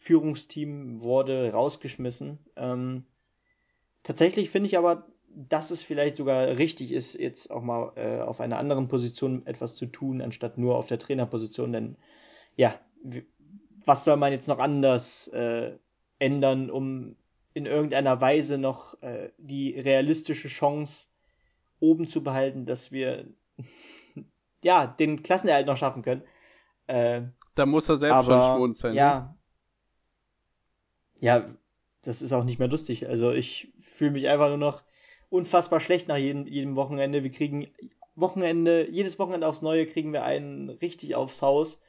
Führungsteam 0.00 1.02
wurde 1.02 1.52
rausgeschmissen. 1.52 2.38
Ähm, 2.56 3.04
tatsächlich 4.02 4.48
finde 4.48 4.66
ich 4.66 4.78
aber, 4.78 5.06
dass 5.28 5.70
es 5.70 5.82
vielleicht 5.82 6.16
sogar 6.16 6.56
richtig 6.56 6.90
ist, 6.90 7.14
jetzt 7.14 7.50
auch 7.50 7.62
mal 7.62 7.92
äh, 7.96 8.20
auf 8.22 8.40
einer 8.40 8.58
anderen 8.58 8.88
Position 8.88 9.46
etwas 9.46 9.76
zu 9.76 9.86
tun, 9.86 10.22
anstatt 10.22 10.56
nur 10.56 10.76
auf 10.76 10.86
der 10.86 10.98
Trainerposition. 10.98 11.72
Denn 11.72 11.96
ja, 12.56 12.80
was 13.84 14.04
soll 14.04 14.16
man 14.16 14.32
jetzt 14.32 14.48
noch 14.48 14.58
anders 14.58 15.28
äh, 15.28 15.76
ändern, 16.18 16.70
um 16.70 17.16
in 17.52 17.66
irgendeiner 17.66 18.22
Weise 18.22 18.56
noch 18.56 19.00
äh, 19.02 19.30
die 19.36 19.78
realistische 19.78 20.48
Chance 20.48 21.08
oben 21.78 22.08
zu 22.08 22.22
behalten, 22.22 22.64
dass 22.64 22.90
wir 22.90 23.26
ja 24.62 24.86
den 24.86 25.22
Klassenerhalt 25.22 25.66
noch 25.66 25.76
schaffen 25.76 26.02
können. 26.02 26.22
Äh, 26.86 27.22
da 27.54 27.66
muss 27.66 27.86
er 27.90 27.98
selbst 27.98 28.30
aber, 28.30 28.40
schon 28.40 28.56
schmunzeln. 28.56 28.94
Ja. 28.94 29.36
Ja, 31.20 31.54
das 32.02 32.22
ist 32.22 32.32
auch 32.32 32.44
nicht 32.44 32.58
mehr 32.58 32.68
lustig. 32.68 33.06
Also 33.08 33.32
ich 33.32 33.72
fühle 33.80 34.10
mich 34.12 34.28
einfach 34.28 34.48
nur 34.48 34.56
noch 34.56 34.82
unfassbar 35.28 35.80
schlecht 35.80 36.08
nach 36.08 36.16
jedem, 36.16 36.46
jedem 36.46 36.76
Wochenende. 36.76 37.22
Wir 37.22 37.30
kriegen 37.30 37.68
Wochenende, 38.16 38.88
jedes 38.90 39.18
Wochenende 39.18 39.46
aufs 39.46 39.62
Neue 39.62 39.86
kriegen 39.86 40.12
wir 40.12 40.24
einen 40.24 40.70
richtig 40.70 41.14
aufs 41.14 41.42
Haus. 41.42 41.80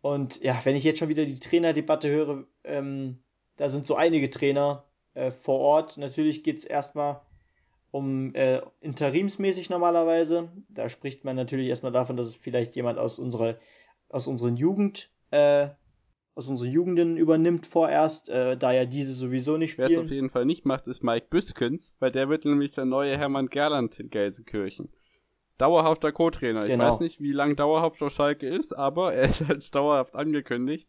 Und 0.00 0.42
ja, 0.42 0.60
wenn 0.64 0.76
ich 0.76 0.84
jetzt 0.84 0.98
schon 0.98 1.08
wieder 1.08 1.24
die 1.26 1.38
Trainerdebatte 1.38 2.08
höre, 2.08 2.44
ähm, 2.64 3.22
da 3.56 3.68
sind 3.68 3.86
so 3.86 3.94
einige 3.94 4.30
Trainer 4.30 4.84
äh, 5.14 5.30
vor 5.30 5.60
Ort. 5.60 5.98
Natürlich 5.98 6.42
geht 6.42 6.58
es 6.58 6.64
erstmal 6.64 7.20
um 7.90 8.34
äh, 8.34 8.62
interimsmäßig 8.80 9.70
normalerweise. 9.70 10.50
Da 10.68 10.88
spricht 10.88 11.24
man 11.24 11.36
natürlich 11.36 11.68
erstmal 11.68 11.92
davon, 11.92 12.16
dass 12.16 12.28
es 12.28 12.34
vielleicht 12.34 12.74
jemand 12.74 12.98
aus 12.98 13.18
unserer 13.18 13.58
aus 14.08 14.26
unseren 14.26 14.56
Jugend 14.56 15.10
äh, 15.30 15.68
aus 16.34 16.48
unseren 16.48 16.70
Jugenden 16.70 17.16
übernimmt 17.16 17.66
vorerst, 17.66 18.30
äh, 18.30 18.56
da 18.56 18.72
ja 18.72 18.84
diese 18.84 19.12
sowieso 19.12 19.58
nicht 19.58 19.72
spielen. 19.72 19.90
Wer 19.90 19.98
es 19.98 20.04
auf 20.04 20.10
jeden 20.10 20.30
Fall 20.30 20.46
nicht 20.46 20.64
macht, 20.64 20.86
ist 20.86 21.02
Mike 21.02 21.26
Büskens, 21.28 21.94
weil 21.98 22.10
der 22.10 22.28
wird 22.28 22.44
nämlich 22.44 22.72
der 22.72 22.86
neue 22.86 23.16
Hermann 23.18 23.48
Gerland 23.48 24.00
in 24.00 24.08
Gelsenkirchen. 24.08 24.90
Dauerhafter 25.58 26.10
Co-Trainer. 26.10 26.66
Genau. 26.66 26.84
Ich 26.84 26.90
weiß 26.90 27.00
nicht, 27.00 27.20
wie 27.20 27.32
lang 27.32 27.56
dauerhaft 27.56 28.02
auf 28.02 28.12
Schalke 28.12 28.48
ist, 28.48 28.72
aber 28.72 29.12
er 29.14 29.28
ist 29.28 29.48
als 29.48 29.70
dauerhaft 29.70 30.16
angekündigt 30.16 30.88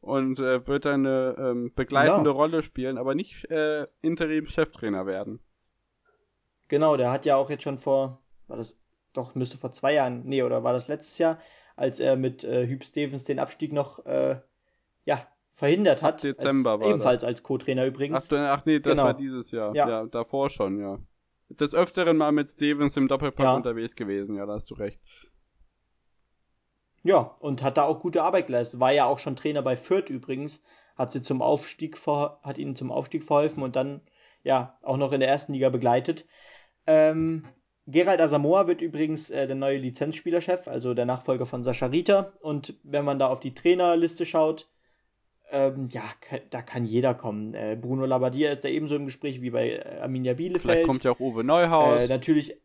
und 0.00 0.40
äh, 0.40 0.66
wird 0.66 0.86
eine 0.86 1.36
ähm, 1.38 1.72
begleitende 1.74 2.30
genau. 2.30 2.36
Rolle 2.36 2.62
spielen, 2.62 2.98
aber 2.98 3.14
nicht 3.14 3.50
äh, 3.50 3.86
Interim-Cheftrainer 4.02 5.06
werden. 5.06 5.40
Genau, 6.68 6.96
der 6.96 7.10
hat 7.10 7.24
ja 7.24 7.36
auch 7.36 7.50
jetzt 7.50 7.62
schon 7.62 7.78
vor, 7.78 8.22
war 8.46 8.56
das 8.56 8.80
doch, 9.12 9.34
müsste 9.34 9.58
vor 9.58 9.72
zwei 9.72 9.94
Jahren, 9.94 10.24
nee, 10.24 10.42
oder 10.42 10.62
war 10.64 10.72
das 10.72 10.88
letztes 10.88 11.18
Jahr, 11.18 11.38
als 11.76 12.00
er 12.00 12.16
mit 12.16 12.44
äh, 12.44 12.66
Hüb 12.66 12.84
Stevens 12.84 13.24
den 13.24 13.38
Abstieg 13.38 13.72
noch, 13.72 14.04
äh, 14.06 14.40
ja, 15.04 15.26
verhindert 15.54 16.02
hat. 16.02 16.14
Ab 16.14 16.20
Dezember 16.20 16.72
als, 16.72 16.80
war 16.80 16.88
Ebenfalls 16.88 17.22
das. 17.22 17.28
als 17.28 17.42
Co-Trainer 17.42 17.86
übrigens. 17.86 18.32
Ach, 18.32 18.58
ach 18.58 18.64
nee, 18.64 18.80
das 18.80 18.92
genau. 18.92 19.04
war 19.04 19.14
dieses 19.14 19.50
Jahr. 19.50 19.74
Ja. 19.74 19.88
ja. 19.88 20.06
davor 20.06 20.50
schon, 20.50 20.78
ja. 20.78 20.98
Des 21.48 21.74
Öfteren 21.74 22.16
mal 22.16 22.32
mit 22.32 22.48
Stevens 22.48 22.96
im 22.96 23.08
Doppelpack 23.08 23.44
ja. 23.44 23.56
unterwegs 23.56 23.96
gewesen, 23.96 24.36
ja, 24.36 24.46
da 24.46 24.52
hast 24.54 24.70
du 24.70 24.74
recht. 24.74 25.00
Ja, 27.02 27.36
und 27.40 27.62
hat 27.62 27.76
da 27.76 27.84
auch 27.84 27.98
gute 27.98 28.22
Arbeit 28.22 28.46
geleistet. 28.46 28.78
War 28.78 28.92
ja 28.92 29.06
auch 29.06 29.18
schon 29.18 29.36
Trainer 29.36 29.62
bei 29.62 29.76
Fürth 29.76 30.10
übrigens, 30.10 30.62
hat 30.96 31.12
sie 31.12 31.22
zum 31.22 31.42
Aufstieg 31.42 31.98
hat 32.06 32.58
ihnen 32.58 32.76
zum 32.76 32.92
Aufstieg 32.92 33.24
verholfen 33.24 33.62
und 33.62 33.74
dann 33.74 34.02
ja 34.42 34.78
auch 34.82 34.96
noch 34.96 35.12
in 35.12 35.20
der 35.20 35.28
ersten 35.28 35.54
Liga 35.54 35.70
begleitet. 35.70 36.26
Ähm, 36.86 37.46
Gerald 37.86 38.20
Asamoah 38.20 38.66
wird 38.66 38.82
übrigens 38.82 39.30
äh, 39.30 39.46
der 39.46 39.56
neue 39.56 39.78
Lizenzspielerchef, 39.78 40.68
also 40.68 40.94
der 40.94 41.06
Nachfolger 41.06 41.46
von 41.46 41.64
Sascha 41.64 41.86
Rita. 41.86 42.32
Und 42.40 42.78
wenn 42.82 43.04
man 43.04 43.18
da 43.18 43.28
auf 43.28 43.40
die 43.40 43.54
Trainerliste 43.54 44.26
schaut, 44.26 44.68
ähm, 45.50 45.88
ja, 45.90 46.02
da 46.50 46.62
kann 46.62 46.84
jeder 46.84 47.14
kommen. 47.14 47.54
Äh, 47.54 47.76
Bruno 47.80 48.06
Labbadia 48.06 48.50
ist 48.50 48.64
da 48.64 48.68
ebenso 48.68 48.96
im 48.96 49.06
Gespräch 49.06 49.42
wie 49.42 49.50
bei 49.50 49.70
äh, 49.70 49.98
Arminia 50.00 50.34
Bielefeld. 50.34 50.62
Vielleicht 50.62 50.86
kommt 50.86 51.04
ja 51.04 51.12
auch 51.12 51.20
Uwe 51.20 51.44
Neuhaus. 51.44 52.02
Äh, 52.02 52.08
natürlich 52.08 52.56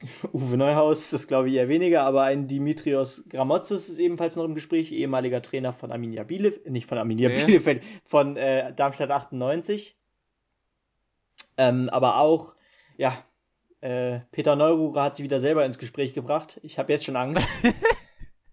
Uwe 0.32 0.56
Neuhaus, 0.56 1.10
das 1.10 1.26
glaube 1.26 1.48
ich 1.48 1.54
eher 1.54 1.68
weniger, 1.68 2.02
aber 2.02 2.22
ein 2.24 2.48
Dimitrios 2.48 3.24
Gramotzes 3.28 3.88
ist 3.88 3.98
ebenfalls 3.98 4.36
noch 4.36 4.44
im 4.44 4.54
Gespräch, 4.54 4.92
ehemaliger 4.92 5.42
Trainer 5.42 5.72
von 5.72 5.92
Arminia 5.92 6.24
Bielefeld, 6.24 6.70
nicht 6.70 6.88
von 6.88 6.98
Arminia 6.98 7.28
nee. 7.28 7.44
Bielefeld, 7.44 7.82
von 8.04 8.36
äh, 8.36 8.74
Darmstadt 8.74 9.10
98. 9.10 9.96
Ähm, 11.58 11.88
aber 11.90 12.18
auch, 12.18 12.56
ja, 12.96 13.24
äh, 13.80 14.20
Peter 14.32 14.56
Neururer 14.56 15.04
hat 15.04 15.16
sie 15.16 15.22
wieder 15.22 15.40
selber 15.40 15.64
ins 15.64 15.78
Gespräch 15.78 16.12
gebracht. 16.14 16.60
Ich 16.62 16.78
habe 16.78 16.92
jetzt 16.92 17.04
schon 17.04 17.16
Angst. 17.16 17.46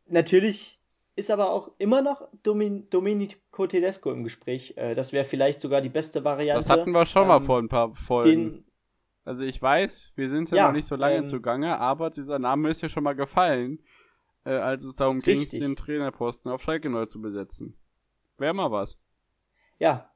natürlich 0.09 0.76
ist 1.17 1.31
aber 1.31 1.51
auch 1.51 1.71
immer 1.79 2.01
noch 2.01 2.29
Domin 2.43 2.89
Domenico 2.89 3.65
Tedesco 3.67 4.11
im 4.11 4.23
Gespräch. 4.23 4.75
Äh, 4.77 4.93
das 4.93 5.11
wäre 5.11 5.25
vielleicht 5.25 5.59
sogar 5.59 5.81
die 5.81 5.89
beste 5.89 6.23
Variante. 6.23 6.59
Das 6.59 6.69
hatten 6.69 6.91
wir 6.91 7.05
schon 7.05 7.23
ähm, 7.23 7.27
mal 7.29 7.41
vor 7.41 7.57
ein 7.57 7.67
paar 7.67 7.91
Folgen. 7.91 8.63
Also 9.25 9.43
ich 9.43 9.61
weiß, 9.61 10.13
wir 10.15 10.29
sind 10.29 10.51
ja, 10.51 10.57
ja 10.57 10.67
noch 10.67 10.73
nicht 10.73 10.87
so 10.87 10.95
lange 10.95 11.17
ähm, 11.17 11.27
zugange, 11.27 11.79
aber 11.79 12.11
dieser 12.11 12.39
Name 12.39 12.69
ist 12.69 12.81
ja 12.81 12.87
schon 12.87 13.03
mal 13.03 13.15
gefallen, 13.15 13.79
äh, 14.45 14.51
als 14.51 14.85
es 14.85 14.95
darum 14.95 15.19
ging, 15.19 15.45
den 15.47 15.75
Trainerposten 15.75 16.51
auf 16.51 16.61
Schalke 16.61 16.89
neu 16.89 17.07
zu 17.07 17.19
besetzen. 17.19 17.75
Wäre 18.37 18.53
mal 18.53 18.71
was. 18.71 18.97
Ja. 19.79 20.11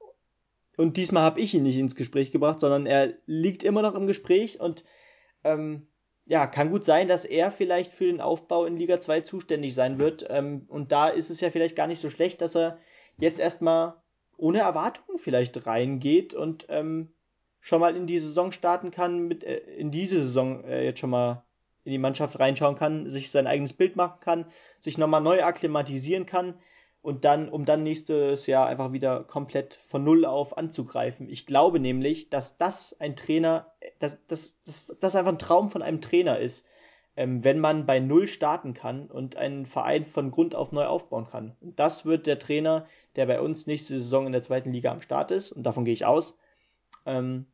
Und 0.78 0.98
diesmal 0.98 1.24
habe 1.24 1.42
ich 1.42 1.54
ihn 1.54 1.64
nicht 1.64 1.78
ins 1.78 1.96
Gespräch 1.96 2.32
gebracht, 2.32 2.60
sondern 2.62 2.86
er 2.86 3.14
liegt 3.26 3.64
immer 3.64 3.82
noch 3.82 3.96
im 3.96 4.08
Gespräch 4.08 4.60
und 4.60 4.86
ähm, 5.44 5.88
ja, 6.26 6.48
kann 6.48 6.72
gut 6.72 6.86
sein, 6.86 7.08
dass 7.08 7.26
er 7.26 7.52
vielleicht 7.52 7.92
für 7.92 8.06
den 8.06 8.22
Aufbau 8.22 8.66
in 8.66 8.78
Liga 8.78 9.02
2 9.02 9.22
zuständig 9.22 9.74
sein 9.74 10.00
wird. 10.00 10.26
Ähm, 10.30 10.66
und 10.68 10.92
da 10.92 11.10
ist 11.10 11.30
es 11.30 11.42
ja 11.42 11.50
vielleicht 11.50 11.76
gar 11.76 11.88
nicht 11.88 12.00
so 12.00 12.10
schlecht, 12.10 12.42
dass 12.42 12.56
er 12.56 12.78
jetzt 13.18 13.40
erstmal 13.40 13.96
ohne 14.38 14.60
Erwartungen 14.60 15.20
vielleicht 15.20 15.66
reingeht 15.66 16.34
und 16.34 16.66
ähm, 16.70 17.14
schon 17.60 17.82
mal 17.82 17.96
in 17.96 18.08
die 18.08 18.20
Saison 18.20 18.52
starten 18.52 18.92
kann, 18.92 19.28
mit, 19.28 19.44
äh, 19.44 19.58
in 19.58 19.92
diese 19.92 20.22
Saison 20.22 20.64
äh, 20.64 20.86
jetzt 20.86 21.00
schon 21.00 21.10
mal 21.10 21.44
in 21.84 21.92
die 21.92 21.98
Mannschaft 21.98 22.40
reinschauen 22.40 22.76
kann, 22.76 23.10
sich 23.10 23.32
sein 23.32 23.48
eigenes 23.48 23.74
Bild 23.74 23.96
machen 23.96 24.20
kann, 24.20 24.46
sich 24.80 24.98
nochmal 24.98 25.22
neu 25.22 25.44
akklimatisieren 25.44 26.26
kann 26.26 26.56
und 27.02 27.26
dann, 27.26 27.50
um 27.50 27.66
dann 27.66 27.84
nächstes 27.84 28.46
Jahr 28.48 28.68
einfach 28.68 28.92
wieder 28.92 29.24
komplett 29.24 29.80
von 29.88 30.04
Null 30.04 30.26
auf 30.26 30.58
anzugreifen. 30.58 31.30
Ich 31.30 31.46
glaube 31.46 31.80
nämlich, 31.80 32.30
dass 32.30 32.58
das 32.58 33.00
ein 33.00 33.16
Trainer, 33.16 33.72
dass 34.00 34.26
das, 34.28 35.16
einfach 35.16 35.32
ein 35.32 35.40
Traum 35.40 35.72
von 35.72 35.82
einem 35.82 36.02
Trainer 36.02 36.40
ist, 36.40 36.66
ähm, 37.16 37.44
wenn 37.44 37.60
man 37.60 37.86
bei 37.86 38.00
Null 38.00 38.28
starten 38.28 38.74
kann 38.74 39.08
und 39.08 39.36
einen 39.36 39.66
Verein 39.66 40.06
von 40.06 40.32
Grund 40.32 40.56
auf 40.56 40.72
neu 40.72 40.86
aufbauen 40.86 41.28
kann. 41.30 41.56
Und 41.60 41.80
das 41.80 42.06
wird 42.06 42.28
der 42.28 42.40
Trainer, 42.40 42.86
der 43.16 43.26
bei 43.26 43.42
uns 43.42 43.68
nächste 43.68 44.00
Saison 44.00 44.28
in 44.28 44.32
der 44.32 44.44
zweiten 44.44 44.72
Liga 44.72 44.92
am 44.92 45.02
Start 45.02 45.32
ist, 45.32 45.52
und 45.52 45.64
davon 45.64 45.86
gehe 45.86 45.94
ich 45.94 46.06
aus, 46.06 46.38
ähm, 47.06 47.48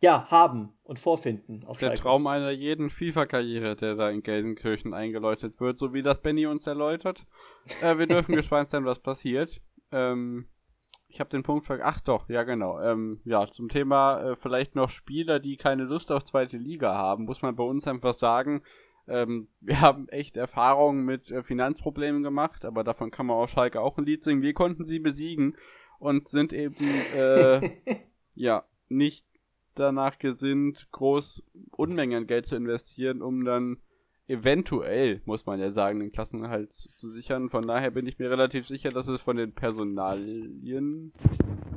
ja, 0.00 0.26
haben 0.30 0.72
und 0.84 0.98
vorfinden. 0.98 1.60
Der 1.60 1.74
Schalke. 1.74 1.94
Traum 1.94 2.26
einer 2.26 2.50
jeden 2.50 2.90
FIFA-Karriere, 2.90 3.76
der 3.76 3.94
da 3.94 4.10
in 4.10 4.22
Gelsenkirchen 4.22 4.94
eingeläutet 4.94 5.58
wird, 5.60 5.78
so 5.78 5.94
wie 5.94 6.02
das 6.02 6.20
Benny 6.20 6.46
uns 6.46 6.66
erläutert. 6.66 7.26
Äh, 7.82 7.98
wir 7.98 8.06
dürfen 8.06 8.34
gespannt 8.36 8.68
sein, 8.68 8.84
was 8.84 8.98
passiert. 8.98 9.60
Ähm, 9.92 10.46
Ich 11.08 11.20
habe 11.20 11.30
den 11.30 11.42
Punkt 11.42 11.64
vergessen. 11.64 11.88
Ach 11.90 12.00
doch, 12.00 12.28
ja 12.28 12.42
genau. 12.42 12.80
Ähm, 12.80 13.20
ja, 13.24 13.46
zum 13.46 13.68
Thema 13.68 14.20
äh, 14.32 14.36
vielleicht 14.36 14.74
noch 14.74 14.90
Spieler, 14.90 15.38
die 15.40 15.56
keine 15.56 15.84
Lust 15.84 16.12
auf 16.12 16.24
zweite 16.24 16.58
Liga 16.58 16.94
haben, 16.94 17.24
muss 17.24 17.42
man 17.42 17.56
bei 17.56 17.64
uns 17.64 17.86
einfach 17.86 18.12
sagen, 18.12 18.62
ähm, 19.08 19.48
wir 19.60 19.80
haben 19.80 20.08
echt 20.08 20.36
Erfahrungen 20.36 21.04
mit 21.04 21.30
äh, 21.30 21.42
Finanzproblemen 21.42 22.22
gemacht, 22.22 22.64
aber 22.64 22.82
davon 22.84 23.10
kann 23.10 23.26
man 23.26 23.36
auf 23.36 23.50
Schalke 23.50 23.80
auch 23.80 23.96
ein 23.98 24.04
Lied 24.04 24.24
singen. 24.24 24.42
Wir 24.42 24.52
konnten 24.52 24.84
sie 24.84 24.98
besiegen 24.98 25.56
und 26.00 26.28
sind 26.28 26.52
eben 26.52 26.84
äh, 27.16 27.70
ja 28.34 28.64
nicht 28.88 29.24
danach 29.78 30.18
gesinnt, 30.18 30.88
groß 30.92 31.44
Unmengen 31.70 32.26
Geld 32.26 32.46
zu 32.46 32.56
investieren, 32.56 33.22
um 33.22 33.44
dann 33.44 33.78
eventuell, 34.28 35.20
muss 35.24 35.46
man 35.46 35.60
ja 35.60 35.70
sagen, 35.70 36.00
den 36.00 36.10
Klassenerhalt 36.10 36.72
zu 36.72 37.08
sichern. 37.08 37.48
Von 37.48 37.66
daher 37.66 37.90
bin 37.90 38.06
ich 38.06 38.18
mir 38.18 38.30
relativ 38.30 38.66
sicher, 38.66 38.90
dass 38.90 39.08
es 39.08 39.20
von 39.20 39.36
den 39.36 39.52
Personalien 39.52 41.12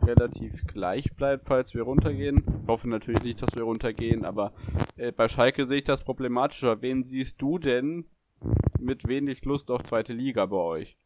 relativ 0.04 0.66
gleich 0.66 1.16
bleibt, 1.16 1.46
falls 1.46 1.76
wir 1.76 1.84
runtergehen. 1.84 2.44
Ich 2.64 2.68
hoffe 2.68 2.90
natürlich 2.90 3.22
nicht, 3.22 3.42
dass 3.42 3.56
wir 3.56 3.64
runtergehen, 3.64 4.26
aber 4.26 4.54
äh, 4.96 5.12
bei 5.12 5.28
Schalke 5.28 5.68
sehe 5.68 5.80
ich 5.80 5.84
das 5.84 6.04
problematischer. 6.04 6.82
Wen 6.82 7.04
siehst 7.04 7.42
du 7.42 7.60
denn 7.60 8.06
mit 8.80 9.08
wenig 9.08 9.46
Lust 9.46 9.70
auf 9.70 9.84
zweite 9.84 10.14
Liga 10.14 10.46
bei 10.48 10.58
euch? 10.58 10.98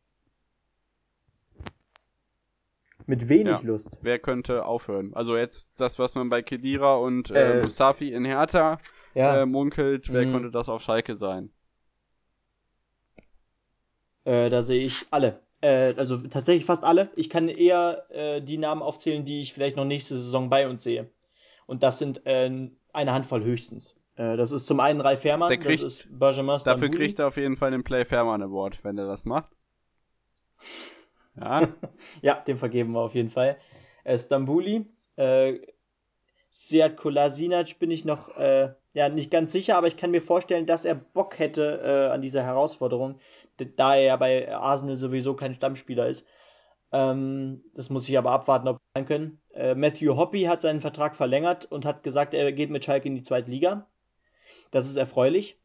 Mit 3.05 3.29
wenig 3.29 3.53
ja. 3.53 3.61
Lust. 3.61 3.87
Wer 4.01 4.19
könnte 4.19 4.65
aufhören? 4.65 5.13
Also 5.13 5.37
jetzt 5.37 5.79
das, 5.79 5.99
was 5.99 6.15
man 6.15 6.29
bei 6.29 6.41
Kedira 6.41 6.95
und 6.95 7.31
äh, 7.31 7.59
äh, 7.59 7.63
Mustafi 7.63 8.13
in 8.13 8.25
Hertha 8.25 8.79
ja. 9.13 9.41
äh, 9.41 9.45
munkelt, 9.45 10.11
wer 10.11 10.25
mhm. 10.25 10.31
könnte 10.31 10.51
das 10.51 10.69
auf 10.69 10.81
Schalke 10.81 11.15
sein? 11.15 11.51
Äh, 14.25 14.49
da 14.49 14.61
sehe 14.61 14.85
ich 14.85 15.05
alle. 15.11 15.41
Äh, 15.61 15.93
also 15.95 16.17
tatsächlich 16.17 16.65
fast 16.65 16.83
alle. 16.83 17.09
Ich 17.15 17.29
kann 17.29 17.47
eher 17.49 18.05
äh, 18.09 18.41
die 18.41 18.57
Namen 18.57 18.81
aufzählen, 18.81 19.23
die 19.23 19.41
ich 19.41 19.53
vielleicht 19.53 19.77
noch 19.77 19.85
nächste 19.85 20.17
Saison 20.17 20.49
bei 20.49 20.67
uns 20.67 20.83
sehe. 20.83 21.09
Und 21.65 21.83
das 21.83 21.99
sind 21.99 22.25
äh, 22.25 22.69
eine 22.91 23.13
Handvoll 23.13 23.43
höchstens. 23.43 23.95
Das 24.15 24.51
ist 24.51 24.67
zum 24.67 24.79
einen 24.79 25.01
Ralf 25.01 25.21
Fährmann, 25.21 25.49
kriegt, 25.49 25.83
das 25.83 26.03
ist 26.03 26.19
Benjamin 26.19 26.59
Dafür 26.63 26.89
kriegt 26.89 27.17
er 27.17 27.25
auf 27.25 27.37
jeden 27.37 27.57
Fall 27.57 27.71
den 27.71 27.83
Play 27.83 28.05
Fährmann 28.05 28.43
Award, 28.43 28.83
wenn 28.83 28.95
er 28.95 29.07
das 29.07 29.25
macht. 29.25 29.49
Ja. 31.39 31.67
ja, 32.21 32.35
den 32.35 32.57
vergeben 32.57 32.93
wir 32.93 33.01
auf 33.01 33.15
jeden 33.15 33.29
Fall. 33.29 33.57
Äh, 34.03 34.17
Stambuli, 34.17 34.85
äh, 35.15 35.59
Seat 36.51 36.97
Kolasinac 36.97 37.79
bin 37.79 37.89
ich 37.91 38.05
noch 38.05 38.35
äh, 38.37 38.73
ja, 38.93 39.09
nicht 39.09 39.31
ganz 39.31 39.51
sicher, 39.51 39.75
aber 39.75 39.87
ich 39.87 39.97
kann 39.97 40.11
mir 40.11 40.21
vorstellen, 40.21 40.65
dass 40.65 40.85
er 40.85 40.95
Bock 40.95 41.39
hätte 41.39 41.81
äh, 41.83 42.13
an 42.13 42.21
dieser 42.21 42.43
Herausforderung, 42.43 43.19
da 43.57 43.95
er 43.95 44.01
ja 44.01 44.15
bei 44.17 44.53
Arsenal 44.55 44.97
sowieso 44.97 45.35
kein 45.35 45.55
Stammspieler 45.55 46.07
ist. 46.07 46.27
Ähm, 46.91 47.63
das 47.73 47.89
muss 47.89 48.07
ich 48.07 48.17
aber 48.17 48.31
abwarten, 48.31 48.67
ob 48.67 48.77
wir 48.77 48.81
sein 48.93 49.07
können. 49.07 49.41
Äh, 49.53 49.73
Matthew 49.73 50.15
Hoppy 50.15 50.43
hat 50.43 50.61
seinen 50.61 50.81
Vertrag 50.81 51.15
verlängert 51.15 51.65
und 51.65 51.85
hat 51.85 52.03
gesagt, 52.03 52.35
er 52.35 52.51
geht 52.51 52.69
mit 52.69 52.85
Schalke 52.85 53.07
in 53.07 53.15
die 53.15 53.23
zweite 53.23 53.49
Liga. 53.49 53.87
Das 54.69 54.87
ist 54.87 54.95
erfreulich. 54.95 55.57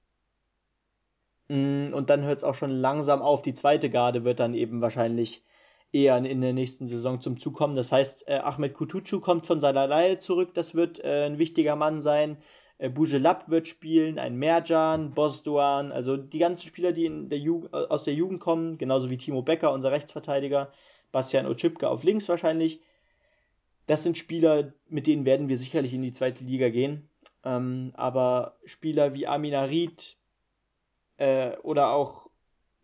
Mm, 1.48 1.92
und 1.92 2.08
dann 2.08 2.22
hört 2.22 2.38
es 2.38 2.44
auch 2.44 2.54
schon 2.54 2.70
langsam 2.70 3.20
auf. 3.20 3.42
Die 3.42 3.54
zweite 3.54 3.90
Garde 3.90 4.24
wird 4.24 4.40
dann 4.40 4.54
eben 4.54 4.80
wahrscheinlich 4.80 5.44
eher 5.92 6.16
in 6.18 6.40
der 6.40 6.52
nächsten 6.52 6.86
Saison 6.86 7.20
zum 7.20 7.38
Zug 7.38 7.54
kommen. 7.54 7.76
Das 7.76 7.92
heißt, 7.92 8.28
äh, 8.28 8.34
Ahmed 8.34 8.74
Kutucu 8.74 9.20
kommt 9.20 9.46
von 9.46 9.60
seiner 9.60 9.86
Leihe 9.86 10.18
zurück. 10.18 10.54
Das 10.54 10.74
wird 10.74 11.02
äh, 11.02 11.26
ein 11.26 11.38
wichtiger 11.38 11.76
Mann 11.76 12.00
sein. 12.00 12.38
Äh, 12.78 12.90
Bujelab 12.90 13.48
wird 13.48 13.68
spielen, 13.68 14.18
ein 14.18 14.36
Merjan, 14.36 15.12
Bosdoan, 15.12 15.92
also 15.92 16.16
die 16.16 16.38
ganzen 16.38 16.68
Spieler, 16.68 16.92
die 16.92 17.28
der 17.28 17.38
äh, 17.38 17.68
aus 17.88 18.04
der 18.04 18.14
Jugend 18.14 18.40
kommen, 18.40 18.78
genauso 18.78 19.10
wie 19.10 19.16
Timo 19.16 19.42
Becker, 19.42 19.72
unser 19.72 19.90
Rechtsverteidiger, 19.90 20.72
Bastian 21.10 21.46
Otschipka 21.46 21.88
auf 21.88 22.04
links 22.04 22.28
wahrscheinlich. 22.28 22.80
Das 23.86 24.02
sind 24.02 24.18
Spieler, 24.18 24.74
mit 24.88 25.06
denen 25.06 25.24
werden 25.24 25.48
wir 25.48 25.56
sicherlich 25.56 25.94
in 25.94 26.02
die 26.02 26.12
zweite 26.12 26.44
Liga 26.44 26.68
gehen. 26.68 27.08
Ähm, 27.44 27.92
aber 27.94 28.58
Spieler 28.64 29.14
wie 29.14 29.26
Amin 29.26 29.54
Arid 29.54 30.16
äh, 31.16 31.56
oder 31.62 31.92
auch 31.92 32.27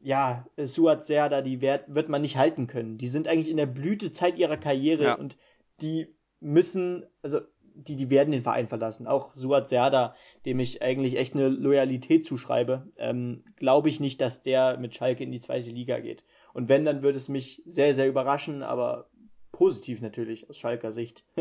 ja, 0.05 0.47
Suat 0.59 1.07
Serda, 1.07 1.41
die 1.41 1.63
wird, 1.63 1.95
wird 1.95 2.11
man 2.11 2.21
nicht 2.21 2.37
halten 2.37 2.67
können. 2.67 2.99
Die 2.99 3.09
sind 3.09 3.27
eigentlich 3.27 3.49
in 3.49 3.57
der 3.57 3.65
Blütezeit 3.65 4.37
ihrer 4.37 4.59
Karriere 4.59 5.05
ja. 5.05 5.15
und 5.15 5.39
die 5.81 6.15
müssen, 6.41 7.07
also 7.23 7.41
die, 7.75 7.97
die 7.97 8.11
werden 8.11 8.31
den 8.31 8.43
Verein 8.43 8.69
verlassen. 8.69 9.07
Auch 9.07 9.35
Suat 9.35 9.71
Serda, 9.71 10.15
dem 10.45 10.61
ich 10.61 10.83
eigentlich 10.83 11.17
echt 11.17 11.35
eine 11.35 11.49
Loyalität 11.49 12.27
zuschreibe, 12.27 12.87
ähm, 12.99 13.45
glaube 13.57 13.89
ich 13.89 13.99
nicht, 13.99 14.21
dass 14.21 14.43
der 14.43 14.77
mit 14.77 14.95
Schalke 14.95 15.25
in 15.25 15.33
die 15.33 15.41
zweite 15.41 15.71
Liga 15.71 15.99
geht. 16.01 16.23
Und 16.53 16.69
wenn, 16.69 16.85
dann 16.85 17.03
würde 17.03 17.17
es 17.17 17.31
mich 17.31 17.63
sehr, 17.65 17.95
sehr 17.95 18.07
überraschen, 18.07 18.63
aber 18.63 19.09
positiv 19.53 20.03
natürlich 20.03 20.51
aus 20.51 20.59
Schalker 20.59 20.93
Sicht. 20.93 21.25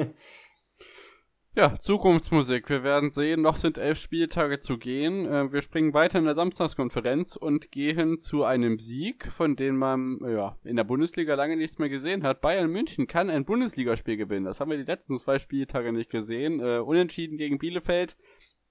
Ja, 1.56 1.80
Zukunftsmusik. 1.80 2.68
Wir 2.68 2.82
werden 2.82 3.12
sehen, 3.12 3.44
noch 3.44 3.58
sind 3.58 3.78
elf 3.78 4.00
Spieltage 4.00 4.58
zu 4.58 4.80
gehen. 4.80 5.28
Äh, 5.28 5.54
wir 5.54 5.62
springen 5.62 5.94
weiter 5.94 6.18
in 6.18 6.26
der 6.26 6.34
Samstagskonferenz 6.34 7.36
und 7.36 7.70
gehen 7.70 8.18
zu 8.18 8.44
einem 8.44 8.80
Sieg, 8.80 9.32
von 9.32 9.56
dem 9.56 9.78
man 9.78 10.18
ja, 10.28 10.58
in 10.64 10.78
der 10.78 10.84
Bundesliga 10.84 11.36
lange 11.36 11.56
nichts 11.56 11.78
mehr 11.78 11.90
gesehen 11.90 12.24
hat. 12.24 12.42
Bayern 12.42 12.72
München 12.72 13.06
kann 13.06 13.30
ein 13.30 13.46
Bundesligaspiel 13.46 14.18
gewinnen. 14.18 14.46
Das 14.46 14.60
haben 14.60 14.72
wir 14.72 14.80
die 14.80 14.92
letzten 14.92 15.20
zwei 15.20 15.38
Spieltage 15.38 15.94
nicht 15.94 16.10
gesehen. 16.10 16.60
Äh, 16.60 16.80
unentschieden 16.80 17.38
gegen 17.38 17.60
Bielefeld, 17.60 18.18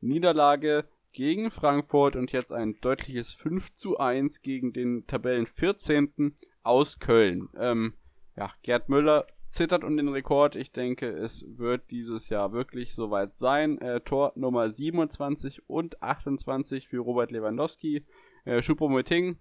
Niederlage 0.01 0.89
gegen 1.13 1.53
Frankfurt 1.53 2.17
und 2.17 2.33
jetzt 2.33 2.53
ein 2.53 2.75
deutliches 2.81 3.33
5 3.33 3.75
zu 3.75 3.99
1 3.99 4.43
gegen 4.43 4.73
den 4.73 5.07
Tabellen 5.07 5.47
14. 5.47 6.35
aus 6.65 6.99
Köln. 6.99 7.49
Ähm, 7.57 7.95
ja, 8.37 8.51
Gerd 8.65 8.89
Müller 8.89 9.29
zittert 9.53 9.85
um 9.85 9.97
den 9.97 10.09
Rekord. 10.09 10.57
Ich 10.57 10.73
denke, 10.73 11.09
es 11.09 11.45
wird 11.59 11.91
dieses 11.91 12.29
Jahr 12.29 12.53
wirklich 12.53 12.95
soweit 12.95 13.37
sein. 13.37 13.79
Äh, 13.81 14.01
Tor 14.01 14.33
Nummer 14.35 14.71
27 14.71 15.69
und 15.69 16.03
28 16.03 16.89
für 16.89 16.99
Robert 16.99 17.31
Lewandowski. 17.31 18.07
Äh, 18.45 18.63
Choupo-Moting 18.63 19.37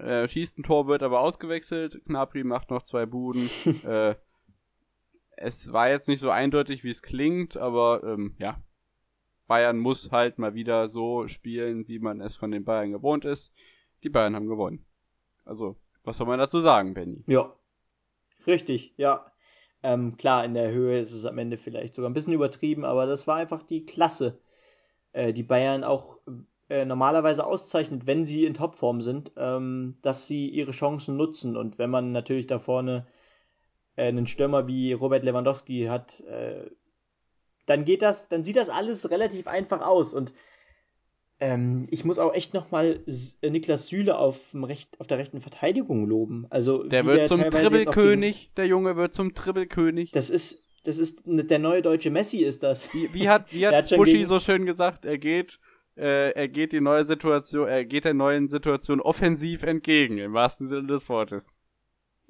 äh, 0.00 0.26
schießt 0.26 0.58
ein 0.58 0.62
Tor, 0.62 0.86
wird 0.86 1.02
aber 1.02 1.20
ausgewechselt. 1.20 2.02
Knapri 2.06 2.44
macht 2.44 2.70
noch 2.70 2.82
zwei 2.82 3.04
Buden. 3.04 3.50
äh, 3.84 4.14
es 5.36 5.72
war 5.72 5.90
jetzt 5.90 6.08
nicht 6.08 6.20
so 6.20 6.30
eindeutig, 6.30 6.82
wie 6.82 6.90
es 6.90 7.02
klingt, 7.02 7.56
aber 7.56 8.02
ähm, 8.04 8.34
ja, 8.38 8.62
Bayern 9.46 9.78
muss 9.78 10.10
halt 10.12 10.38
mal 10.38 10.54
wieder 10.54 10.88
so 10.88 11.28
spielen, 11.28 11.86
wie 11.88 11.98
man 11.98 12.20
es 12.22 12.36
von 12.36 12.50
den 12.50 12.64
Bayern 12.64 12.92
gewohnt 12.92 13.26
ist. 13.26 13.52
Die 14.02 14.08
Bayern 14.08 14.34
haben 14.34 14.48
gewonnen. 14.48 14.86
Also, 15.44 15.76
was 16.04 16.16
soll 16.16 16.26
man 16.26 16.38
dazu 16.38 16.60
sagen, 16.60 16.94
Benny? 16.94 17.22
Ja, 17.26 17.54
Richtig, 18.46 18.94
ja. 18.96 19.26
Ähm, 19.82 20.16
klar, 20.16 20.44
in 20.44 20.54
der 20.54 20.70
Höhe 20.72 21.00
ist 21.00 21.12
es 21.12 21.24
am 21.26 21.38
Ende 21.38 21.56
vielleicht 21.58 21.94
sogar 21.94 22.10
ein 22.10 22.14
bisschen 22.14 22.32
übertrieben, 22.32 22.84
aber 22.84 23.06
das 23.06 23.26
war 23.26 23.36
einfach 23.36 23.62
die 23.62 23.84
Klasse, 23.84 24.40
äh, 25.12 25.32
die 25.32 25.42
Bayern 25.42 25.84
auch 25.84 26.18
äh, 26.70 26.84
normalerweise 26.86 27.46
auszeichnet, 27.46 28.06
wenn 28.06 28.24
sie 28.24 28.46
in 28.46 28.54
Topform 28.54 29.02
sind, 29.02 29.32
ähm, 29.36 29.98
dass 30.02 30.26
sie 30.26 30.48
ihre 30.48 30.72
Chancen 30.72 31.16
nutzen. 31.16 31.56
Und 31.56 31.78
wenn 31.78 31.90
man 31.90 32.12
natürlich 32.12 32.46
da 32.46 32.58
vorne 32.58 33.06
äh, 33.96 34.06
einen 34.08 34.26
Stürmer 34.26 34.66
wie 34.66 34.92
Robert 34.94 35.24
Lewandowski 35.24 35.86
hat, 35.86 36.20
äh, 36.20 36.70
dann 37.66 37.84
geht 37.84 38.02
das, 38.02 38.28
dann 38.28 38.44
sieht 38.44 38.56
das 38.56 38.68
alles 38.70 39.10
relativ 39.10 39.46
einfach 39.46 39.82
aus. 39.82 40.14
Und 40.14 40.32
ähm, 41.40 41.88
ich 41.90 42.04
muss 42.04 42.18
auch 42.18 42.32
echt 42.32 42.54
nochmal 42.54 43.00
äh, 43.40 43.50
Niklas 43.50 43.88
Süle 43.88 44.18
auf, 44.18 44.54
Recht, 44.54 44.98
auf 45.00 45.06
der 45.06 45.18
rechten 45.18 45.40
Verteidigung 45.40 46.06
loben. 46.06 46.46
Also, 46.50 46.84
der 46.84 47.04
wird 47.06 47.18
der 47.18 47.26
zum 47.26 47.40
Dribbelkönig, 47.40 48.52
der 48.56 48.66
Junge 48.66 48.96
wird 48.96 49.12
zum 49.12 49.34
Dribbelkönig. 49.34 50.12
Das 50.12 50.30
ist, 50.30 50.64
das 50.84 50.98
ist 50.98 51.22
der 51.24 51.58
neue 51.58 51.82
deutsche 51.82 52.10
Messi, 52.10 52.38
ist 52.38 52.62
das. 52.62 52.92
Wie, 52.94 53.12
wie 53.12 53.28
hat, 53.28 53.52
wie 53.52 53.66
hat, 53.66 53.74
hat 53.74 53.96
Buschi 53.96 54.24
so 54.24 54.38
schön 54.38 54.64
gesagt, 54.64 55.04
er 55.04 55.18
geht, 55.18 55.58
äh, 55.96 56.30
er 56.30 56.48
geht 56.48 56.72
die 56.72 56.80
neue 56.80 57.04
Situation, 57.04 57.66
er 57.66 57.84
geht 57.84 58.04
der 58.04 58.14
neuen 58.14 58.46
Situation 58.46 59.00
offensiv 59.00 59.64
entgegen, 59.64 60.18
im 60.18 60.34
wahrsten 60.34 60.68
Sinne 60.68 60.86
des 60.86 61.08
Wortes. 61.08 61.56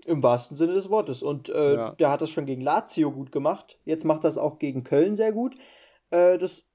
Im 0.07 0.23
wahrsten 0.23 0.57
Sinne 0.57 0.75
des 0.75 0.89
Wortes. 0.89 1.23
Und 1.23 1.51
äh, 1.51 1.75
ja. 1.75 1.91
der 1.93 2.11
hat 2.11 2.23
das 2.23 2.31
schon 2.31 2.47
gegen 2.47 2.63
Lazio 2.63 3.11
gut 3.11 3.33
gemacht. 3.33 3.79
Jetzt 3.85 4.05
macht 4.05 4.25
das 4.25 4.39
auch 4.39 4.59
gegen 4.59 4.83
Köln 4.83 5.15
sehr 5.17 5.33
gut. 5.33 5.55
Äh, 6.11 6.37
das 6.37 6.67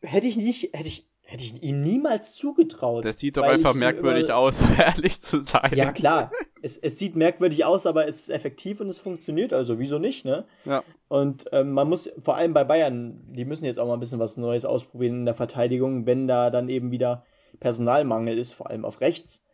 hätte 0.00 0.26
ich 0.26 0.36
nicht, 0.36 0.70
hätte 0.74 0.88
ich 0.88 1.06
Hätte 1.28 1.42
ich 1.42 1.60
ihm 1.60 1.82
niemals 1.82 2.36
zugetraut. 2.36 3.04
Das 3.04 3.18
sieht 3.18 3.36
doch 3.36 3.42
einfach 3.42 3.74
merkwürdig 3.74 4.26
immer... 4.26 4.36
aus, 4.36 4.60
um 4.62 4.68
ehrlich 4.78 5.20
zu 5.20 5.42
sein. 5.42 5.72
Ja, 5.74 5.90
klar. 5.90 6.30
Es, 6.62 6.76
es 6.76 6.98
sieht 6.98 7.16
merkwürdig 7.16 7.64
aus, 7.64 7.84
aber 7.84 8.06
es 8.06 8.20
ist 8.20 8.28
effektiv 8.28 8.80
und 8.80 8.88
es 8.88 9.00
funktioniert. 9.00 9.52
Also, 9.52 9.80
wieso 9.80 9.98
nicht, 9.98 10.24
ne? 10.24 10.44
Ja. 10.64 10.84
Und 11.08 11.46
ähm, 11.50 11.72
man 11.72 11.88
muss, 11.88 12.12
vor 12.16 12.36
allem 12.36 12.54
bei 12.54 12.62
Bayern, 12.62 13.24
die 13.26 13.44
müssen 13.44 13.64
jetzt 13.64 13.80
auch 13.80 13.88
mal 13.88 13.94
ein 13.94 14.00
bisschen 14.00 14.20
was 14.20 14.36
Neues 14.36 14.64
ausprobieren 14.64 15.20
in 15.20 15.24
der 15.24 15.34
Verteidigung, 15.34 16.06
wenn 16.06 16.28
da 16.28 16.50
dann 16.50 16.68
eben 16.68 16.92
wieder 16.92 17.24
Personalmangel 17.58 18.38
ist, 18.38 18.52
vor 18.52 18.70
allem 18.70 18.84
auf 18.84 19.00
rechts. 19.00 19.44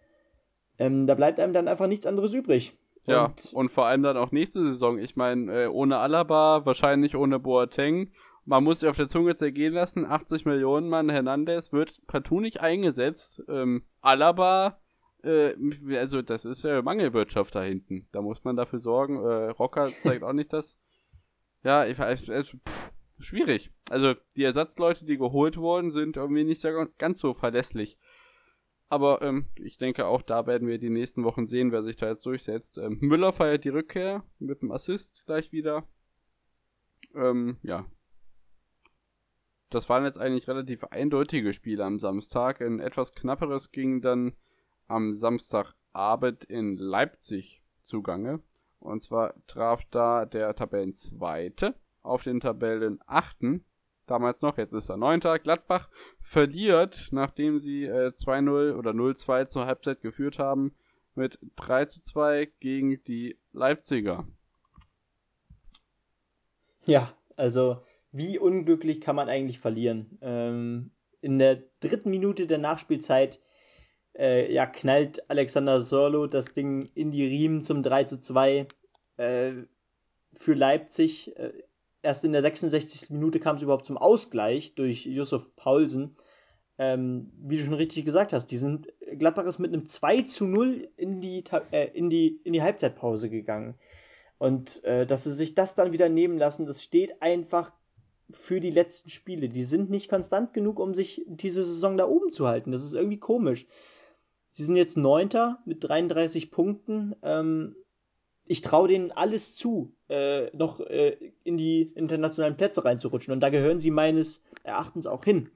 Ähm, 0.78 1.06
da 1.06 1.14
bleibt 1.14 1.40
einem 1.40 1.54
dann 1.54 1.68
einfach 1.68 1.86
nichts 1.86 2.04
anderes 2.04 2.34
übrig. 2.34 2.76
Ja, 3.06 3.26
und, 3.26 3.50
und 3.54 3.68
vor 3.70 3.86
allem 3.86 4.02
dann 4.02 4.18
auch 4.18 4.30
nächste 4.30 4.60
Saison. 4.60 4.98
Ich 4.98 5.16
meine, 5.16 5.64
äh, 5.64 5.66
ohne 5.68 5.96
Alaba, 5.96 6.66
wahrscheinlich 6.66 7.16
ohne 7.16 7.38
Boateng 7.38 8.12
man 8.44 8.64
muss 8.64 8.80
sich 8.80 8.88
auf 8.88 8.96
der 8.96 9.08
Zunge 9.08 9.34
zergehen 9.34 9.72
lassen, 9.72 10.04
80 10.04 10.44
Millionen 10.44 10.88
Mann 10.88 11.08
Hernandez 11.08 11.72
wird 11.72 12.06
partout 12.06 12.40
nicht 12.40 12.60
eingesetzt. 12.60 13.42
Ähm, 13.48 13.84
Alaba 14.00 14.82
äh, 15.22 15.54
also 15.96 16.22
das 16.22 16.44
ist 16.44 16.64
ja 16.64 16.82
Mangelwirtschaft 16.82 17.54
da 17.54 17.62
hinten. 17.62 18.08
Da 18.12 18.20
muss 18.22 18.44
man 18.44 18.56
dafür 18.56 18.78
sorgen. 18.78 19.16
Äh, 19.16 19.50
Rocker 19.50 19.90
zeigt 20.00 20.22
auch 20.24 20.32
nicht 20.32 20.52
das. 20.52 20.78
Ja, 21.62 21.86
ich 21.86 21.96
pff, 21.96 22.92
schwierig. 23.18 23.70
Also 23.88 24.14
die 24.36 24.44
Ersatzleute, 24.44 25.04
die 25.04 25.16
geholt 25.16 25.56
wurden, 25.56 25.90
sind 25.90 26.16
irgendwie 26.16 26.44
nicht 26.44 26.66
ganz 26.98 27.20
so 27.20 27.34
verlässlich. 27.34 27.98
Aber 28.88 29.22
ähm, 29.22 29.46
ich 29.54 29.78
denke, 29.78 30.06
auch 30.06 30.22
da 30.22 30.46
werden 30.46 30.68
wir 30.68 30.78
die 30.78 30.90
nächsten 30.90 31.24
Wochen 31.24 31.46
sehen, 31.46 31.72
wer 31.72 31.82
sich 31.82 31.96
da 31.96 32.08
jetzt 32.08 32.26
durchsetzt. 32.26 32.76
Ähm, 32.76 32.98
Müller 33.00 33.32
feiert 33.32 33.64
die 33.64 33.70
Rückkehr 33.70 34.24
mit 34.38 34.60
dem 34.60 34.70
Assist 34.70 35.22
gleich 35.24 35.52
wieder. 35.52 35.88
Ähm, 37.14 37.56
ja. 37.62 37.86
Das 39.72 39.88
waren 39.88 40.04
jetzt 40.04 40.18
eigentlich 40.18 40.48
relativ 40.48 40.84
eindeutige 40.84 41.54
Spiele 41.54 41.84
am 41.84 41.98
Samstag. 41.98 42.60
Ein 42.60 42.78
etwas 42.78 43.14
knapperes 43.14 43.72
ging 43.72 44.02
dann 44.02 44.34
am 44.86 45.14
Samstagabend 45.14 46.44
in 46.44 46.76
Leipzig 46.76 47.62
zugange. 47.82 48.40
Und 48.80 49.02
zwar 49.02 49.32
traf 49.46 49.84
da 49.90 50.26
der 50.26 50.54
Tabellenzweite 50.54 51.74
auf 52.02 52.22
den 52.22 52.40
Tabellenachten 52.40 53.64
damals 54.06 54.42
noch, 54.42 54.58
jetzt 54.58 54.74
ist 54.74 54.90
er 54.90 54.98
neunter. 54.98 55.38
Gladbach 55.38 55.88
verliert, 56.20 57.08
nachdem 57.12 57.58
sie 57.58 57.84
äh, 57.84 58.08
2-0 58.08 58.74
oder 58.74 58.90
0-2 58.90 59.46
zur 59.46 59.64
Halbzeit 59.64 60.02
geführt 60.02 60.38
haben, 60.38 60.74
mit 61.14 61.38
3-2 61.56 62.50
gegen 62.60 63.02
die 63.04 63.38
Leipziger. 63.52 64.26
Ja, 66.84 67.14
also 67.36 67.80
wie 68.12 68.38
unglücklich 68.38 69.00
kann 69.00 69.16
man 69.16 69.28
eigentlich 69.28 69.58
verlieren? 69.58 70.18
Ähm, 70.20 70.90
in 71.20 71.38
der 71.38 71.62
dritten 71.80 72.10
Minute 72.10 72.46
der 72.46 72.58
Nachspielzeit 72.58 73.40
äh, 74.18 74.52
ja, 74.52 74.66
knallt 74.66 75.30
Alexander 75.30 75.80
Sorlo 75.80 76.26
das 76.26 76.52
Ding 76.52 76.88
in 76.94 77.10
die 77.10 77.26
Riemen 77.26 77.62
zum 77.62 77.82
3 77.82 78.04
2 78.04 78.66
äh, 79.16 79.52
für 80.34 80.54
Leipzig. 80.54 81.36
Äh, 81.36 81.52
erst 82.02 82.24
in 82.24 82.32
der 82.32 82.42
66. 82.42 83.10
Minute 83.10 83.40
kam 83.40 83.56
es 83.56 83.62
überhaupt 83.62 83.86
zum 83.86 83.96
Ausgleich 83.96 84.74
durch 84.74 85.06
Yusuf 85.06 85.54
Paulsen. 85.56 86.16
Ähm, 86.78 87.30
wie 87.38 87.58
du 87.58 87.64
schon 87.64 87.74
richtig 87.74 88.04
gesagt 88.04 88.32
hast, 88.32 88.46
die 88.46 88.56
sind, 88.56 88.88
Gladbach 89.18 89.44
ist 89.44 89.58
mit 89.58 89.72
einem 89.72 89.86
2 89.86 90.22
zu 90.22 90.46
0 90.46 90.88
in 90.96 91.20
die, 91.20 91.44
äh, 91.70 91.88
in 91.92 92.10
die, 92.10 92.40
in 92.44 92.52
die 92.52 92.62
Halbzeitpause 92.62 93.30
gegangen. 93.30 93.74
Und 94.38 94.82
äh, 94.84 95.06
dass 95.06 95.24
sie 95.24 95.32
sich 95.32 95.54
das 95.54 95.74
dann 95.74 95.92
wieder 95.92 96.08
nehmen 96.08 96.38
lassen, 96.38 96.66
das 96.66 96.82
steht 96.82 97.22
einfach 97.22 97.72
für 98.30 98.60
die 98.60 98.70
letzten 98.70 99.10
Spiele. 99.10 99.48
Die 99.48 99.64
sind 99.64 99.90
nicht 99.90 100.08
konstant 100.08 100.52
genug, 100.54 100.78
um 100.78 100.94
sich 100.94 101.22
diese 101.26 101.62
Saison 101.62 101.96
da 101.96 102.06
oben 102.06 102.32
zu 102.32 102.46
halten. 102.46 102.72
Das 102.72 102.84
ist 102.84 102.94
irgendwie 102.94 103.18
komisch. 103.18 103.66
Sie 104.50 104.64
sind 104.64 104.76
jetzt 104.76 104.96
Neunter 104.96 105.58
mit 105.64 105.82
33 105.84 106.50
Punkten. 106.50 107.16
Ähm, 107.22 107.76
ich 108.44 108.60
traue 108.60 108.88
denen 108.88 109.12
alles 109.12 109.56
zu, 109.56 109.94
äh, 110.08 110.54
noch 110.56 110.80
äh, 110.80 111.16
in 111.44 111.56
die 111.56 111.82
internationalen 111.94 112.56
Plätze 112.56 112.84
reinzurutschen. 112.84 113.32
Und 113.32 113.40
da 113.40 113.50
gehören 113.50 113.80
sie 113.80 113.90
meines 113.90 114.42
Erachtens 114.62 115.06
auch 115.06 115.24
hin. 115.24 115.50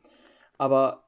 Aber 0.57 1.05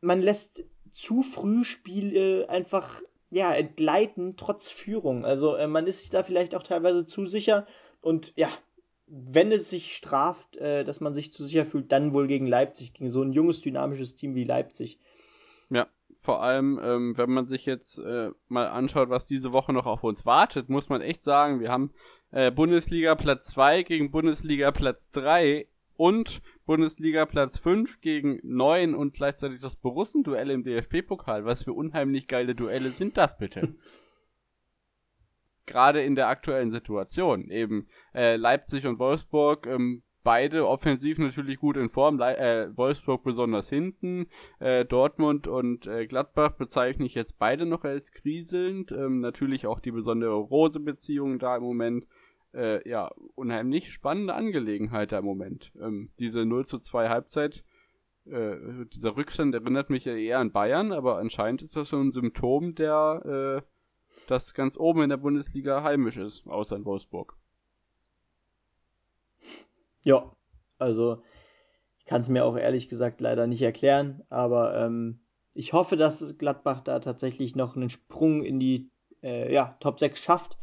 man 0.00 0.20
lässt 0.20 0.64
zu 0.92 1.22
früh 1.22 1.64
Spiele 1.64 2.48
einfach 2.48 3.02
ja, 3.30 3.52
entgleiten, 3.54 4.36
trotz 4.36 4.68
Führung. 4.68 5.24
Also 5.24 5.56
äh, 5.56 5.66
man 5.66 5.86
ist 5.86 6.00
sich 6.00 6.10
da 6.10 6.22
vielleicht 6.22 6.54
auch 6.54 6.62
teilweise 6.62 7.06
zu 7.06 7.26
sicher. 7.26 7.66
Und 8.00 8.32
ja, 8.36 8.50
wenn 9.06 9.52
es 9.52 9.70
sich 9.70 9.96
straft, 9.96 10.56
äh, 10.56 10.84
dass 10.84 11.00
man 11.00 11.14
sich 11.14 11.32
zu 11.32 11.44
sicher 11.44 11.64
fühlt, 11.64 11.92
dann 11.92 12.12
wohl 12.12 12.26
gegen 12.26 12.46
Leipzig, 12.46 12.94
gegen 12.94 13.10
so 13.10 13.22
ein 13.22 13.32
junges, 13.32 13.60
dynamisches 13.60 14.16
Team 14.16 14.34
wie 14.34 14.44
Leipzig. 14.44 14.98
Ja, 15.70 15.86
vor 16.14 16.42
allem, 16.42 16.80
ähm, 16.82 17.16
wenn 17.16 17.30
man 17.30 17.46
sich 17.46 17.66
jetzt 17.66 17.98
äh, 17.98 18.30
mal 18.48 18.66
anschaut, 18.66 19.08
was 19.08 19.26
diese 19.26 19.52
Woche 19.52 19.72
noch 19.72 19.86
auf 19.86 20.02
uns 20.02 20.26
wartet, 20.26 20.68
muss 20.68 20.88
man 20.88 21.00
echt 21.00 21.22
sagen, 21.22 21.60
wir 21.60 21.70
haben 21.70 21.92
äh, 22.32 22.50
Bundesliga 22.50 23.14
Platz 23.14 23.48
2 23.48 23.82
gegen 23.82 24.10
Bundesliga 24.10 24.72
Platz 24.72 25.10
3 25.12 25.68
und 25.96 26.42
Bundesliga 26.66 27.26
Platz 27.26 27.58
5 27.58 28.00
gegen 28.00 28.40
9 28.42 28.94
und 28.94 29.14
gleichzeitig 29.14 29.60
das 29.60 29.76
Borussen-Duell 29.76 30.50
im 30.50 30.64
DFB-Pokal. 30.64 31.44
Was 31.44 31.62
für 31.62 31.72
unheimlich 31.72 32.26
geile 32.26 32.54
Duelle 32.54 32.90
sind 32.90 33.16
das 33.16 33.38
bitte? 33.38 33.74
Gerade 35.66 36.02
in 36.02 36.14
der 36.14 36.28
aktuellen 36.28 36.70
Situation. 36.70 37.50
Eben 37.50 37.88
äh, 38.14 38.36
Leipzig 38.36 38.86
und 38.86 38.98
Wolfsburg 38.98 39.66
ähm, 39.66 40.02
beide 40.26 40.66
offensiv 40.66 41.18
natürlich 41.18 41.58
gut 41.58 41.76
in 41.76 41.88
Form. 41.88 42.18
Le 42.18 42.36
äh, 42.36 42.76
Wolfsburg 42.76 43.22
besonders 43.22 43.68
hinten. 43.68 44.26
Äh, 44.58 44.84
Dortmund 44.84 45.46
und 45.46 45.86
äh, 45.86 46.06
Gladbach 46.06 46.52
bezeichne 46.52 47.06
ich 47.06 47.14
jetzt 47.14 47.38
beide 47.38 47.64
noch 47.64 47.84
als 47.84 48.10
kriselnd. 48.10 48.90
Ähm, 48.90 49.20
natürlich 49.20 49.68
auch 49.68 49.78
die 49.78 49.92
besondere 49.92 50.34
Rose-Beziehung 50.34 51.38
da 51.38 51.56
im 51.56 51.62
Moment. 51.62 52.06
Äh, 52.52 52.88
ja, 52.88 53.10
unheimlich 53.36 53.92
spannende 53.92 54.34
Angelegenheit 54.34 55.12
da 55.12 55.18
im 55.18 55.26
Moment. 55.26 55.72
Ähm, 55.80 56.10
diese 56.18 56.44
0 56.44 56.66
zu 56.66 56.78
2 56.78 57.08
Halbzeit, 57.08 57.62
äh, 58.24 58.56
dieser 58.92 59.16
Rückstand 59.16 59.54
erinnert 59.54 59.90
mich 59.90 60.06
ja 60.06 60.16
eher 60.16 60.40
an 60.40 60.50
Bayern, 60.50 60.90
aber 60.90 61.18
anscheinend 61.18 61.62
ist 61.62 61.76
das 61.76 61.90
so 61.90 61.98
ein 61.98 62.12
Symptom, 62.12 62.74
der 62.74 63.62
äh, 63.62 63.75
das 64.26 64.54
ganz 64.54 64.76
oben 64.76 65.02
in 65.02 65.10
der 65.10 65.16
Bundesliga 65.16 65.82
heimisch 65.82 66.16
ist, 66.16 66.46
außer 66.46 66.76
in 66.76 66.84
Wolfsburg. 66.84 67.36
Ja, 70.02 70.32
also 70.78 71.22
ich 71.98 72.06
kann 72.06 72.20
es 72.20 72.28
mir 72.28 72.44
auch 72.44 72.56
ehrlich 72.56 72.88
gesagt 72.88 73.20
leider 73.20 73.46
nicht 73.46 73.62
erklären, 73.62 74.22
aber 74.28 74.76
ähm, 74.76 75.20
ich 75.54 75.72
hoffe, 75.72 75.96
dass 75.96 76.38
Gladbach 76.38 76.80
da 76.82 77.00
tatsächlich 77.00 77.56
noch 77.56 77.76
einen 77.76 77.90
Sprung 77.90 78.44
in 78.44 78.60
die 78.60 78.90
äh, 79.22 79.52
ja, 79.52 79.76
Top 79.80 79.98
6 79.98 80.20
schafft, 80.20 80.58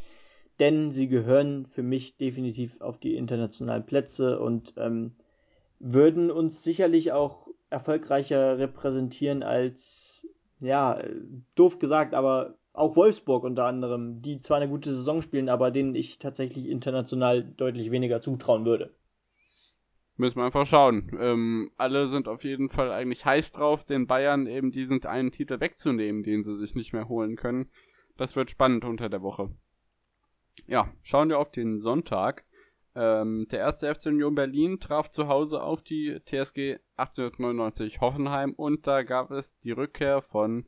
denn 0.59 0.91
sie 0.91 1.07
gehören 1.07 1.65
für 1.65 1.83
mich 1.83 2.17
definitiv 2.17 2.79
auf 2.79 2.99
die 2.99 3.15
internationalen 3.15 3.85
Plätze 3.85 4.39
und 4.39 4.73
ähm, 4.77 5.15
würden 5.79 6.31
uns 6.31 6.63
sicherlich 6.63 7.11
auch 7.11 7.47
erfolgreicher 7.69 8.57
repräsentieren 8.57 9.43
als, 9.43 10.27
ja, 10.59 11.01
doof 11.55 11.79
gesagt, 11.79 12.13
aber 12.13 12.55
auch 12.73 12.95
Wolfsburg 12.95 13.43
unter 13.43 13.65
anderem, 13.65 14.21
die 14.21 14.37
zwar 14.37 14.57
eine 14.57 14.67
gute 14.67 14.91
Saison 14.91 15.21
spielen, 15.21 15.47
aber 15.47 15.71
denen 15.71 15.95
ich 15.95 16.19
tatsächlich 16.19 16.67
international 16.67 17.43
deutlich 17.43 17.91
weniger 17.91 18.19
zutrauen 18.19 18.65
würde. 18.65 18.95
Müssen 20.15 20.39
wir 20.39 20.45
einfach 20.45 20.65
schauen. 20.65 21.11
Ähm, 21.19 21.71
alle 21.77 22.07
sind 22.07 22.27
auf 22.27 22.43
jeden 22.43 22.69
Fall 22.69 22.91
eigentlich 22.91 23.25
heiß 23.25 23.51
drauf, 23.51 23.83
den 23.83 24.05
Bayern 24.05 24.45
eben 24.47 24.71
diesen 24.71 25.03
einen 25.05 25.31
Titel 25.31 25.59
wegzunehmen, 25.59 26.23
den 26.23 26.43
sie 26.43 26.55
sich 26.55 26.75
nicht 26.75 26.93
mehr 26.93 27.07
holen 27.07 27.35
können. 27.35 27.69
Das 28.17 28.35
wird 28.35 28.51
spannend 28.51 28.85
unter 28.85 29.09
der 29.09 29.23
Woche. 29.23 29.49
Ja, 30.67 30.91
schauen 31.01 31.29
wir 31.29 31.39
auf 31.39 31.51
den 31.51 31.79
Sonntag. 31.79 32.45
Ähm, 32.95 33.47
der 33.49 33.59
erste 33.59 33.93
FC 33.93 34.07
Union 34.07 34.35
Berlin 34.35 34.79
traf 34.79 35.09
zu 35.09 35.27
Hause 35.27 35.63
auf 35.63 35.81
die 35.81 36.19
TSG 36.25 36.77
1899 36.95 38.01
Hoffenheim 38.01 38.53
und 38.53 38.85
da 38.85 39.01
gab 39.01 39.31
es 39.31 39.57
die 39.61 39.71
Rückkehr 39.71 40.21
von 40.21 40.67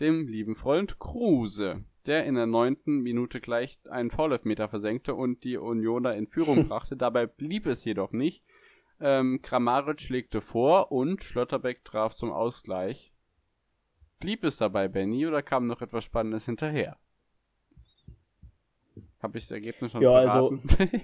dem 0.00 0.26
lieben 0.26 0.54
Freund 0.54 0.98
Kruse, 0.98 1.84
der 2.06 2.24
in 2.24 2.34
der 2.34 2.46
neunten 2.46 3.00
Minute 3.00 3.40
gleich 3.40 3.78
einen 3.88 4.10
Foulelfmeter 4.10 4.68
versenkte 4.68 5.14
und 5.14 5.44
die 5.44 5.56
Unioner 5.56 6.14
in 6.14 6.26
Führung 6.26 6.68
brachte. 6.68 6.96
Dabei 6.96 7.26
blieb 7.26 7.66
es 7.66 7.84
jedoch 7.84 8.12
nicht. 8.12 8.44
Ähm, 9.00 9.40
Kramaric 9.42 10.08
legte 10.08 10.40
vor 10.40 10.92
und 10.92 11.22
Schlotterbeck 11.22 11.84
traf 11.84 12.14
zum 12.14 12.32
Ausgleich. 12.32 13.12
Blieb 14.20 14.44
es 14.44 14.56
dabei, 14.56 14.88
Benny, 14.88 15.26
oder 15.26 15.42
kam 15.42 15.66
noch 15.66 15.82
etwas 15.82 16.04
Spannendes 16.04 16.46
hinterher? 16.46 16.98
Habe 19.20 19.38
ich 19.38 19.44
das 19.44 19.50
Ergebnis 19.52 19.92
schon 19.92 20.02
ja, 20.02 20.22
verraten? 20.22 20.62
Also, 20.68 20.88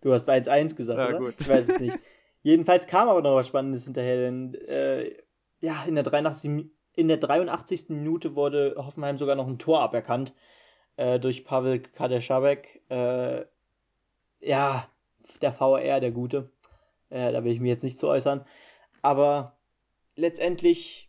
du 0.00 0.12
hast 0.12 0.30
1-1 0.30 0.76
gesagt, 0.76 0.98
ja, 0.98 1.08
oder? 1.08 1.18
Gut. 1.18 1.34
Ich 1.38 1.48
weiß 1.48 1.68
es 1.68 1.80
nicht. 1.80 1.98
Jedenfalls 2.42 2.86
kam 2.86 3.08
aber 3.08 3.20
noch 3.20 3.34
was 3.34 3.48
Spannendes 3.48 3.84
hinterher, 3.84 4.16
denn 4.16 4.54
äh, 4.54 5.12
ja, 5.60 5.84
in 5.84 5.96
der, 5.96 6.04
83, 6.04 6.70
in 6.98 7.06
der 7.06 7.18
83. 7.18 7.90
Minute 7.90 8.34
wurde 8.34 8.74
Hoffenheim 8.76 9.18
sogar 9.18 9.36
noch 9.36 9.46
ein 9.46 9.60
Tor 9.60 9.80
aberkannt 9.82 10.34
äh, 10.96 11.20
durch 11.20 11.44
Pavel 11.44 11.78
Kadeschabek. 11.78 12.82
Äh, 12.88 13.44
ja, 14.40 14.88
der 15.40 15.52
VR, 15.52 16.00
der 16.00 16.10
Gute. 16.10 16.50
Äh, 17.08 17.30
da 17.30 17.44
will 17.44 17.52
ich 17.52 17.60
mich 17.60 17.68
jetzt 17.68 17.84
nicht 17.84 18.00
zu 18.00 18.08
äußern. 18.08 18.44
Aber 19.00 19.56
letztendlich, 20.16 21.08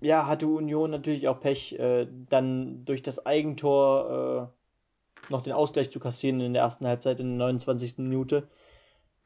ja, 0.00 0.26
hatte 0.26 0.46
Union 0.46 0.92
natürlich 0.92 1.28
auch 1.28 1.40
Pech, 1.40 1.78
äh, 1.78 2.06
dann 2.30 2.86
durch 2.86 3.02
das 3.02 3.26
Eigentor 3.26 4.50
äh, 5.28 5.30
noch 5.30 5.42
den 5.42 5.52
Ausgleich 5.52 5.90
zu 5.90 6.00
kassieren 6.00 6.40
in 6.40 6.54
der 6.54 6.62
ersten 6.62 6.86
Halbzeit 6.86 7.20
in 7.20 7.38
der 7.38 7.48
29. 7.48 7.98
Minute. 7.98 8.48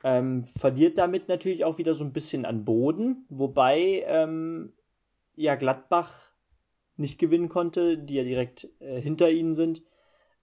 Ähm, 0.02 0.46
verliert 0.46 0.98
damit 0.98 1.28
natürlich 1.28 1.64
auch 1.64 1.78
wieder 1.78 1.94
so 1.94 2.02
ein 2.02 2.12
bisschen 2.12 2.44
an 2.44 2.64
Boden, 2.64 3.24
wobei 3.28 4.02
ähm, 4.08 4.72
ja 5.40 5.54
Gladbach 5.54 6.32
nicht 6.96 7.18
gewinnen 7.18 7.48
konnte, 7.48 7.96
die 7.96 8.14
ja 8.14 8.24
direkt 8.24 8.68
äh, 8.80 9.00
hinter 9.00 9.30
ihnen 9.30 9.54
sind. 9.54 9.82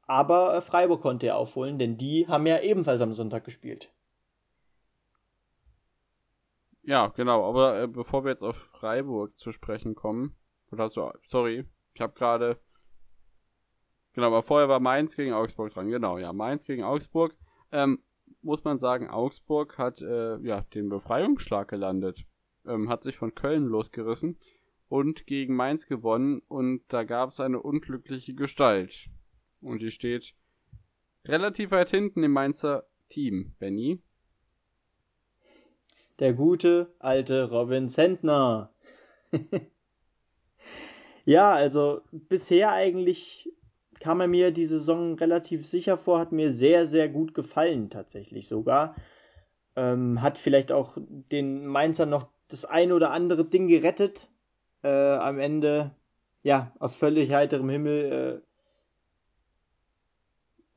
Aber 0.07 0.55
äh, 0.55 0.61
Freiburg 0.61 1.01
konnte 1.01 1.27
er 1.27 1.37
aufholen, 1.37 1.77
denn 1.77 1.97
die 1.97 2.27
haben 2.27 2.47
ja 2.47 2.59
ebenfalls 2.61 3.01
am 3.01 3.13
Sonntag 3.13 3.43
gespielt. 3.43 3.91
Ja, 6.81 7.07
genau. 7.09 7.47
Aber 7.47 7.81
äh, 7.81 7.87
bevor 7.87 8.23
wir 8.23 8.31
jetzt 8.31 8.43
auf 8.43 8.57
Freiburg 8.57 9.37
zu 9.37 9.51
sprechen 9.51 9.93
kommen, 9.93 10.35
Oder 10.71 10.87
du, 10.87 11.11
sorry, 11.23 11.65
ich 11.93 12.01
habe 12.01 12.13
gerade, 12.13 12.57
genau, 14.13 14.27
aber 14.27 14.41
vorher 14.41 14.69
war 14.69 14.79
Mainz 14.79 15.15
gegen 15.15 15.33
Augsburg 15.33 15.73
dran, 15.73 15.89
genau, 15.89 16.17
ja, 16.17 16.33
Mainz 16.33 16.65
gegen 16.65 16.83
Augsburg. 16.83 17.35
Ähm, 17.71 18.01
muss 18.41 18.63
man 18.63 18.77
sagen, 18.77 19.09
Augsburg 19.09 19.77
hat 19.77 20.01
äh, 20.01 20.37
ja 20.39 20.61
den 20.73 20.89
Befreiungsschlag 20.89 21.67
gelandet, 21.67 22.25
ähm, 22.65 22.89
hat 22.89 23.03
sich 23.03 23.15
von 23.17 23.35
Köln 23.35 23.65
losgerissen 23.65 24.37
und 24.89 25.27
gegen 25.27 25.55
Mainz 25.55 25.87
gewonnen 25.87 26.41
und 26.47 26.81
da 26.87 27.03
gab 27.03 27.31
es 27.31 27.39
eine 27.39 27.61
unglückliche 27.61 28.33
Gestalt. 28.33 29.09
Und 29.61 29.81
die 29.81 29.91
steht 29.91 30.35
relativ 31.25 31.71
weit 31.71 31.89
hinten 31.89 32.23
im 32.23 32.31
Mainzer 32.31 32.87
Team, 33.09 33.53
Benny. 33.59 33.99
Der 36.19 36.33
gute 36.33 36.93
alte 36.99 37.49
Robin 37.49 37.89
Sentner. 37.89 38.71
ja, 41.25 41.51
also 41.51 42.01
bisher 42.11 42.71
eigentlich 42.71 43.51
kam 43.99 44.21
er 44.21 44.27
mir 44.27 44.51
die 44.51 44.65
Saison 44.65 45.15
relativ 45.15 45.65
sicher 45.65 45.97
vor, 45.97 46.19
hat 46.19 46.31
mir 46.31 46.51
sehr, 46.51 46.85
sehr 46.85 47.09
gut 47.09 47.33
gefallen 47.33 47.89
tatsächlich 47.89 48.47
sogar. 48.47 48.95
Ähm, 49.75 50.21
hat 50.21 50.37
vielleicht 50.37 50.71
auch 50.71 50.97
den 50.97 51.65
Mainzer 51.65 52.05
noch 52.05 52.29
das 52.47 52.65
ein 52.65 52.91
oder 52.91 53.11
andere 53.11 53.45
Ding 53.45 53.67
gerettet. 53.67 54.29
Äh, 54.83 54.89
am 54.89 55.39
Ende, 55.39 55.95
ja, 56.43 56.71
aus 56.79 56.95
völlig 56.95 57.31
heiterem 57.31 57.69
Himmel 57.69 58.41
äh, 58.41 58.47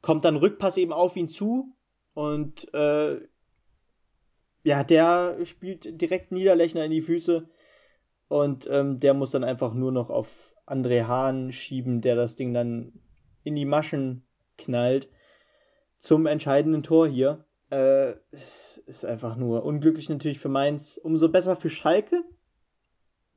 kommt 0.02 0.24
dann 0.24 0.36
Rückpass 0.36 0.76
eben 0.76 0.92
auf 0.92 1.16
ihn 1.16 1.28
zu 1.28 1.76
und 2.14 2.72
äh, 2.74 3.20
ja, 4.62 4.84
der 4.84 5.38
spielt 5.44 6.00
direkt 6.00 6.32
Niederlechner 6.32 6.84
in 6.84 6.90
die 6.90 7.02
Füße 7.02 7.48
und 8.28 8.68
ähm, 8.70 9.00
der 9.00 9.14
muss 9.14 9.30
dann 9.30 9.44
einfach 9.44 9.74
nur 9.74 9.92
noch 9.92 10.10
auf 10.10 10.54
André 10.66 11.06
Hahn 11.06 11.52
schieben, 11.52 12.00
der 12.00 12.14
das 12.14 12.36
Ding 12.36 12.54
dann 12.54 12.92
in 13.42 13.56
die 13.56 13.64
Maschen 13.64 14.24
knallt 14.56 15.08
zum 15.98 16.26
entscheidenden 16.26 16.82
Tor 16.82 17.08
hier. 17.08 17.44
Äh, 17.70 18.14
es 18.30 18.78
ist 18.86 19.04
einfach 19.04 19.36
nur 19.36 19.64
unglücklich 19.64 20.08
natürlich 20.08 20.38
für 20.38 20.48
Mainz, 20.48 20.98
umso 21.02 21.28
besser 21.28 21.56
für 21.56 21.70
Schalke, 21.70 22.22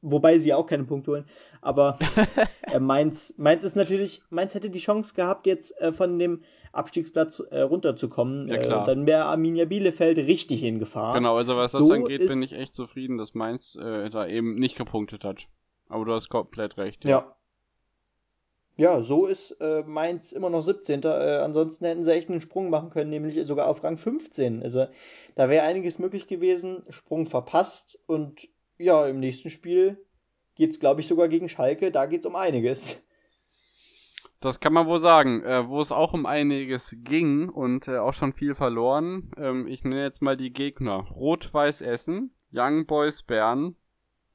wobei 0.03 0.37
sie 0.37 0.53
auch 0.53 0.67
keine 0.67 0.83
Punkte 0.83 1.11
holen. 1.11 1.25
Aber 1.61 1.97
äh, 2.71 2.79
Mainz, 2.79 3.33
Mainz 3.37 3.63
ist 3.63 3.75
natürlich, 3.75 4.21
Mainz 4.29 4.53
hätte 4.53 4.69
die 4.69 4.79
Chance 4.79 5.15
gehabt, 5.15 5.47
jetzt 5.47 5.79
äh, 5.81 5.91
von 5.91 6.19
dem 6.19 6.43
Abstiegsplatz 6.73 7.39
äh, 7.39 7.61
runterzukommen. 7.61 8.47
Ja, 8.47 8.57
klar. 8.57 8.83
Äh, 8.83 8.85
dann 8.87 9.05
wäre 9.05 9.25
Arminia 9.25 9.65
Bielefeld 9.65 10.17
richtig 10.17 10.63
in 10.63 10.79
Gefahr. 10.79 11.13
Genau, 11.13 11.37
also 11.37 11.55
was 11.55 11.71
das 11.71 11.81
so 11.81 11.93
angeht, 11.93 12.27
bin 12.27 12.43
ich 12.43 12.53
echt 12.53 12.75
zufrieden, 12.75 13.17
dass 13.17 13.33
Mainz 13.33 13.75
äh, 13.75 14.09
da 14.09 14.27
eben 14.27 14.55
nicht 14.55 14.75
gepunktet 14.75 15.23
hat. 15.23 15.47
Aber 15.87 16.05
du 16.05 16.13
hast 16.13 16.29
komplett 16.29 16.77
recht. 16.77 17.05
Ja. 17.05 17.35
Ja, 18.75 18.95
ja 18.95 19.03
so 19.03 19.27
ist 19.27 19.51
äh, 19.61 19.83
Mainz 19.83 20.31
immer 20.31 20.49
noch 20.49 20.63
17. 20.63 21.03
Äh, 21.03 21.07
ansonsten 21.07 21.85
hätten 21.85 22.03
sie 22.03 22.11
echt 22.11 22.29
einen 22.29 22.41
Sprung 22.41 22.69
machen 22.69 22.89
können, 22.89 23.11
nämlich 23.11 23.45
sogar 23.45 23.67
auf 23.67 23.83
Rang 23.83 23.97
15. 23.97 24.63
Also 24.63 24.87
da 25.35 25.49
wäre 25.49 25.65
einiges 25.65 25.99
möglich 25.99 26.27
gewesen. 26.27 26.83
Sprung 26.89 27.27
verpasst 27.27 27.99
und 28.07 28.47
ja, 28.77 29.07
im 29.07 29.19
nächsten 29.19 29.49
Spiel 29.49 29.97
geht 30.55 30.71
es, 30.71 30.79
glaube 30.79 31.01
ich, 31.01 31.07
sogar 31.07 31.27
gegen 31.27 31.49
Schalke. 31.49 31.91
Da 31.91 32.05
geht 32.05 32.21
es 32.21 32.25
um 32.25 32.35
einiges. 32.35 33.01
Das 34.39 34.59
kann 34.59 34.73
man 34.73 34.87
wohl 34.87 34.99
sagen, 34.99 35.41
äh, 35.43 35.69
wo 35.69 35.79
es 35.79 35.91
auch 35.93 36.13
um 36.13 36.25
einiges 36.25 36.95
ging 36.99 37.47
und 37.47 37.87
äh, 37.87 37.97
auch 37.97 38.13
schon 38.13 38.33
viel 38.33 38.55
verloren. 38.55 39.31
Ähm, 39.37 39.67
ich 39.67 39.85
nenne 39.85 40.03
jetzt 40.03 40.21
mal 40.21 40.35
die 40.35 40.51
Gegner. 40.51 41.07
Rot-Weiß 41.11 41.79
Essen, 41.81 42.35
Young 42.51 42.85
Boys 42.85 43.23
Bern 43.23 43.77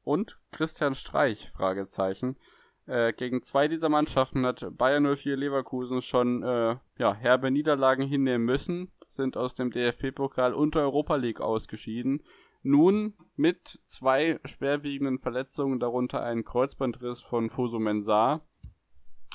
und 0.05 0.39
Christian 0.51 0.95
Streich, 0.95 1.51
Fragezeichen. 1.51 2.39
Äh, 2.87 3.13
gegen 3.13 3.43
zwei 3.43 3.69
dieser 3.69 3.91
Mannschaften 3.91 4.47
hat 4.47 4.67
Bayern 4.79 5.15
04 5.15 5.37
Leverkusen 5.37 6.01
schon 6.01 6.43
äh, 6.43 6.77
ja, 6.99 7.13
herbe 7.13 7.51
Niederlagen 7.51 8.07
hinnehmen 8.07 8.47
müssen, 8.47 8.91
sind 9.09 9.37
aus 9.37 9.55
dem 9.55 9.71
DFB-Pokal 9.71 10.55
und 10.55 10.75
der 10.75 10.83
Europa 10.85 11.17
League 11.17 11.43
ausgeschieden. 11.43 12.23
Nun 12.63 13.15
mit 13.37 13.81
zwei 13.85 14.41
schwerwiegenden 14.45 15.19
Verletzungen, 15.19 15.81
darunter 15.81 16.23
einen 16.23 16.45
Kreuzbandriss 16.45 17.21
von 17.21 17.51
Fuso 17.51 17.79
Mensah 17.79 18.43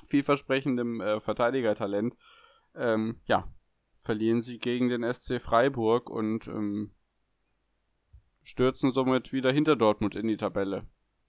vielversprechendem 0.06 1.02
äh, 1.02 1.20
Verteidigertalent, 1.20 2.16
ähm, 2.76 3.22
ja, 3.26 3.52
verlieren 3.98 4.42
sie 4.42 4.60
gegen 4.60 4.90
den 4.90 5.04
SC 5.12 5.40
Freiburg 5.40 6.10
und 6.10 6.48
ähm, 6.48 6.92
stürzen 8.42 8.92
somit 8.92 9.32
wieder 9.32 9.52
hinter 9.52 9.76
Dortmund 9.76 10.16
in 10.16 10.28
die 10.28 10.38
Tabelle. 10.38 10.86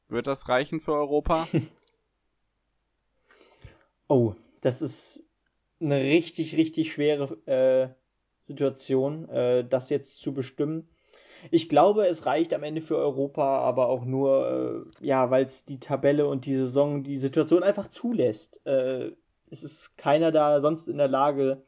Wird 0.08 0.26
das 0.26 0.48
reichen 0.48 0.80
für 0.80 0.94
Europa? 0.94 1.48
oh, 4.08 4.34
das 4.60 4.82
ist 4.82 5.24
eine 5.80 6.00
richtig, 6.00 6.56
richtig 6.56 6.92
schwere 6.92 7.34
äh, 7.46 7.94
Situation, 8.40 9.28
äh, 9.28 9.66
das 9.66 9.90
jetzt 9.90 10.20
zu 10.20 10.34
bestimmen. 10.34 10.88
Ich 11.50 11.68
glaube, 11.68 12.06
es 12.06 12.26
reicht 12.26 12.54
am 12.54 12.62
Ende 12.62 12.80
für 12.80 12.96
Europa, 12.96 13.58
aber 13.60 13.88
auch 13.88 14.04
nur, 14.04 14.86
äh, 15.00 15.06
ja, 15.06 15.30
weil 15.30 15.44
es 15.44 15.64
die 15.64 15.80
Tabelle 15.80 16.26
und 16.26 16.46
die 16.46 16.54
Saison 16.54 17.02
die 17.02 17.18
Situation 17.18 17.62
einfach 17.62 17.88
zulässt. 17.88 18.64
Äh, 18.66 19.12
es 19.50 19.62
ist 19.62 19.96
keiner 19.96 20.32
da 20.32 20.60
sonst 20.60 20.88
in 20.88 20.98
der 20.98 21.08
Lage, 21.08 21.62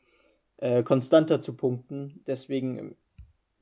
äh, 0.58 0.82
konstanter 0.82 1.40
zu 1.40 1.54
punkten. 1.54 2.22
Deswegen 2.26 2.96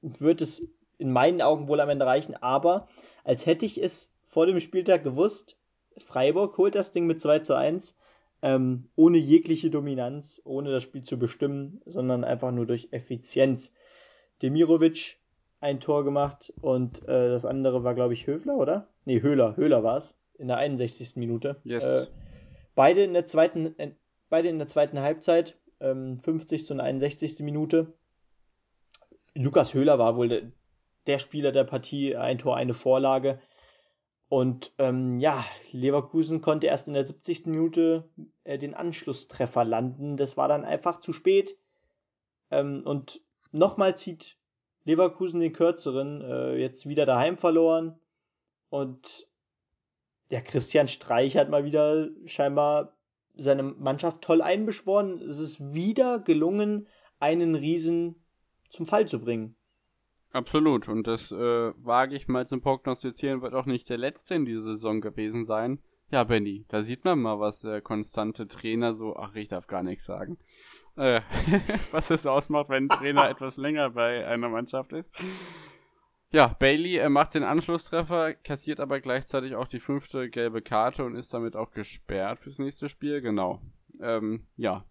wird 0.03 0.41
es 0.41 0.69
in 0.99 1.12
meinen 1.12 1.43
Augen 1.43 1.69
wohl 1.69 1.81
am 1.81 1.89
Ende 1.89 2.07
reichen, 2.07 2.37
aber 2.37 2.89
als 3.25 3.47
hätte 3.47 3.67
ich 3.67 3.83
es 3.83 4.12
vor 4.29 4.47
dem 4.47 4.61
Spieltag 4.61 5.03
gewusst, 5.03 5.57
Freiburg 5.99 6.57
holt 6.59 6.75
das 6.75 6.93
Ding 6.93 7.07
mit 7.07 7.21
2 7.21 7.41
zu 7.41 7.55
1, 7.55 7.97
ähm, 8.43 8.89
ohne 8.97 9.19
jegliche 9.19 9.71
Dominanz, 9.71 10.43
ohne 10.45 10.71
das 10.71 10.83
Spiel 10.83 11.03
zu 11.03 11.19
bestimmen, 11.19 11.81
sondern 11.87 12.25
einfach 12.25 12.51
nur 12.51 12.67
durch 12.67 12.89
Effizienz. 12.91 13.73
Demirovic 14.43 15.19
ein 15.65 15.81
Tor 15.81 16.05
gemacht 16.05 16.53
und 16.61 17.09
äh, 17.09 17.31
das 17.31 17.47
andere 17.47 17.85
war, 17.85 17.95
glaube 17.95 18.12
ich, 18.12 18.27
Höfler, 18.27 18.59
oder? 18.59 18.89
Nee, 19.07 19.23
Höhler. 19.23 19.57
Höhler 19.57 19.83
war 19.83 19.97
es. 19.97 20.15
In 20.37 20.49
der 20.49 20.59
61. 20.59 21.17
Minute. 21.17 21.57
Yes. 21.65 21.85
Äh, 21.85 22.07
beide 22.75 23.03
in 23.03 23.15
der 23.15 23.25
zweiten, 23.25 23.79
äh, 23.79 23.93
beide 24.29 24.49
in 24.51 24.59
der 24.59 24.69
zweiten 24.69 25.01
Halbzeit, 25.01 25.57
ähm, 25.81 26.21
50. 26.21 26.71
und 26.71 26.81
61. 26.81 27.41
Minute. 27.41 27.95
Lukas 29.35 29.73
Höhler 29.73 29.99
war 29.99 30.17
wohl 30.17 30.29
der, 30.29 30.43
der 31.07 31.19
Spieler 31.19 31.51
der 31.51 31.65
Partie, 31.65 32.15
ein 32.15 32.39
Tor, 32.39 32.57
eine 32.57 32.75
Vorlage. 32.75 33.41
Und 34.29 34.73
ähm, 34.77 35.19
ja, 35.19 35.47
Leverkusen 35.71 36.43
konnte 36.43 36.67
erst 36.67 36.89
in 36.89 36.95
der 36.95 37.07
70. 37.07 37.47
Minute 37.47 38.11
äh, 38.45 38.59
den 38.59 38.75
Anschlusstreffer 38.75 39.65
landen. 39.65 40.19
Das 40.19 40.37
war 40.37 40.49
dann 40.49 40.67
einfach 40.67 41.01
zu 41.01 41.15
spät. 41.15 41.57
Ähm, 42.51 42.83
und 42.85 43.23
nochmal 43.51 43.97
zieht 43.97 44.37
Leverkusen 44.85 45.41
den 45.41 45.53
kürzeren, 45.53 46.20
äh, 46.20 46.57
jetzt 46.57 46.89
wieder 46.89 47.07
daheim 47.07 47.37
verloren. 47.37 47.99
Und 48.68 49.26
der 50.30 50.43
Christian 50.43 50.89
Streich 50.89 51.37
hat 51.37 51.51
mal 51.51 51.64
wieder 51.64 52.09
scheinbar 52.26 52.97
seine 53.37 53.62
Mannschaft 53.62 54.22
toll 54.22 54.43
einbeschworen. 54.43 55.20
Es 55.20 55.39
ist 55.39 55.72
wieder 55.72 56.18
gelungen, 56.18 56.89
einen 57.18 57.55
Riesen 57.55 58.16
zum 58.70 58.87
Fall 58.87 59.09
zu 59.09 59.20
bringen. 59.20 59.57
Absolut. 60.32 60.89
Und 60.89 61.07
das 61.07 61.30
äh, 61.30 61.72
wage 61.76 62.16
ich 62.16 62.28
mal 62.28 62.47
zum 62.47 62.61
Prognostizieren, 62.61 63.43
wird 63.43 63.55
auch 63.55 63.66
nicht 63.66 63.89
der 63.89 63.99
letzte 63.99 64.35
in 64.35 64.45
dieser 64.45 64.62
Saison 64.62 65.01
gewesen 65.01 65.45
sein. 65.45 65.80
Ja, 66.11 66.24
Benny, 66.24 66.64
da 66.68 66.82
sieht 66.82 67.05
man 67.05 67.20
mal, 67.20 67.41
was 67.41 67.61
der 67.61 67.80
konstante 67.80 68.47
Trainer 68.47 68.93
so, 68.93 69.16
ach, 69.16 69.35
ich 69.35 69.49
darf 69.49 69.66
gar 69.66 69.82
nichts 69.82 70.05
sagen, 70.05 70.39
was 71.91 72.11
es 72.11 72.27
ausmacht, 72.27 72.69
wenn 72.69 72.85
ein 72.85 72.89
Trainer 72.89 73.29
etwas 73.29 73.57
länger 73.57 73.91
bei 73.91 74.27
einer 74.27 74.49
Mannschaft 74.49 74.93
ist. 74.93 75.25
Ja, 76.31 76.49
Bailey 76.49 76.97
äh, 76.97 77.09
macht 77.09 77.35
den 77.35 77.45
Anschlusstreffer, 77.45 78.35
kassiert 78.35 78.81
aber 78.81 79.01
gleichzeitig 79.01 79.55
auch 79.55 79.69
die 79.69 79.79
fünfte 79.79 80.29
gelbe 80.29 80.63
Karte 80.63 81.05
und 81.05 81.15
ist 81.15 81.33
damit 81.33 81.55
auch 81.55 81.71
gesperrt 81.71 82.41
fürs 82.41 82.59
nächste 82.59 82.89
Spiel. 82.89 83.21
Genau. 83.21 83.61
Ähm, 84.01 84.47
ja, 84.57 84.85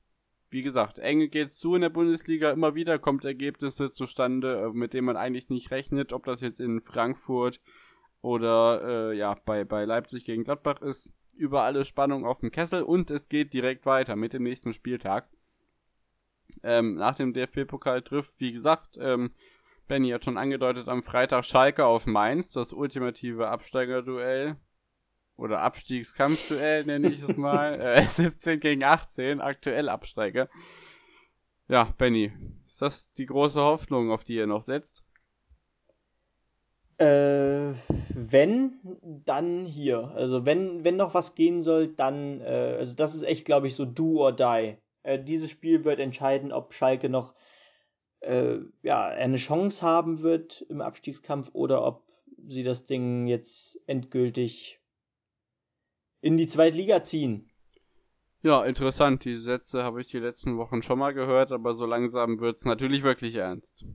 wie 0.52 0.62
gesagt, 0.62 1.00
eng 1.00 1.30
geht's 1.30 1.58
zu 1.58 1.76
in 1.76 1.82
der 1.82 1.90
Bundesliga. 1.90 2.52
Immer 2.52 2.76
wieder 2.76 2.98
kommt 2.98 3.26
Ergebnisse 3.26 3.90
zustande, 3.92 4.68
äh, 4.68 4.70
mit 4.70 4.94
denen 4.94 5.06
man 5.06 5.18
eigentlich 5.18 5.50
nicht 5.50 5.72
rechnet, 5.72 6.14
ob 6.14 6.24
das 6.26 6.40
jetzt 6.40 6.62
in 6.62 6.80
Frankfurt 6.80 7.60
oder 8.22 9.12
äh, 9.12 9.18
ja 9.18 9.36
bei, 9.46 9.66
bei 9.66 9.84
Leipzig 9.84 10.24
gegen 10.24 10.46
Gladbach 10.46 10.82
ist. 10.82 11.12
Überall 11.36 11.76
ist 11.76 11.90
Spannung 11.90 12.26
auf 12.26 12.40
dem 12.40 12.52
Kessel 12.52 12.84
und 12.84 13.12
es 13.12 13.28
geht 13.28 13.54
direkt 13.54 13.86
weiter 13.86 14.16
mit 14.16 14.32
dem 14.32 14.44
nächsten 14.44 14.72
Spieltag 14.72 15.28
ähm, 16.64 16.96
nach 16.96 17.16
dem 17.16 17.34
DFB-Pokal 17.34 18.02
trifft. 18.02 18.40
Wie 18.40 18.52
gesagt, 18.52 18.98
ähm, 19.00 19.32
Benny 19.88 20.10
hat 20.10 20.24
schon 20.24 20.38
angedeutet, 20.38 20.88
am 20.88 21.04
Freitag 21.04 21.46
Schalke 21.46 21.86
auf 21.86 22.08
Mainz, 22.08 22.52
das 22.52 22.74
ultimative 22.74 23.50
Absteigerduell. 23.50 24.56
Oder 25.36 25.62
Abstiegskampfduell 25.62 26.86
nenne 26.86 27.10
ich 27.10 27.22
es 27.22 27.38
mal. 27.38 27.80
äh, 27.82 28.02
17 28.04 28.60
gegen 28.60 28.84
18, 28.84 29.42
aktuell 29.42 29.90
Absteiger. 29.90 30.48
Ja, 31.68 31.94
Benny, 31.98 32.32
ist 32.68 32.82
das 32.82 33.14
die 33.14 33.26
große 33.26 33.62
Hoffnung, 33.62 34.12
auf 34.12 34.24
die 34.24 34.36
ihr 34.36 34.48
noch 34.48 34.62
setzt? 34.62 35.04
Äh, 36.98 37.74
wenn, 38.10 38.80
dann 39.26 39.66
hier. 39.66 40.12
Also 40.16 40.46
wenn, 40.46 40.84
wenn 40.84 40.96
noch 40.96 41.14
was 41.14 41.36
gehen 41.36 41.64
soll, 41.64 41.88
dann, 41.88 42.42
äh, 42.42 42.76
also 42.78 42.94
das 42.96 43.16
ist 43.16 43.24
echt, 43.24 43.46
glaube 43.46 43.68
ich, 43.68 43.76
so 43.76 43.86
do 43.86 44.22
or 44.22 44.32
die. 44.32 44.78
Äh, 45.04 45.24
dieses 45.24 45.52
Spiel 45.52 45.86
wird 45.86 46.00
entscheiden, 46.00 46.52
ob 46.52 46.74
Schalke 46.74 47.10
noch 47.10 47.34
äh, 48.22 48.60
ja, 48.82 49.06
eine 49.06 49.38
Chance 49.38 49.82
haben 49.82 50.22
wird 50.22 50.66
im 50.70 50.82
Abstiegskampf 50.82 51.52
oder 51.54 51.86
ob 51.86 52.04
sie 52.48 52.64
das 52.64 52.86
Ding 52.86 53.28
jetzt 53.28 53.80
endgültig 53.86 54.80
in 56.22 56.38
die 56.38 56.48
Zweitliga 56.48 57.04
ziehen. 57.04 57.50
Ja, 58.42 58.64
interessant. 58.66 59.24
Die 59.24 59.38
Sätze 59.38 59.84
habe 59.84 60.02
ich 60.02 60.10
die 60.10 60.20
letzten 60.20 60.58
Wochen 60.58 60.82
schon 60.82 61.00
mal 61.00 61.14
gehört, 61.14 61.52
aber 61.52 61.74
so 61.74 61.86
langsam 61.86 62.40
wird 62.40 62.58
es 62.58 62.66
natürlich 62.66 63.04
wirklich 63.04 63.36
ernst. 63.36 63.86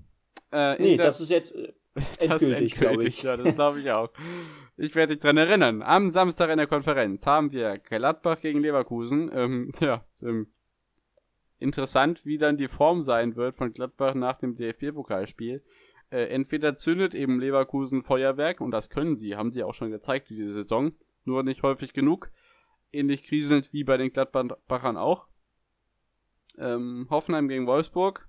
Äh, 0.52 0.80
nee, 0.80 0.96
das 0.96 1.20
ist 1.20 1.28
jetzt 1.30 1.54
äh, 1.54 1.72
endgültig, 2.20 2.28
das 2.28 2.42
endgültig 2.42 3.08
ich. 3.08 3.22
Ja, 3.22 3.36
das 3.36 3.54
glaube 3.54 3.80
ich 3.80 3.90
auch. 3.90 4.10
Ich 4.76 4.94
werde 4.94 5.14
dich 5.14 5.22
dran 5.22 5.36
erinnern. 5.36 5.82
Am 5.82 6.10
Samstag 6.10 6.50
in 6.50 6.56
der 6.58 6.66
Konferenz 6.66 7.26
haben 7.26 7.52
wir 7.52 7.78
Gladbach 7.78 8.40
gegen 8.40 8.60
Leverkusen. 8.60 9.30
Ähm, 9.34 9.72
ja, 9.80 10.06
ähm, 10.22 10.52
interessant, 11.58 12.24
wie 12.24 12.38
dann 12.38 12.56
die 12.56 12.68
Form 12.68 13.02
sein 13.02 13.36
wird 13.36 13.54
von 13.54 13.72
Gladbach 13.72 14.14
nach 14.14 14.38
dem 14.38 14.54
DFB-Pokalspiel. 14.54 15.62
Äh, 16.10 16.24
entweder 16.28 16.74
zündet 16.74 17.14
eben 17.14 17.40
Leverkusen 17.40 18.02
Feuerwerk, 18.02 18.60
und 18.60 18.70
das 18.70 18.90
können 18.90 19.16
sie, 19.16 19.36
haben 19.36 19.50
sie 19.50 19.62
auch 19.62 19.74
schon 19.74 19.90
gezeigt 19.90 20.30
diese 20.30 20.48
Saison, 20.48 20.92
nur 21.24 21.42
nicht 21.42 21.62
häufig 21.62 21.92
genug. 21.92 22.30
Ähnlich 22.92 23.24
kriselnd 23.24 23.72
wie 23.72 23.84
bei 23.84 23.96
den 23.98 24.12
Gladbachern 24.12 24.96
auch. 24.96 25.28
Ähm, 26.56 27.06
Hoffenheim 27.10 27.48
gegen 27.48 27.66
Wolfsburg 27.66 28.26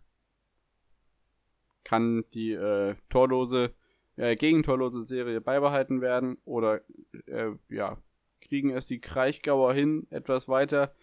kann 1.84 2.26
die 2.34 2.52
äh, 2.52 2.96
torlose, 3.10 3.74
äh, 4.18 4.36
gegentorlose 4.36 5.02
Serie 5.02 5.42
beibehalten 5.42 6.02
werden 6.02 6.38
oder 6.44 6.82
äh, 7.26 7.52
ja, 7.70 7.98
kriegen 8.42 8.72
es 8.72 8.86
die 8.86 9.00
Kraichgauer 9.00 9.74
hin, 9.74 10.06
etwas 10.10 10.48
weiter 10.48 10.94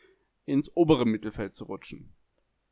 ins 0.44 0.70
obere 0.76 1.06
Mittelfeld 1.06 1.54
zu 1.54 1.64
rutschen. 1.64 2.12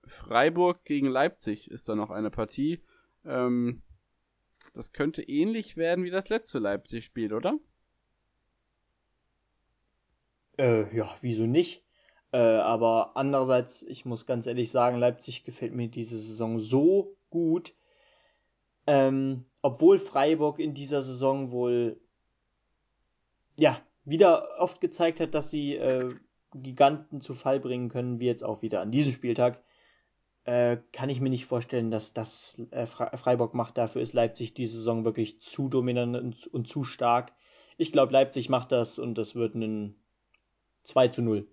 Freiburg 0.07 0.85
gegen 0.85 1.07
Leipzig 1.07 1.71
ist 1.71 1.89
da 1.89 1.95
noch 1.95 2.11
eine 2.11 2.31
Partie. 2.31 2.83
Ähm, 3.25 3.83
das 4.73 4.93
könnte 4.93 5.23
ähnlich 5.23 5.77
werden 5.77 6.05
wie 6.05 6.11
das 6.11 6.29
letzte 6.29 6.59
Leipzig-Spiel, 6.59 7.33
oder? 7.33 7.59
Äh, 10.59 10.95
ja, 10.97 11.15
wieso 11.21 11.45
nicht? 11.47 11.85
Äh, 12.33 12.39
aber 12.39 13.17
andererseits, 13.17 13.83
ich 13.83 14.05
muss 14.05 14.27
ganz 14.27 14.47
ehrlich 14.47 14.71
sagen, 14.71 14.99
Leipzig 14.99 15.45
gefällt 15.45 15.73
mir 15.73 15.89
diese 15.89 16.19
Saison 16.19 16.59
so 16.59 17.17
gut. 17.31 17.75
Ähm, 18.87 19.47
obwohl 19.63 19.99
Freiburg 19.99 20.59
in 20.59 20.75
dieser 20.75 21.03
Saison 21.03 21.51
wohl 21.51 22.01
ja 23.57 23.81
wieder 24.05 24.61
oft 24.61 24.81
gezeigt 24.81 25.21
hat, 25.21 25.35
dass 25.35 25.51
sie 25.51 25.77
äh, 25.77 26.15
Giganten 26.55 27.21
zu 27.21 27.35
Fall 27.35 27.61
bringen 27.61 27.89
können, 27.89 28.21
wie 28.21 28.27
jetzt 28.27 28.45
auch 28.45 28.63
wieder 28.63 28.81
an 28.81 28.91
diesem 28.91 29.13
Spieltag, 29.13 29.64
äh, 30.45 30.79
kann 30.93 31.09
ich 31.09 31.21
mir 31.21 31.31
nicht 31.31 31.47
vorstellen, 31.47 31.91
dass 31.91 32.13
das 32.13 32.61
äh, 32.71 32.87
Freiburg 32.87 33.55
macht. 33.55 33.79
Dafür 33.79 34.03
ist 34.03 34.13
Leipzig 34.13 34.55
diese 34.55 34.77
Saison 34.77 35.05
wirklich 35.05 35.41
zu 35.41 35.69
dominant 35.69 36.17
und, 36.17 36.47
und 36.49 36.69
zu 36.69 36.85
stark. 36.85 37.33
Ich 37.77 37.93
glaube, 37.93 38.13
Leipzig 38.13 38.49
macht 38.49 38.71
das 38.73 38.99
und 38.99 39.17
das 39.17 39.35
wird 39.35 39.55
ein 39.55 39.97
2 40.85 41.09
zu 41.09 41.23
0. 41.23 41.47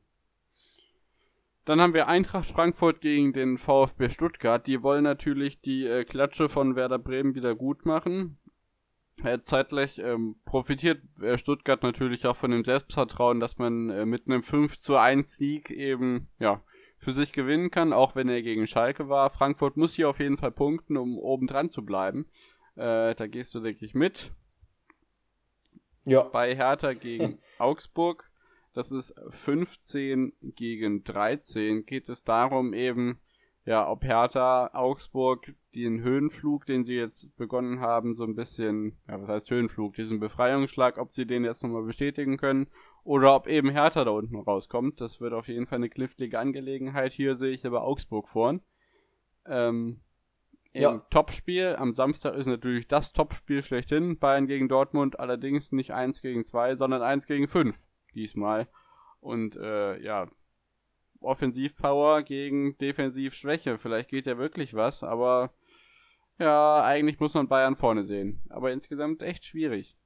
Dann 1.63 1.79
haben 1.79 1.93
wir 1.93 2.07
Eintracht 2.07 2.47
Frankfurt 2.47 3.01
gegen 3.01 3.33
den 3.33 3.57
VfB 3.57 4.09
Stuttgart. 4.09 4.65
Die 4.65 4.83
wollen 4.83 5.03
natürlich 5.03 5.61
die 5.61 5.85
äh, 5.85 6.03
Klatsche 6.03 6.49
von 6.49 6.75
Werder 6.75 6.99
Bremen 6.99 7.35
wieder 7.35 7.55
gut 7.55 7.85
machen. 7.85 8.39
Äh, 9.23 9.39
zeitgleich 9.39 9.99
ähm, 9.99 10.37
profitiert 10.45 11.01
äh, 11.21 11.37
Stuttgart 11.37 11.83
natürlich 11.83 12.25
auch 12.25 12.35
von 12.35 12.51
dem 12.51 12.63
Selbstvertrauen, 12.63 13.39
dass 13.39 13.57
man 13.59 13.89
äh, 13.89 14.05
mit 14.05 14.27
einem 14.27 14.41
5 14.41 14.79
zu 14.79 14.97
1 14.97 15.37
Sieg 15.37 15.69
eben 15.69 16.29
ja, 16.39 16.63
für 17.01 17.11
sich 17.11 17.33
gewinnen 17.33 17.71
kann, 17.71 17.91
auch 17.91 18.15
wenn 18.15 18.29
er 18.29 18.41
gegen 18.41 18.67
Schalke 18.67 19.09
war. 19.09 19.29
Frankfurt 19.29 19.75
muss 19.75 19.95
hier 19.95 20.09
auf 20.09 20.19
jeden 20.19 20.37
Fall 20.37 20.51
punkten, 20.51 20.95
um 20.95 21.17
oben 21.17 21.47
dran 21.47 21.69
zu 21.69 21.83
bleiben. 21.83 22.27
Äh, 22.75 23.15
da 23.15 23.27
gehst 23.27 23.53
du, 23.53 23.59
denke 23.59 23.83
ich, 23.83 23.93
mit. 23.93 24.31
Ja. 26.05 26.23
Bei 26.23 26.55
Hertha 26.55 26.93
gegen 26.93 27.39
Augsburg 27.59 28.31
das 28.73 28.91
ist 28.91 29.13
15 29.29 30.33
gegen 30.41 31.03
13. 31.03 31.85
Geht 31.85 32.07
es 32.09 32.23
darum 32.23 32.73
eben, 32.73 33.19
ja, 33.65 33.87
ob 33.87 34.03
Hertha 34.03 34.71
Augsburg 34.73 35.53
den 35.75 36.01
Höhenflug, 36.01 36.65
den 36.65 36.85
sie 36.85 36.95
jetzt 36.95 37.35
begonnen 37.35 37.81
haben, 37.81 38.15
so 38.15 38.23
ein 38.23 38.35
bisschen, 38.35 38.97
ja, 39.07 39.21
was 39.21 39.29
heißt 39.29 39.51
Höhenflug, 39.51 39.95
diesen 39.95 40.19
Befreiungsschlag, 40.19 40.97
ob 40.97 41.11
sie 41.11 41.25
den 41.25 41.43
jetzt 41.43 41.63
nochmal 41.63 41.83
bestätigen 41.83 42.37
können 42.37 42.67
oder 43.03 43.35
ob 43.35 43.47
eben 43.47 43.69
Hertha 43.69 44.03
da 44.03 44.11
unten 44.11 44.35
rauskommt. 44.37 45.01
Das 45.01 45.21
wird 45.21 45.33
auf 45.33 45.47
jeden 45.47 45.65
Fall 45.65 45.77
eine 45.77 45.89
knifflige 45.89 46.39
Angelegenheit. 46.39 47.13
Hier 47.13 47.35
sehe 47.35 47.51
ich 47.51 47.65
aber 47.65 47.83
Augsburg 47.83 48.27
vorn. 48.27 48.61
Ähm, 49.45 50.01
im 50.73 50.81
ja. 50.81 51.05
Topspiel 51.09 51.75
am 51.77 51.91
Samstag 51.91 52.35
ist 52.35 52.45
natürlich 52.45 52.87
das 52.87 53.11
Topspiel 53.11 53.61
schlechthin. 53.61 54.19
Bayern 54.19 54.47
gegen 54.47 54.69
Dortmund 54.69 55.19
allerdings 55.19 55.71
nicht 55.71 55.91
1 55.91 56.21
gegen 56.21 56.45
2, 56.45 56.75
sondern 56.75 57.01
1 57.01 57.27
gegen 57.27 57.47
5 57.47 57.77
diesmal. 58.13 58.67
Und 59.19 59.57
äh, 59.57 59.99
ja, 60.01 60.27
Offensivpower 61.19 62.23
gegen 62.23 62.77
Defensivschwäche. 62.77 63.77
Vielleicht 63.77 64.09
geht 64.09 64.27
ja 64.27 64.37
wirklich 64.37 64.73
was, 64.73 65.03
aber 65.03 65.53
ja, 66.39 66.83
eigentlich 66.83 67.19
muss 67.19 67.33
man 67.33 67.47
Bayern 67.47 67.75
vorne 67.75 68.03
sehen. 68.03 68.41
Aber 68.49 68.71
insgesamt 68.71 69.21
echt 69.21 69.45
schwierig. 69.45 69.97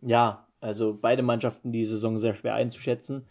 Ja, 0.00 0.45
also 0.66 0.98
beide 1.00 1.22
Mannschaften 1.22 1.72
die 1.72 1.84
Saison 1.84 2.18
sehr 2.18 2.34
schwer 2.34 2.54
einzuschätzen. 2.54 3.26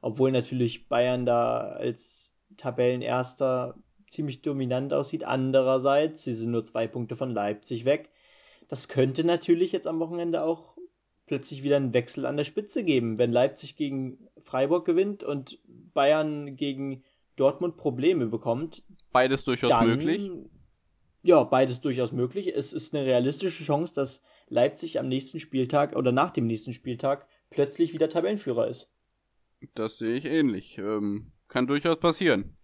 Obwohl 0.00 0.32
natürlich 0.32 0.88
Bayern 0.88 1.26
da 1.26 1.60
als 1.60 2.34
Tabellenerster 2.56 3.74
ziemlich 4.08 4.42
dominant 4.42 4.92
aussieht. 4.92 5.24
Andererseits, 5.24 6.22
sie 6.22 6.34
sind 6.34 6.50
nur 6.50 6.64
zwei 6.64 6.86
Punkte 6.86 7.16
von 7.16 7.30
Leipzig 7.30 7.84
weg. 7.84 8.10
Das 8.68 8.88
könnte 8.88 9.24
natürlich 9.24 9.72
jetzt 9.72 9.86
am 9.86 10.00
Wochenende 10.00 10.42
auch 10.42 10.76
plötzlich 11.26 11.62
wieder 11.62 11.76
einen 11.76 11.92
Wechsel 11.92 12.26
an 12.26 12.36
der 12.36 12.44
Spitze 12.44 12.84
geben. 12.84 13.18
Wenn 13.18 13.32
Leipzig 13.32 13.76
gegen 13.76 14.28
Freiburg 14.42 14.84
gewinnt 14.84 15.22
und 15.22 15.58
Bayern 15.92 16.56
gegen 16.56 17.04
Dortmund 17.36 17.76
Probleme 17.76 18.26
bekommt. 18.26 18.82
Beides 19.12 19.44
durchaus 19.44 19.70
dann, 19.70 19.86
möglich. 19.86 20.30
Ja, 21.22 21.44
beides 21.44 21.80
durchaus 21.80 22.12
möglich. 22.12 22.48
Es 22.54 22.72
ist 22.72 22.94
eine 22.94 23.04
realistische 23.04 23.62
Chance, 23.64 23.94
dass 23.94 24.22
Leipzig 24.48 24.98
am 24.98 25.08
nächsten 25.08 25.40
Spieltag 25.40 25.94
oder 25.96 26.12
nach 26.12 26.30
dem 26.30 26.46
nächsten 26.46 26.72
Spieltag 26.72 27.26
plötzlich 27.50 27.92
wieder 27.92 28.08
Tabellenführer 28.08 28.68
ist. 28.68 28.90
Das 29.74 29.98
sehe 29.98 30.16
ich 30.16 30.24
ähnlich. 30.24 30.78
Ähm, 30.78 31.32
kann 31.48 31.66
durchaus 31.66 31.98
passieren. 31.98 32.56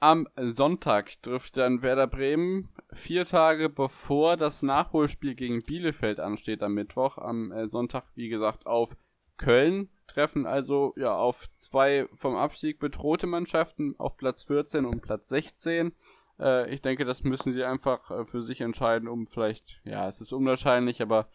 Am 0.00 0.28
Sonntag 0.36 1.20
trifft 1.22 1.56
dann 1.56 1.82
Werder 1.82 2.06
Bremen 2.06 2.68
vier 2.92 3.24
Tage 3.24 3.68
bevor 3.68 4.36
das 4.36 4.62
Nachholspiel 4.62 5.34
gegen 5.34 5.64
Bielefeld 5.64 6.20
ansteht 6.20 6.62
am 6.62 6.74
Mittwoch. 6.74 7.18
Am 7.18 7.50
äh, 7.50 7.68
Sonntag, 7.68 8.04
wie 8.14 8.28
gesagt, 8.28 8.66
auf 8.66 8.96
Köln. 9.36 9.88
Treffen 10.06 10.46
also 10.46 10.94
ja 10.96 11.14
auf 11.14 11.52
zwei 11.54 12.08
vom 12.14 12.36
Abstieg 12.36 12.78
bedrohte 12.78 13.26
Mannschaften 13.26 13.94
auf 13.98 14.16
Platz 14.16 14.44
14 14.44 14.84
und 14.84 15.02
Platz 15.02 15.28
16. 15.28 15.92
Äh, 16.38 16.72
ich 16.72 16.82
denke, 16.82 17.04
das 17.04 17.24
müssen 17.24 17.52
sie 17.52 17.64
einfach 17.64 18.10
äh, 18.10 18.24
für 18.24 18.42
sich 18.42 18.60
entscheiden, 18.60 19.08
um 19.08 19.26
vielleicht, 19.26 19.80
ja, 19.84 20.08
es 20.08 20.20
ist 20.20 20.32
unwahrscheinlich, 20.32 21.02
aber 21.02 21.28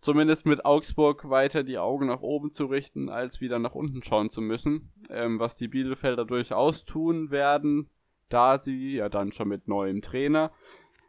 zumindest 0.00 0.46
mit 0.46 0.64
Augsburg 0.64 1.28
weiter 1.28 1.62
die 1.62 1.78
Augen 1.78 2.06
nach 2.06 2.20
oben 2.20 2.52
zu 2.52 2.66
richten, 2.66 3.08
als 3.08 3.40
wieder 3.40 3.58
nach 3.58 3.74
unten 3.74 4.02
schauen 4.02 4.30
zu 4.30 4.40
müssen. 4.40 4.92
Ähm, 5.10 5.38
was 5.38 5.56
die 5.56 5.68
Bielefelder 5.68 6.24
durchaus 6.24 6.84
tun 6.84 7.30
werden, 7.30 7.90
da 8.28 8.58
sie 8.58 8.96
ja 8.96 9.08
dann 9.08 9.32
schon 9.32 9.48
mit 9.48 9.68
neuem 9.68 10.02
Trainer 10.02 10.52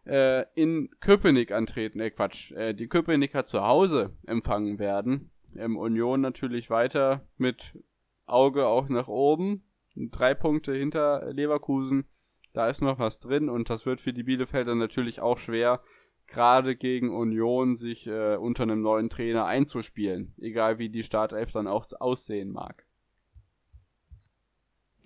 äh, 0.05 0.45
in 0.55 0.89
Köpenick 0.99 1.51
antreten, 1.51 1.99
äh 1.99 2.09
Quatsch, 2.09 2.51
äh, 2.51 2.73
die 2.73 2.87
Köpenicker 2.87 3.45
zu 3.45 3.61
Hause 3.61 4.15
empfangen 4.25 4.79
werden. 4.79 5.31
Ähm, 5.55 5.77
Union 5.77 6.21
natürlich 6.21 6.69
weiter 6.69 7.27
mit 7.37 7.77
Auge 8.25 8.67
auch 8.67 8.89
nach 8.89 9.07
oben, 9.07 9.63
drei 9.95 10.33
Punkte 10.33 10.73
hinter 10.73 11.31
Leverkusen, 11.33 12.05
da 12.53 12.67
ist 12.67 12.81
noch 12.81 12.99
was 12.99 13.19
drin 13.19 13.49
und 13.49 13.69
das 13.69 13.85
wird 13.85 14.01
für 14.01 14.13
die 14.13 14.23
Bielefelder 14.23 14.75
natürlich 14.75 15.21
auch 15.21 15.37
schwer, 15.37 15.81
gerade 16.27 16.75
gegen 16.75 17.15
Union 17.15 17.75
sich 17.75 18.07
äh, 18.07 18.35
unter 18.35 18.63
einem 18.63 18.81
neuen 18.81 19.09
Trainer 19.09 19.45
einzuspielen, 19.45 20.33
egal 20.39 20.77
wie 20.79 20.89
die 20.89 21.03
Startelf 21.03 21.51
dann 21.51 21.67
auch 21.67 21.85
aussehen 21.99 22.51
mag. 22.51 22.85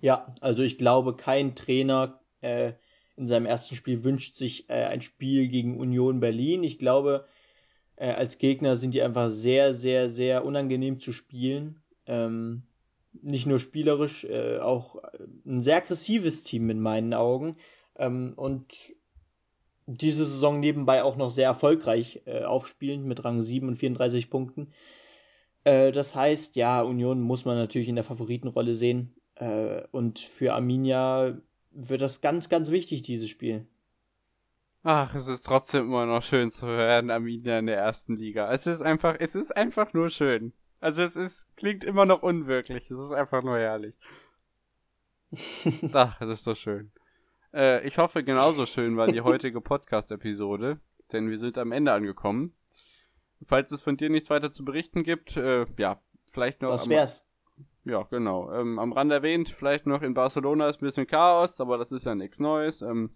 Ja, 0.00 0.34
also 0.40 0.62
ich 0.62 0.76
glaube, 0.76 1.16
kein 1.16 1.54
Trainer 1.54 2.20
äh, 2.42 2.74
in 3.16 3.26
seinem 3.26 3.46
ersten 3.46 3.74
Spiel 3.76 4.04
wünscht 4.04 4.36
sich 4.36 4.68
äh, 4.68 4.84
ein 4.84 5.00
Spiel 5.00 5.48
gegen 5.48 5.78
Union 5.78 6.20
Berlin. 6.20 6.62
Ich 6.62 6.78
glaube, 6.78 7.26
äh, 7.96 8.10
als 8.10 8.38
Gegner 8.38 8.76
sind 8.76 8.92
die 8.92 9.02
einfach 9.02 9.30
sehr, 9.30 9.72
sehr, 9.72 10.10
sehr 10.10 10.44
unangenehm 10.44 11.00
zu 11.00 11.12
spielen. 11.12 11.82
Ähm, 12.06 12.64
nicht 13.22 13.46
nur 13.46 13.58
spielerisch, 13.58 14.24
äh, 14.24 14.58
auch 14.58 15.02
ein 15.46 15.62
sehr 15.62 15.76
aggressives 15.76 16.42
Team 16.42 16.70
in 16.70 16.80
meinen 16.80 17.14
Augen. 17.14 17.56
Ähm, 17.96 18.32
und 18.36 18.66
diese 19.86 20.24
Saison 20.24 20.60
nebenbei 20.60 21.02
auch 21.02 21.16
noch 21.16 21.30
sehr 21.30 21.46
erfolgreich 21.46 22.22
äh, 22.26 22.44
aufspielend 22.44 23.04
mit 23.06 23.24
Rang 23.24 23.42
7 23.42 23.68
und 23.68 23.76
34 23.76 24.30
Punkten. 24.30 24.72
Äh, 25.64 25.92
das 25.92 26.14
heißt, 26.14 26.56
ja, 26.56 26.82
Union 26.82 27.20
muss 27.20 27.44
man 27.44 27.56
natürlich 27.56 27.88
in 27.88 27.96
der 27.96 28.04
Favoritenrolle 28.04 28.74
sehen. 28.74 29.14
Äh, 29.36 29.82
und 29.90 30.18
für 30.18 30.54
Arminia 30.54 31.38
wird 31.70 32.00
das 32.00 32.20
ganz, 32.20 32.48
ganz 32.48 32.70
wichtig, 32.70 33.02
dieses 33.02 33.28
Spiel. 33.28 33.66
Ach, 34.82 35.14
es 35.14 35.28
ist 35.28 35.44
trotzdem 35.44 35.86
immer 35.86 36.04
noch 36.04 36.22
schön 36.22 36.50
zu 36.50 36.66
hören, 36.66 37.10
Arminia 37.10 37.58
in 37.58 37.66
der 37.66 37.78
ersten 37.78 38.16
Liga. 38.16 38.52
Es 38.52 38.66
ist 38.66 38.82
einfach, 38.82 39.16
es 39.18 39.34
ist 39.34 39.56
einfach 39.56 39.94
nur 39.94 40.10
schön. 40.10 40.52
Also 40.80 41.02
es 41.02 41.16
ist, 41.16 41.56
klingt 41.56 41.84
immer 41.84 42.04
noch 42.04 42.22
unwirklich. 42.22 42.90
Es 42.90 42.98
ist 42.98 43.12
einfach 43.12 43.42
nur 43.42 43.58
herrlich. 43.58 43.94
Ach, 45.92 46.18
das 46.18 46.28
ist 46.28 46.46
doch 46.46 46.56
schön. 46.56 46.92
Äh, 47.52 47.86
ich 47.86 47.98
hoffe, 47.98 48.24
genauso 48.24 48.66
schön 48.66 48.96
war 48.96 49.06
die 49.06 49.20
heutige 49.20 49.60
Podcast-Episode, 49.60 50.80
denn 51.12 51.30
wir 51.30 51.38
sind 51.38 51.56
am 51.58 51.72
Ende 51.72 51.92
angekommen. 51.92 52.54
Falls 53.42 53.72
es 53.72 53.82
von 53.82 53.96
dir 53.96 54.10
nichts 54.10 54.30
weiter 54.30 54.50
zu 54.50 54.64
berichten 54.64 55.02
gibt, 55.02 55.36
äh, 55.36 55.64
ja, 55.78 56.00
vielleicht 56.26 56.62
noch. 56.62 56.70
Was 56.70 56.88
wär's? 56.88 57.24
Ja, 57.84 58.02
genau. 58.04 58.50
Ähm, 58.52 58.78
am 58.78 58.92
Rand 58.92 59.12
erwähnt, 59.12 59.48
vielleicht 59.48 59.86
noch 59.86 60.02
in 60.02 60.14
Barcelona 60.14 60.68
ist 60.68 60.80
ein 60.80 60.86
bisschen 60.86 61.06
Chaos, 61.06 61.60
aber 61.60 61.76
das 61.76 61.92
ist 61.92 62.06
ja 62.06 62.14
nichts 62.14 62.40
Neues. 62.40 62.80
Ähm, 62.80 63.10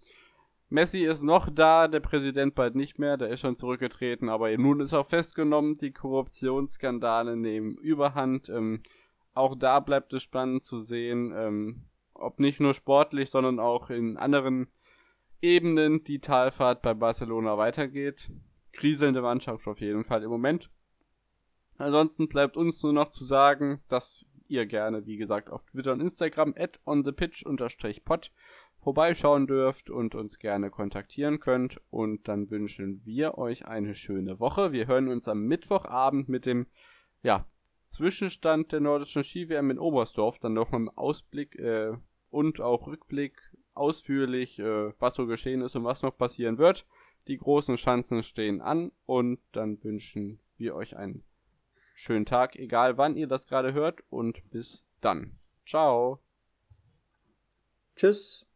Messi 0.71 1.05
ist 1.05 1.23
noch 1.23 1.49
da, 1.49 1.89
der 1.89 2.01
Präsident 2.01 2.55
bald 2.55 2.75
nicht 2.75 2.99
mehr, 2.99 3.17
der 3.17 3.29
ist 3.29 3.41
schon 3.41 3.57
zurückgetreten, 3.57 4.29
aber 4.29 4.55
nun 4.57 4.81
ist 4.81 4.93
auch 4.93 5.07
festgenommen, 5.07 5.75
die 5.75 5.93
Korruptionsskandale 5.93 7.37
nehmen 7.37 7.77
Überhand. 7.79 8.51
Ähm, 8.51 8.83
auch 9.33 9.55
da 9.55 9.81
bleibt 9.81 10.13
es 10.13 10.23
spannend 10.23 10.63
zu 10.63 10.81
sehen, 10.81 11.33
ähm, 11.35 11.85
ob 12.13 12.39
nicht 12.39 12.61
nur 12.61 12.75
sportlich, 12.75 13.31
sondern 13.31 13.61
auch 13.61 13.89
in 13.89 14.19
anderen 14.19 14.69
Ebenen 15.41 16.05
die 16.05 16.19
Talfahrt 16.19 16.83
bei 16.83 16.93
Barcelona 16.93 17.57
weitergeht. 17.57 18.31
Kriselnde 18.73 19.23
Mannschaft 19.23 19.67
auf 19.67 19.81
jeden 19.81 20.05
Fall 20.05 20.23
im 20.23 20.31
Moment. 20.31 20.71
Ansonsten 21.79 22.29
bleibt 22.29 22.57
uns 22.57 22.83
nur 22.83 22.93
noch 22.93 23.09
zu 23.09 23.25
sagen, 23.25 23.81
dass 23.89 24.27
ihr 24.49 24.67
gerne, 24.67 25.07
wie 25.07 25.17
gesagt, 25.17 25.51
auf 25.51 25.65
Twitter 25.65 25.93
und 25.93 26.01
Instagram 26.01 26.55
at 26.59 26.81
onthepitch-pod 26.85 28.33
vorbeischauen 28.89 29.47
dürft 29.47 29.91
und 29.91 30.15
uns 30.15 30.39
gerne 30.39 30.71
kontaktieren 30.71 31.41
könnt. 31.41 31.79
Und 31.91 32.27
dann 32.27 32.51
wünschen 32.51 33.05
wir 33.05 33.37
euch 33.37 33.67
eine 33.67 33.93
schöne 33.93 34.41
Woche. 34.41 34.73
Wir 34.73 34.87
hören 34.87 35.09
uns 35.09 35.29
am 35.29 35.43
Mittwochabend 35.43 36.31
mit 36.31 36.47
dem 36.47 36.69
ja, 37.23 37.47
Zwischenstand 37.87 38.73
der 38.73 38.81
nordischen 38.81 39.25
Ski-WM 39.25 39.73
in 39.73 39.79
Oberstdorf, 39.79 40.39
dann 40.39 40.55
nochmal 40.55 40.81
im 40.81 40.89
Ausblick 40.89 41.57
äh, 41.57 41.99
und 42.31 42.63
auch 42.63 42.87
Rückblick 42.87 43.39
ausführlich, 43.75 44.59
äh, 44.59 44.95
was 44.99 45.17
so 45.17 45.27
geschehen 45.27 45.61
ist 45.61 45.77
und 45.77 45.85
was 45.85 46.01
noch 46.01 46.17
passieren 46.17 46.57
wird. 46.57 46.87
Die 47.27 47.37
großen 47.37 47.77
Chancen 47.77 48.23
stehen 48.23 48.63
an 48.63 48.91
und 49.05 49.39
dann 49.53 49.85
wünschen 49.85 50.41
wir 50.57 50.75
euch 50.75 50.97
einen 50.97 51.25
schönen 51.93 52.25
Tag, 52.25 52.57
egal 52.57 52.97
wann 52.97 53.19
ihr 53.19 53.27
das 53.27 53.49
gerade 53.49 53.75
hört 53.75 54.03
und 54.09 54.49
bis 54.49 54.83
dann. 55.03 55.39
Ciao. 55.67 56.21
Tschüss. 57.97 58.48